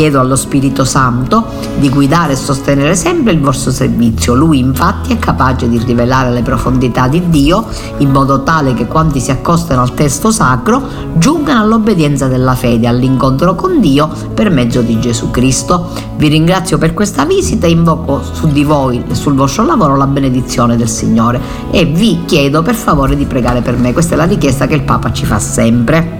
Chiedo 0.00 0.18
allo 0.18 0.34
Spirito 0.34 0.82
Santo 0.82 1.44
di 1.76 1.90
guidare 1.90 2.32
e 2.32 2.36
sostenere 2.36 2.94
sempre 2.94 3.32
il 3.32 3.40
vostro 3.40 3.70
servizio. 3.70 4.34
Lui 4.34 4.58
infatti 4.58 5.12
è 5.12 5.18
capace 5.18 5.68
di 5.68 5.76
rivelare 5.76 6.30
le 6.30 6.40
profondità 6.40 7.06
di 7.06 7.28
Dio 7.28 7.66
in 7.98 8.10
modo 8.10 8.42
tale 8.42 8.72
che 8.72 8.86
quanti 8.86 9.20
si 9.20 9.30
accostano 9.30 9.82
al 9.82 9.92
testo 9.92 10.30
sacro 10.30 10.82
giungano 11.16 11.60
all'obbedienza 11.60 12.28
della 12.28 12.54
fede, 12.54 12.86
all'incontro 12.86 13.54
con 13.54 13.78
Dio 13.78 14.08
per 14.32 14.48
mezzo 14.48 14.80
di 14.80 14.98
Gesù 14.98 15.30
Cristo. 15.30 15.90
Vi 16.16 16.28
ringrazio 16.28 16.78
per 16.78 16.94
questa 16.94 17.26
visita 17.26 17.66
e 17.66 17.70
invoco 17.70 18.22
su 18.22 18.46
di 18.46 18.64
voi 18.64 19.04
e 19.06 19.14
sul 19.14 19.34
vostro 19.34 19.66
lavoro 19.66 19.96
la 19.96 20.06
benedizione 20.06 20.78
del 20.78 20.88
Signore 20.88 21.38
e 21.70 21.84
vi 21.84 22.22
chiedo 22.24 22.62
per 22.62 22.74
favore 22.74 23.16
di 23.16 23.26
pregare 23.26 23.60
per 23.60 23.76
me. 23.76 23.92
Questa 23.92 24.14
è 24.14 24.16
la 24.16 24.24
richiesta 24.24 24.66
che 24.66 24.76
il 24.76 24.82
Papa 24.82 25.12
ci 25.12 25.26
fa 25.26 25.38
sempre. 25.38 26.19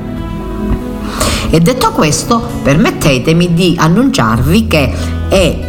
E 1.51 1.59
detto 1.61 1.91
questo, 1.91 2.41
permettetemi 2.63 3.53
di 3.53 3.75
annunciarvi 3.77 4.67
che 4.69 4.93
è 5.29 5.69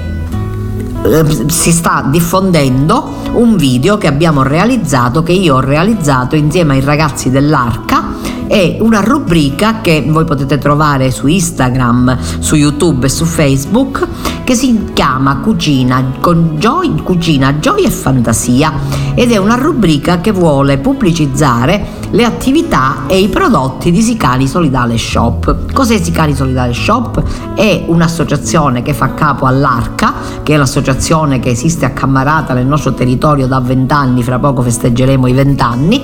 eh, 1.04 1.50
si 1.50 1.72
sta 1.72 2.06
diffondendo 2.08 3.20
un 3.34 3.56
video 3.56 3.98
che 3.98 4.06
abbiamo 4.06 4.44
realizzato, 4.44 5.24
che 5.24 5.32
io 5.32 5.56
ho 5.56 5.60
realizzato 5.60 6.36
insieme 6.36 6.76
ai 6.76 6.82
ragazzi 6.82 7.32
dell'Arca. 7.32 8.20
È 8.46 8.78
una 8.80 9.00
rubrica 9.00 9.82
che 9.82 10.06
voi 10.08 10.26
potete 10.26 10.58
trovare 10.58 11.10
su 11.10 11.26
Instagram, 11.26 12.18
su 12.40 12.56
YouTube 12.56 13.08
e 13.08 13.10
su 13.10 13.26
Facebook 13.26 14.08
che 14.44 14.54
si 14.54 14.90
chiama 14.94 15.38
Cucina 15.38 16.18
con 16.20 16.58
Joy, 16.58 17.02
Cucina, 17.02 17.58
Gioia 17.60 17.88
e 17.88 17.92
Fantasia. 17.92 18.74
Ed 19.16 19.32
è 19.32 19.38
una 19.38 19.56
rubrica 19.56 20.20
che 20.20 20.32
vuole 20.32 20.78
pubblicizzare 20.78 22.01
le 22.12 22.26
attività 22.26 23.04
e 23.08 23.20
i 23.20 23.30
prodotti 23.30 23.92
di 23.92 24.02
Sicani 24.02 24.48
Solidale 24.48 24.98
Shop. 24.98 25.72
Cos'è 25.72 25.98
Sicani 26.02 26.36
Solidale 26.36 26.74
Shop? 26.74 27.22
È 27.56 27.84
un'associazione 27.88 28.82
che 28.82 28.94
fa 28.94 29.14
capo 29.14 29.46
all'Arca, 29.46 30.14
che 30.44 30.54
è 30.54 30.58
l'associazione 30.58 31.40
che 31.40 31.50
esiste 31.50 31.86
a 31.86 31.92
Cammarata 31.92 32.54
nel 32.54 32.66
nostro 32.66 32.94
territorio 32.94 33.48
da 33.48 33.60
vent'anni, 33.60 34.24
fra 34.24 34.40
poco 34.40 34.62
festeggeremo 34.62 35.28
i 35.28 35.34
vent'anni 35.34 36.02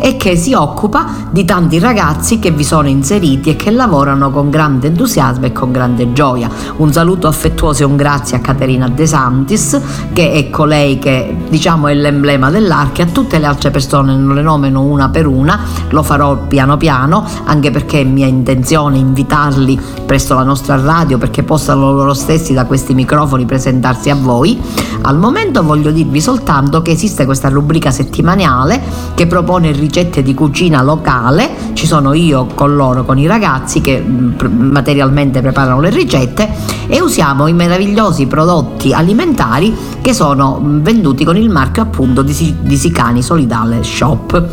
e 0.00 0.16
che 0.16 0.36
si 0.36 0.54
occupa 0.54 1.06
di 1.30 1.44
tanti 1.44 1.78
ragazzi 1.78 2.38
che 2.38 2.50
vi 2.50 2.64
sono 2.64 2.88
inseriti 2.88 3.50
e 3.50 3.56
che 3.56 3.70
lavorano 3.70 4.30
con 4.30 4.50
grande 4.50 4.88
entusiasmo 4.88 5.46
e 5.46 5.52
con 5.52 5.70
grande 5.70 6.12
gioia. 6.12 6.48
Un 6.76 6.92
saluto 6.92 7.26
affettuoso 7.26 7.82
e 7.82 7.86
un 7.86 7.96
grazie 7.96 8.38
a 8.38 8.40
Caterina 8.40 8.88
De 8.88 9.06
Santis, 9.06 9.80
che 10.12 10.32
è 10.32 10.50
colei 10.50 10.98
che 10.98 11.36
diciamo 11.48 11.88
è 11.88 11.94
l'emblema 11.94 12.50
dell'Arche, 12.50 13.02
a 13.02 13.06
tutte 13.06 13.38
le 13.38 13.46
altre 13.46 13.70
persone 13.70 14.16
non 14.16 14.34
le 14.34 14.42
nomino 14.42 14.82
una 14.82 15.10
per 15.10 15.26
una, 15.26 15.60
lo 15.90 16.02
farò 16.02 16.36
piano 16.36 16.76
piano, 16.76 17.26
anche 17.44 17.70
perché 17.70 18.00
è 18.00 18.04
mia 18.04 18.26
intenzione 18.26 18.98
invitarli 18.98 19.78
presso 20.06 20.34
la 20.34 20.42
nostra 20.42 20.80
radio 20.80 21.18
perché 21.18 21.42
possano 21.42 21.92
loro 21.92 22.14
stessi 22.14 22.52
da 22.52 22.64
questi 22.64 22.94
microfoni 22.94 23.44
presentarsi 23.44 24.10
a 24.10 24.14
voi. 24.14 24.60
Al 25.02 25.18
momento 25.18 25.62
voglio 25.62 25.90
dirvi 25.90 26.20
soltanto 26.20 26.82
che 26.82 26.90
esiste 26.90 27.24
questa 27.24 27.48
rubrica 27.48 27.90
settimanale 27.90 28.82
che 29.14 29.26
propone 29.26 29.68
il 29.68 29.74
ricette 29.90 30.22
di 30.22 30.34
cucina 30.34 30.82
locale, 30.82 31.50
ci 31.72 31.84
sono 31.84 32.14
io 32.14 32.46
con 32.54 32.76
loro, 32.76 33.04
con 33.04 33.18
i 33.18 33.26
ragazzi 33.26 33.80
che 33.80 34.00
materialmente 34.00 35.40
preparano 35.40 35.80
le 35.80 35.90
ricette 35.90 36.48
e 36.86 37.00
usiamo 37.00 37.48
i 37.48 37.52
meravigliosi 37.52 38.28
prodotti 38.28 38.92
alimentari 38.92 39.76
che 40.00 40.14
sono 40.14 40.60
venduti 40.62 41.24
con 41.24 41.36
il 41.36 41.50
marchio 41.50 41.82
appunto 41.82 42.22
di 42.22 42.76
Sicani 42.76 43.20
Solidale 43.20 43.82
Shop. 43.82 44.48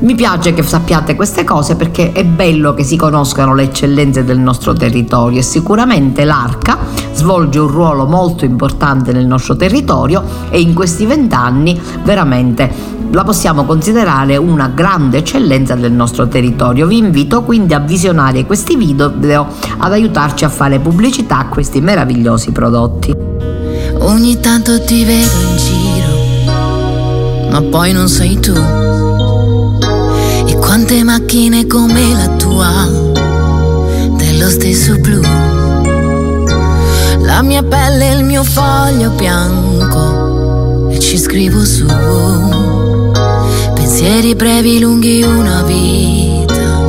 Mi 0.00 0.14
piace 0.14 0.52
che 0.52 0.62
sappiate 0.62 1.14
queste 1.14 1.44
cose 1.44 1.76
perché 1.76 2.12
è 2.12 2.24
bello 2.24 2.74
che 2.74 2.84
si 2.84 2.96
conoscano 2.96 3.54
le 3.54 3.62
eccellenze 3.62 4.22
del 4.22 4.38
nostro 4.38 4.74
territorio 4.74 5.38
e 5.38 5.42
sicuramente 5.42 6.24
l'Arca 6.24 6.76
svolge 7.12 7.58
un 7.58 7.68
ruolo 7.68 8.04
molto 8.04 8.44
importante 8.44 9.12
nel 9.12 9.26
nostro 9.26 9.56
territorio 9.56 10.22
e 10.50 10.60
in 10.60 10.74
questi 10.74 11.06
vent'anni 11.06 11.80
veramente 12.02 12.93
la 13.10 13.24
possiamo 13.24 13.64
considerare 13.64 14.36
una 14.36 14.68
grande 14.68 15.18
eccellenza 15.18 15.74
del 15.74 15.92
nostro 15.92 16.28
territorio. 16.28 16.86
Vi 16.86 16.98
invito 16.98 17.42
quindi 17.42 17.74
a 17.74 17.78
visionare 17.78 18.44
questi 18.44 18.76
video 18.76 19.12
ad 19.78 19.92
aiutarci 19.92 20.44
a 20.44 20.48
fare 20.48 20.78
pubblicità 20.78 21.38
a 21.38 21.46
questi 21.46 21.80
meravigliosi 21.80 22.52
prodotti. 22.52 23.14
Ogni 23.98 24.40
tanto 24.40 24.82
ti 24.82 25.04
vedo 25.04 25.30
in 25.48 25.56
giro, 25.56 27.50
ma 27.50 27.62
poi 27.62 27.92
non 27.92 28.08
sei 28.08 28.38
tu. 28.40 28.54
E 30.46 30.56
quante 30.56 31.02
macchine 31.04 31.66
come 31.66 32.12
la 32.12 32.28
tua, 32.36 32.88
dello 34.16 34.48
stesso 34.48 34.98
blu. 34.98 35.20
La 37.20 37.42
mia 37.42 37.62
pelle 37.62 38.10
è 38.10 38.14
il 38.16 38.24
mio 38.24 38.44
foglio 38.44 39.10
bianco 39.10 40.90
e 40.90 40.98
ci 40.98 41.16
scrivo 41.16 41.64
su 41.64 41.86
Pensieri 43.96 44.34
brevi, 44.34 44.80
lunghi, 44.80 45.22
una 45.22 45.62
vita, 45.62 46.80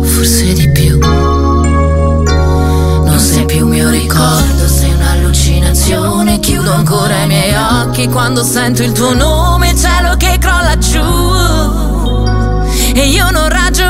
forse 0.00 0.54
di 0.54 0.70
più. 0.70 0.98
Non 0.98 3.18
sei 3.18 3.44
più 3.44 3.66
mio 3.66 3.90
ricordo, 3.90 4.66
sei 4.66 4.90
un'allucinazione. 4.94 6.40
Chiudo 6.40 6.72
ancora 6.72 7.24
i 7.24 7.26
miei 7.26 7.54
occhi 7.54 8.08
quando 8.08 8.42
sento 8.42 8.82
il 8.82 8.92
tuo 8.92 9.12
nome, 9.12 9.76
cielo 9.76 10.16
che 10.16 10.38
crolla 10.40 10.78
giù. 10.78 11.04
E 12.94 13.06
io 13.06 13.30
non 13.30 13.50
ragiono 13.50 13.89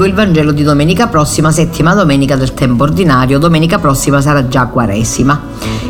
leggo 0.00 0.06
il 0.06 0.14
Vangelo 0.14 0.52
di 0.52 0.62
domenica 0.62 1.08
prossima, 1.08 1.52
settima 1.52 1.94
domenica 1.94 2.36
del 2.36 2.54
tempo 2.54 2.84
ordinario. 2.84 3.38
Domenica 3.38 3.78
prossima 3.78 4.20
sarà 4.20 4.48
già 4.48 4.66
quaresima. 4.66 5.38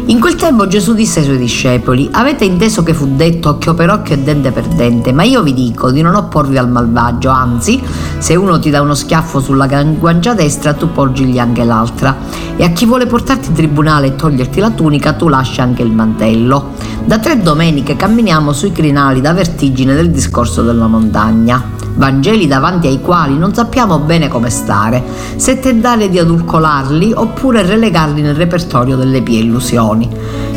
In 0.07 0.19
quel 0.19 0.35
tempo 0.35 0.67
Gesù 0.67 0.95
disse 0.95 1.21
ai 1.21 1.25
suoi 1.25 1.39
discepoli: 1.39 2.09
Avete 2.13 2.45
inteso 2.45 2.83
che 2.83 2.93
fu 2.93 3.15
detto 3.15 3.51
occhio 3.51 3.75
per 3.75 3.91
occhio 3.91 4.15
e 4.15 4.19
dente 4.19 4.51
per 4.51 4.67
dente, 4.67 5.13
ma 5.13 5.23
io 5.23 5.43
vi 5.43 5.55
dico 5.55 5.93
di 5.93 6.03
non 6.03 6.17
opporvi 6.17 6.59
al 6.59 6.69
malvagio, 6.69 7.29
anzi, 7.31 7.81
se 8.19 8.35
uno 8.35 8.59
ti 8.59 8.71
dà 8.71 8.81
uno 8.81 8.95
schiaffo 8.95 9.41
sulla 9.41 9.67
guancia 9.67 10.35
destra, 10.35 10.73
tu 10.73 10.91
porgigli 10.91 11.39
anche 11.39 11.63
l'altra. 11.63 12.17
E 12.57 12.65
a 12.65 12.71
chi 12.71 12.87
vuole 12.87 13.07
portarti 13.07 13.49
in 13.49 13.55
tribunale 13.55 14.09
e 14.09 14.17
toglierti 14.17 14.59
la 14.59 14.71
tunica, 14.71 15.13
tu 15.13 15.29
lascia 15.29 15.63
anche 15.63 15.83
il 15.83 15.93
mantello. 15.93 16.73
Da 17.05 17.19
tre 17.19 17.41
domeniche 17.41 17.97
camminiamo 17.97 18.53
sui 18.53 18.73
crinali 18.73 19.21
da 19.21 19.33
vertigine 19.33 19.95
del 19.95 20.11
discorso 20.11 20.63
della 20.63 20.87
montagna. 20.87 21.79
Vangeli 21.95 22.47
davanti 22.47 22.87
ai 22.87 23.01
quali 23.01 23.37
non 23.37 23.53
sappiamo 23.53 23.99
bene 23.99 24.29
come 24.29 24.49
stare, 24.49 25.03
se 25.37 25.59
tentare 25.59 26.09
di 26.09 26.19
adulcolarli 26.19 27.13
oppure 27.15 27.63
relegarli 27.63 28.23
nel 28.23 28.37
repertorio 28.37 28.97
delle 28.97 29.23
pie 29.23 29.41
illusioni. 29.41 30.09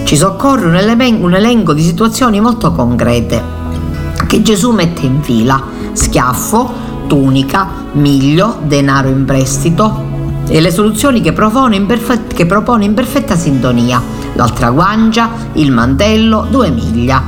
Ci 0.04 0.16
soccorre 0.16 0.68
un, 0.68 0.76
elemen- 0.76 1.24
un 1.24 1.34
elenco 1.34 1.74
di 1.74 1.82
situazioni 1.82 2.39
molto 2.39 2.72
concrete 2.72 3.41
che 4.28 4.41
Gesù 4.41 4.72
mette 4.72 5.06
in 5.06 5.22
fila. 5.22 5.62
Schiaffo, 5.94 6.72
tunica, 7.08 7.68
miglio, 7.94 8.60
denaro 8.64 9.10
in 9.10 9.26
prestito, 9.26 10.12
e 10.48 10.60
le 10.60 10.72
soluzioni 10.72 11.22
che 11.22 11.34
in 11.76 11.86
perfetta, 11.86 12.36
che 12.36 12.46
propone 12.46 12.86
in 12.86 12.94
perfetta 12.94 13.36
sintonia. 13.36 14.22
L'altra 14.34 14.69
guancia, 14.71 15.29
il 15.53 15.71
mantello, 15.71 16.47
due 16.49 16.69
miglia. 16.69 17.21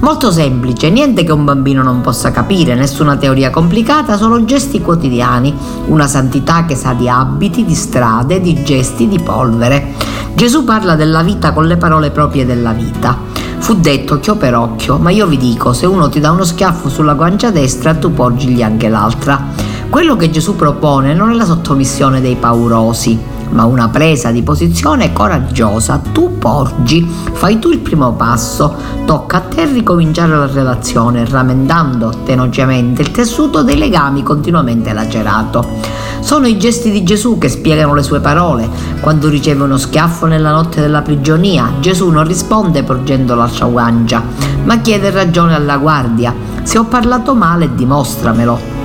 Molto 0.00 0.30
semplice, 0.30 0.90
niente 0.90 1.24
che 1.24 1.32
un 1.32 1.44
bambino 1.44 1.82
non 1.82 2.00
possa 2.00 2.30
capire, 2.30 2.76
nessuna 2.76 3.16
teoria 3.16 3.50
complicata, 3.50 4.16
solo 4.16 4.44
gesti 4.44 4.80
quotidiani, 4.80 5.52
una 5.86 6.06
santità 6.06 6.64
che 6.64 6.76
sa 6.76 6.92
di 6.92 7.08
abiti, 7.08 7.64
di 7.64 7.74
strade, 7.74 8.40
di 8.40 8.62
gesti, 8.62 9.08
di 9.08 9.18
polvere. 9.18 9.94
Gesù 10.34 10.64
parla 10.64 10.94
della 10.94 11.22
vita 11.22 11.52
con 11.52 11.66
le 11.66 11.76
parole 11.76 12.10
proprie 12.10 12.46
della 12.46 12.72
vita. 12.72 13.18
Fu 13.58 13.74
detto 13.74 14.14
occhio 14.14 14.36
per 14.36 14.54
occhio, 14.54 14.98
ma 14.98 15.10
io 15.10 15.26
vi 15.26 15.36
dico, 15.36 15.72
se 15.72 15.84
uno 15.84 16.08
ti 16.08 16.20
dà 16.20 16.30
uno 16.30 16.44
schiaffo 16.44 16.88
sulla 16.88 17.14
guancia 17.14 17.50
destra, 17.50 17.94
tu 17.94 18.14
porgigli 18.14 18.62
anche 18.62 18.88
l'altra. 18.88 19.46
Quello 19.90 20.16
che 20.16 20.30
Gesù 20.30 20.54
propone 20.54 21.12
non 21.12 21.30
è 21.32 21.34
la 21.34 21.44
sottomissione 21.44 22.20
dei 22.20 22.36
paurosi, 22.36 23.18
ma 23.50 23.64
una 23.64 23.88
presa 23.88 24.30
di 24.30 24.42
posizione 24.42 25.12
coraggiosa. 25.12 26.00
Tu 26.12 26.38
porgi, 26.38 27.06
fai 27.32 27.58
tu 27.58 27.70
il 27.70 27.78
primo 27.78 28.12
passo, 28.12 28.74
tocca 29.04 29.38
a 29.38 29.40
te 29.40 29.66
ricominciare 29.66 30.36
la 30.36 30.46
relazione, 30.46 31.24
rammentando 31.24 32.22
tenacemente 32.24 33.02
il 33.02 33.10
tessuto 33.10 33.62
dei 33.62 33.76
legami 33.76 34.22
continuamente 34.22 34.92
lacerato. 34.92 35.66
Sono 36.20 36.46
i 36.46 36.58
gesti 36.58 36.90
di 36.90 37.04
Gesù 37.04 37.38
che 37.38 37.48
spiegano 37.48 37.94
le 37.94 38.02
sue 38.02 38.20
parole. 38.20 38.68
Quando 39.00 39.28
riceve 39.28 39.62
uno 39.62 39.78
schiaffo 39.78 40.26
nella 40.26 40.50
notte 40.50 40.80
della 40.80 41.02
prigionia, 41.02 41.72
Gesù 41.80 42.10
non 42.10 42.26
risponde 42.26 42.82
porgendo 42.82 43.34
l'altra 43.34 43.66
guancia, 43.66 44.22
ma 44.64 44.78
chiede 44.80 45.10
ragione 45.10 45.54
alla 45.54 45.78
guardia. 45.78 46.34
Se 46.62 46.76
ho 46.78 46.84
parlato 46.84 47.34
male, 47.34 47.74
dimostramelo 47.74 48.77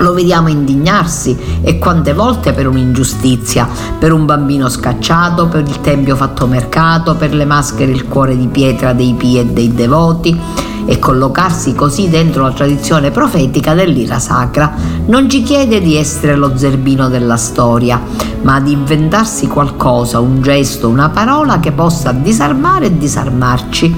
lo 0.00 0.12
vediamo 0.12 0.48
indignarsi 0.48 1.36
e 1.62 1.78
quante 1.78 2.12
volte 2.12 2.52
per 2.52 2.66
un'ingiustizia, 2.66 3.68
per 3.98 4.12
un 4.12 4.26
bambino 4.26 4.68
scacciato, 4.68 5.46
per 5.46 5.62
il 5.66 5.80
tempio 5.80 6.16
fatto 6.16 6.46
mercato, 6.46 7.14
per 7.14 7.34
le 7.34 7.44
maschere 7.44 7.92
il 7.92 8.06
cuore 8.06 8.36
di 8.36 8.48
pietra 8.48 8.92
dei 8.92 9.14
pii 9.14 9.38
e 9.38 9.46
dei 9.46 9.72
devoti 9.72 10.68
e 10.86 10.98
collocarsi 10.98 11.74
così 11.74 12.08
dentro 12.08 12.42
la 12.42 12.52
tradizione 12.52 13.10
profetica 13.10 13.74
dell'ira 13.74 14.18
sacra. 14.18 14.72
Non 15.06 15.28
ci 15.28 15.42
chiede 15.42 15.80
di 15.80 15.96
essere 15.96 16.34
lo 16.34 16.56
zerbino 16.56 17.08
della 17.08 17.36
storia, 17.36 18.00
ma 18.42 18.60
di 18.60 18.72
inventarsi 18.72 19.46
qualcosa, 19.46 20.18
un 20.18 20.40
gesto, 20.42 20.88
una 20.88 21.10
parola 21.10 21.60
che 21.60 21.72
possa 21.72 22.12
disarmare 22.12 22.86
e 22.86 22.98
disarmarci 22.98 23.94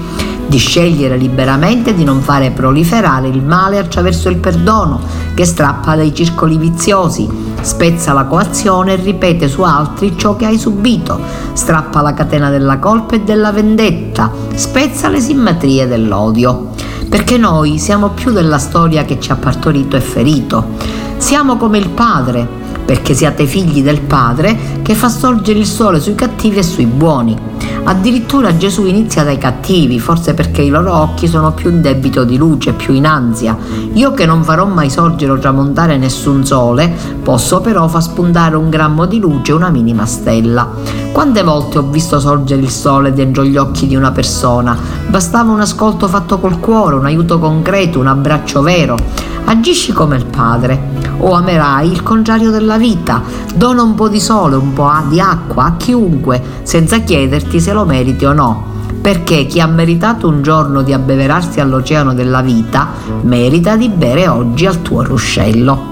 di 0.47 0.57
scegliere 0.57 1.17
liberamente 1.17 1.93
di 1.93 2.03
non 2.03 2.21
fare 2.21 2.51
proliferare 2.51 3.27
il 3.27 3.41
male 3.41 3.77
attraverso 3.77 4.29
il 4.29 4.37
perdono, 4.37 4.99
che 5.33 5.45
strappa 5.45 5.95
dai 5.95 6.13
circoli 6.13 6.57
viziosi, 6.57 7.27
spezza 7.61 8.13
la 8.13 8.25
coazione 8.25 8.93
e 8.93 8.95
ripete 8.97 9.47
su 9.47 9.61
altri 9.61 10.17
ciò 10.17 10.35
che 10.35 10.45
hai 10.45 10.57
subito, 10.57 11.19
strappa 11.53 12.01
la 12.01 12.13
catena 12.13 12.49
della 12.49 12.77
colpa 12.79 13.15
e 13.15 13.21
della 13.21 13.51
vendetta, 13.51 14.31
spezza 14.53 15.09
le 15.09 15.19
simmetrie 15.19 15.87
dell'odio. 15.87 16.71
Perché 17.09 17.37
noi 17.37 17.77
siamo 17.77 18.09
più 18.09 18.31
della 18.31 18.57
storia 18.57 19.05
che 19.05 19.19
ci 19.19 19.31
ha 19.31 19.35
partorito 19.35 19.95
e 19.95 20.01
ferito. 20.01 20.65
Siamo 21.17 21.57
come 21.57 21.77
il 21.77 21.89
Padre, 21.89 22.61
perché 22.85 23.13
siate 23.13 23.45
figli 23.45 23.81
del 23.81 24.01
Padre 24.01 24.81
che 24.81 24.95
fa 24.95 25.09
sorgere 25.09 25.59
il 25.59 25.65
sole 25.65 25.99
sui 25.99 26.15
cattivi 26.15 26.57
e 26.57 26.63
sui 26.63 26.85
buoni. 26.85 27.51
Addirittura 27.85 28.55
Gesù 28.55 28.85
inizia 28.85 29.23
dai 29.25 29.37
cattivi, 29.37 29.99
forse 29.99 30.33
perché 30.33 30.61
i 30.61 30.69
loro 30.69 30.95
occhi 30.95 31.27
sono 31.27 31.51
più 31.51 31.69
in 31.69 31.81
debito 31.81 32.23
di 32.23 32.37
luce, 32.37 32.71
più 32.71 32.93
in 32.93 33.05
ansia. 33.05 33.57
Io 33.93 34.13
che 34.13 34.25
non 34.25 34.43
farò 34.43 34.65
mai 34.65 34.89
sorgere 34.89 35.33
o 35.33 35.37
tramontare 35.37 35.97
nessun 35.97 36.45
sole, 36.45 36.93
posso 37.21 37.59
però 37.59 37.87
far 37.89 38.01
spuntare 38.01 38.55
un 38.55 38.69
grammo 38.69 39.05
di 39.05 39.19
luce, 39.19 39.51
una 39.51 39.69
minima 39.69 40.05
stella. 40.05 40.69
Quante 41.11 41.43
volte 41.43 41.77
ho 41.77 41.83
visto 41.83 42.19
sorgere 42.21 42.61
il 42.61 42.69
sole 42.69 43.13
dentro 43.13 43.43
gli 43.43 43.57
occhi 43.57 43.85
di 43.85 43.97
una 43.97 44.11
persona? 44.11 44.77
Bastava 45.07 45.51
un 45.51 45.59
ascolto 45.59 46.07
fatto 46.07 46.39
col 46.39 46.59
cuore, 46.59 46.95
un 46.95 47.05
aiuto 47.05 47.37
concreto, 47.37 47.99
un 47.99 48.07
abbraccio 48.07 48.61
vero. 48.61 48.95
Agisci 49.53 49.93
come 49.93 50.15
il 50.15 50.25
Padre 50.25 50.81
o 51.19 51.33
amerai 51.33 51.87
il 51.87 52.01
contrario 52.01 52.49
della 52.49 52.77
vita. 52.77 53.21
Dona 53.53 53.83
un 53.83 53.93
po' 53.93 54.09
di 54.09 54.19
sole, 54.19 54.55
un 54.55 54.73
po' 54.73 54.89
di 55.09 55.19
acqua 55.19 55.65
a 55.65 55.75
chiunque, 55.77 56.41
senza 56.63 56.97
chiederti 56.97 57.59
se 57.59 57.71
lo 57.71 57.85
meriti 57.85 58.25
o 58.25 58.33
no. 58.33 58.71
Perché 58.99 59.45
chi 59.45 59.59
ha 59.59 59.67
meritato 59.67 60.27
un 60.27 60.41
giorno 60.41 60.81
di 60.81 60.91
abbeverarsi 60.91 61.59
all'oceano 61.59 62.15
della 62.15 62.41
vita, 62.41 62.93
merita 63.21 63.75
di 63.75 63.89
bere 63.89 64.27
oggi 64.27 64.65
al 64.65 64.81
tuo 64.81 65.03
ruscello. 65.03 65.91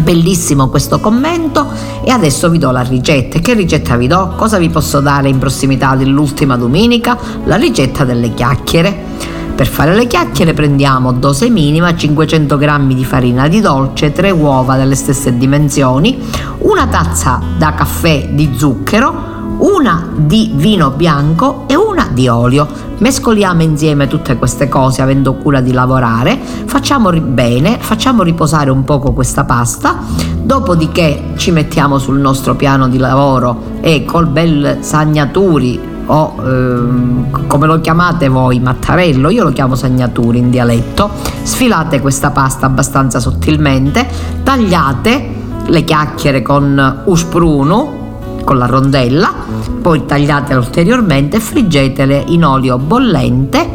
Bellissimo 0.00 0.68
questo 0.68 0.98
commento 0.98 1.64
e 2.02 2.10
adesso 2.10 2.50
vi 2.50 2.58
do 2.58 2.72
la 2.72 2.82
ricetta. 2.82 3.38
Che 3.38 3.54
ricetta 3.54 3.96
vi 3.96 4.08
do? 4.08 4.32
Cosa 4.34 4.58
vi 4.58 4.68
posso 4.68 4.98
dare 5.00 5.28
in 5.28 5.38
prossimità 5.38 5.94
dell'ultima 5.94 6.56
domenica? 6.56 7.16
La 7.44 7.54
ricetta 7.54 8.04
delle 8.04 8.34
chiacchiere. 8.34 9.35
Per 9.56 9.66
fare 9.66 9.94
le 9.94 10.06
chiacchiere 10.06 10.52
prendiamo 10.52 11.12
dose 11.12 11.48
minima 11.48 11.96
500 11.96 12.58
g 12.58 12.92
di 12.92 13.04
farina 13.06 13.48
di 13.48 13.62
dolce, 13.62 14.12
3 14.12 14.30
uova 14.30 14.76
delle 14.76 14.94
stesse 14.94 15.38
dimensioni, 15.38 16.22
una 16.58 16.86
tazza 16.88 17.40
da 17.56 17.72
caffè 17.72 18.28
di 18.32 18.52
zucchero, 18.54 19.56
una 19.60 20.10
di 20.14 20.52
vino 20.54 20.90
bianco 20.90 21.64
e 21.68 21.74
una 21.74 22.06
di 22.12 22.28
olio. 22.28 22.68
Mescoliamo 22.98 23.62
insieme 23.62 24.08
tutte 24.08 24.36
queste 24.36 24.68
cose 24.68 25.00
avendo 25.00 25.36
cura 25.36 25.62
di 25.62 25.72
lavorare, 25.72 26.38
facciamo 26.66 27.10
bene, 27.12 27.78
facciamo 27.80 28.22
riposare 28.22 28.68
un 28.68 28.84
poco 28.84 29.14
questa 29.14 29.44
pasta, 29.44 30.00
dopodiché 30.38 31.32
ci 31.36 31.50
mettiamo 31.50 31.98
sul 31.98 32.18
nostro 32.18 32.56
piano 32.56 32.88
di 32.88 32.98
lavoro 32.98 33.78
e 33.80 34.04
col 34.04 34.26
bel 34.26 34.78
sagnaturi 34.80 35.94
o 36.06 36.34
ehm, 36.38 37.46
come 37.46 37.66
lo 37.66 37.80
chiamate 37.80 38.28
voi 38.28 38.60
mattarello, 38.60 39.28
io 39.30 39.44
lo 39.44 39.52
chiamo 39.52 39.74
sagnaturi 39.74 40.38
in 40.38 40.50
dialetto, 40.50 41.10
sfilate 41.42 42.00
questa 42.00 42.30
pasta 42.30 42.66
abbastanza 42.66 43.20
sottilmente, 43.20 44.06
tagliate 44.42 45.34
le 45.66 45.84
chiacchiere 45.84 46.42
con 46.42 47.02
uspruno, 47.06 48.04
con 48.44 48.58
la 48.58 48.66
rondella, 48.66 49.32
poi 49.82 50.06
tagliatele 50.06 50.58
ulteriormente 50.58 51.38
e 51.38 51.40
friggetele 51.40 52.24
in 52.28 52.44
olio 52.44 52.78
bollente, 52.78 53.68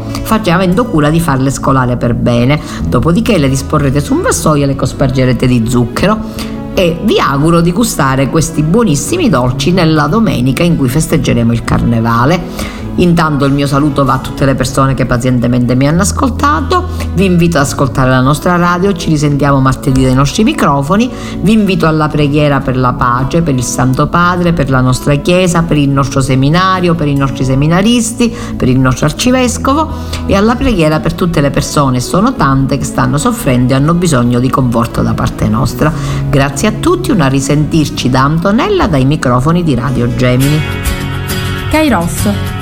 avendo 0.46 0.86
cura 0.86 1.10
di 1.10 1.20
farle 1.20 1.50
scolare 1.50 1.98
per 1.98 2.14
bene. 2.14 2.58
Dopodiché 2.86 3.36
le 3.36 3.50
disporrete 3.50 4.00
su 4.00 4.14
un 4.14 4.22
vassoio 4.22 4.64
e 4.64 4.66
le 4.66 4.74
cospargerete 4.74 5.46
di 5.46 5.68
zucchero 5.68 6.60
e 6.74 6.98
vi 7.02 7.18
auguro 7.18 7.60
di 7.60 7.72
gustare 7.72 8.28
questi 8.28 8.62
buonissimi 8.62 9.28
dolci 9.28 9.72
nella 9.72 10.06
domenica 10.06 10.62
in 10.62 10.76
cui 10.76 10.88
festeggeremo 10.88 11.52
il 11.52 11.64
carnevale. 11.64 12.81
Intanto 12.96 13.46
il 13.46 13.52
mio 13.52 13.66
saluto 13.66 14.04
va 14.04 14.14
a 14.14 14.18
tutte 14.18 14.44
le 14.44 14.54
persone 14.54 14.94
che 14.94 15.06
pazientemente 15.06 15.74
mi 15.74 15.88
hanno 15.88 16.02
ascoltato, 16.02 16.88
vi 17.14 17.24
invito 17.24 17.56
ad 17.56 17.64
ascoltare 17.64 18.10
la 18.10 18.20
nostra 18.20 18.56
radio, 18.56 18.92
ci 18.92 19.08
risentiamo 19.08 19.60
martedì 19.60 20.02
dai 20.02 20.14
nostri 20.14 20.44
microfoni, 20.44 21.10
vi 21.40 21.52
invito 21.52 21.86
alla 21.86 22.08
preghiera 22.08 22.60
per 22.60 22.76
la 22.76 22.92
pace, 22.92 23.42
per 23.42 23.54
il 23.54 23.62
Santo 23.62 24.08
Padre, 24.08 24.52
per 24.52 24.68
la 24.68 24.80
nostra 24.80 25.14
Chiesa, 25.14 25.62
per 25.62 25.78
il 25.78 25.88
nostro 25.88 26.20
seminario, 26.20 26.94
per 26.94 27.08
i 27.08 27.14
nostri 27.14 27.44
seminaristi, 27.44 28.34
per 28.56 28.68
il 28.68 28.78
nostro 28.78 29.06
arcivescovo 29.06 29.88
e 30.26 30.34
alla 30.34 30.54
preghiera 30.54 31.00
per 31.00 31.14
tutte 31.14 31.40
le 31.40 31.50
persone, 31.50 32.00
sono 32.00 32.34
tante 32.34 32.78
che 32.78 32.84
stanno 32.84 33.18
soffrendo 33.18 33.72
e 33.72 33.76
hanno 33.76 33.94
bisogno 33.94 34.38
di 34.38 34.50
conforto 34.50 35.02
da 35.02 35.14
parte 35.14 35.48
nostra. 35.48 35.92
Grazie 36.28 36.68
a 36.68 36.72
tutti, 36.72 37.10
una 37.10 37.26
risentirci 37.26 38.10
da 38.10 38.22
Antonella 38.22 38.86
dai 38.86 39.04
microfoni 39.04 39.62
di 39.62 39.74
Radio 39.74 40.14
Gemini. 40.14 40.60
Kairos 41.70 42.61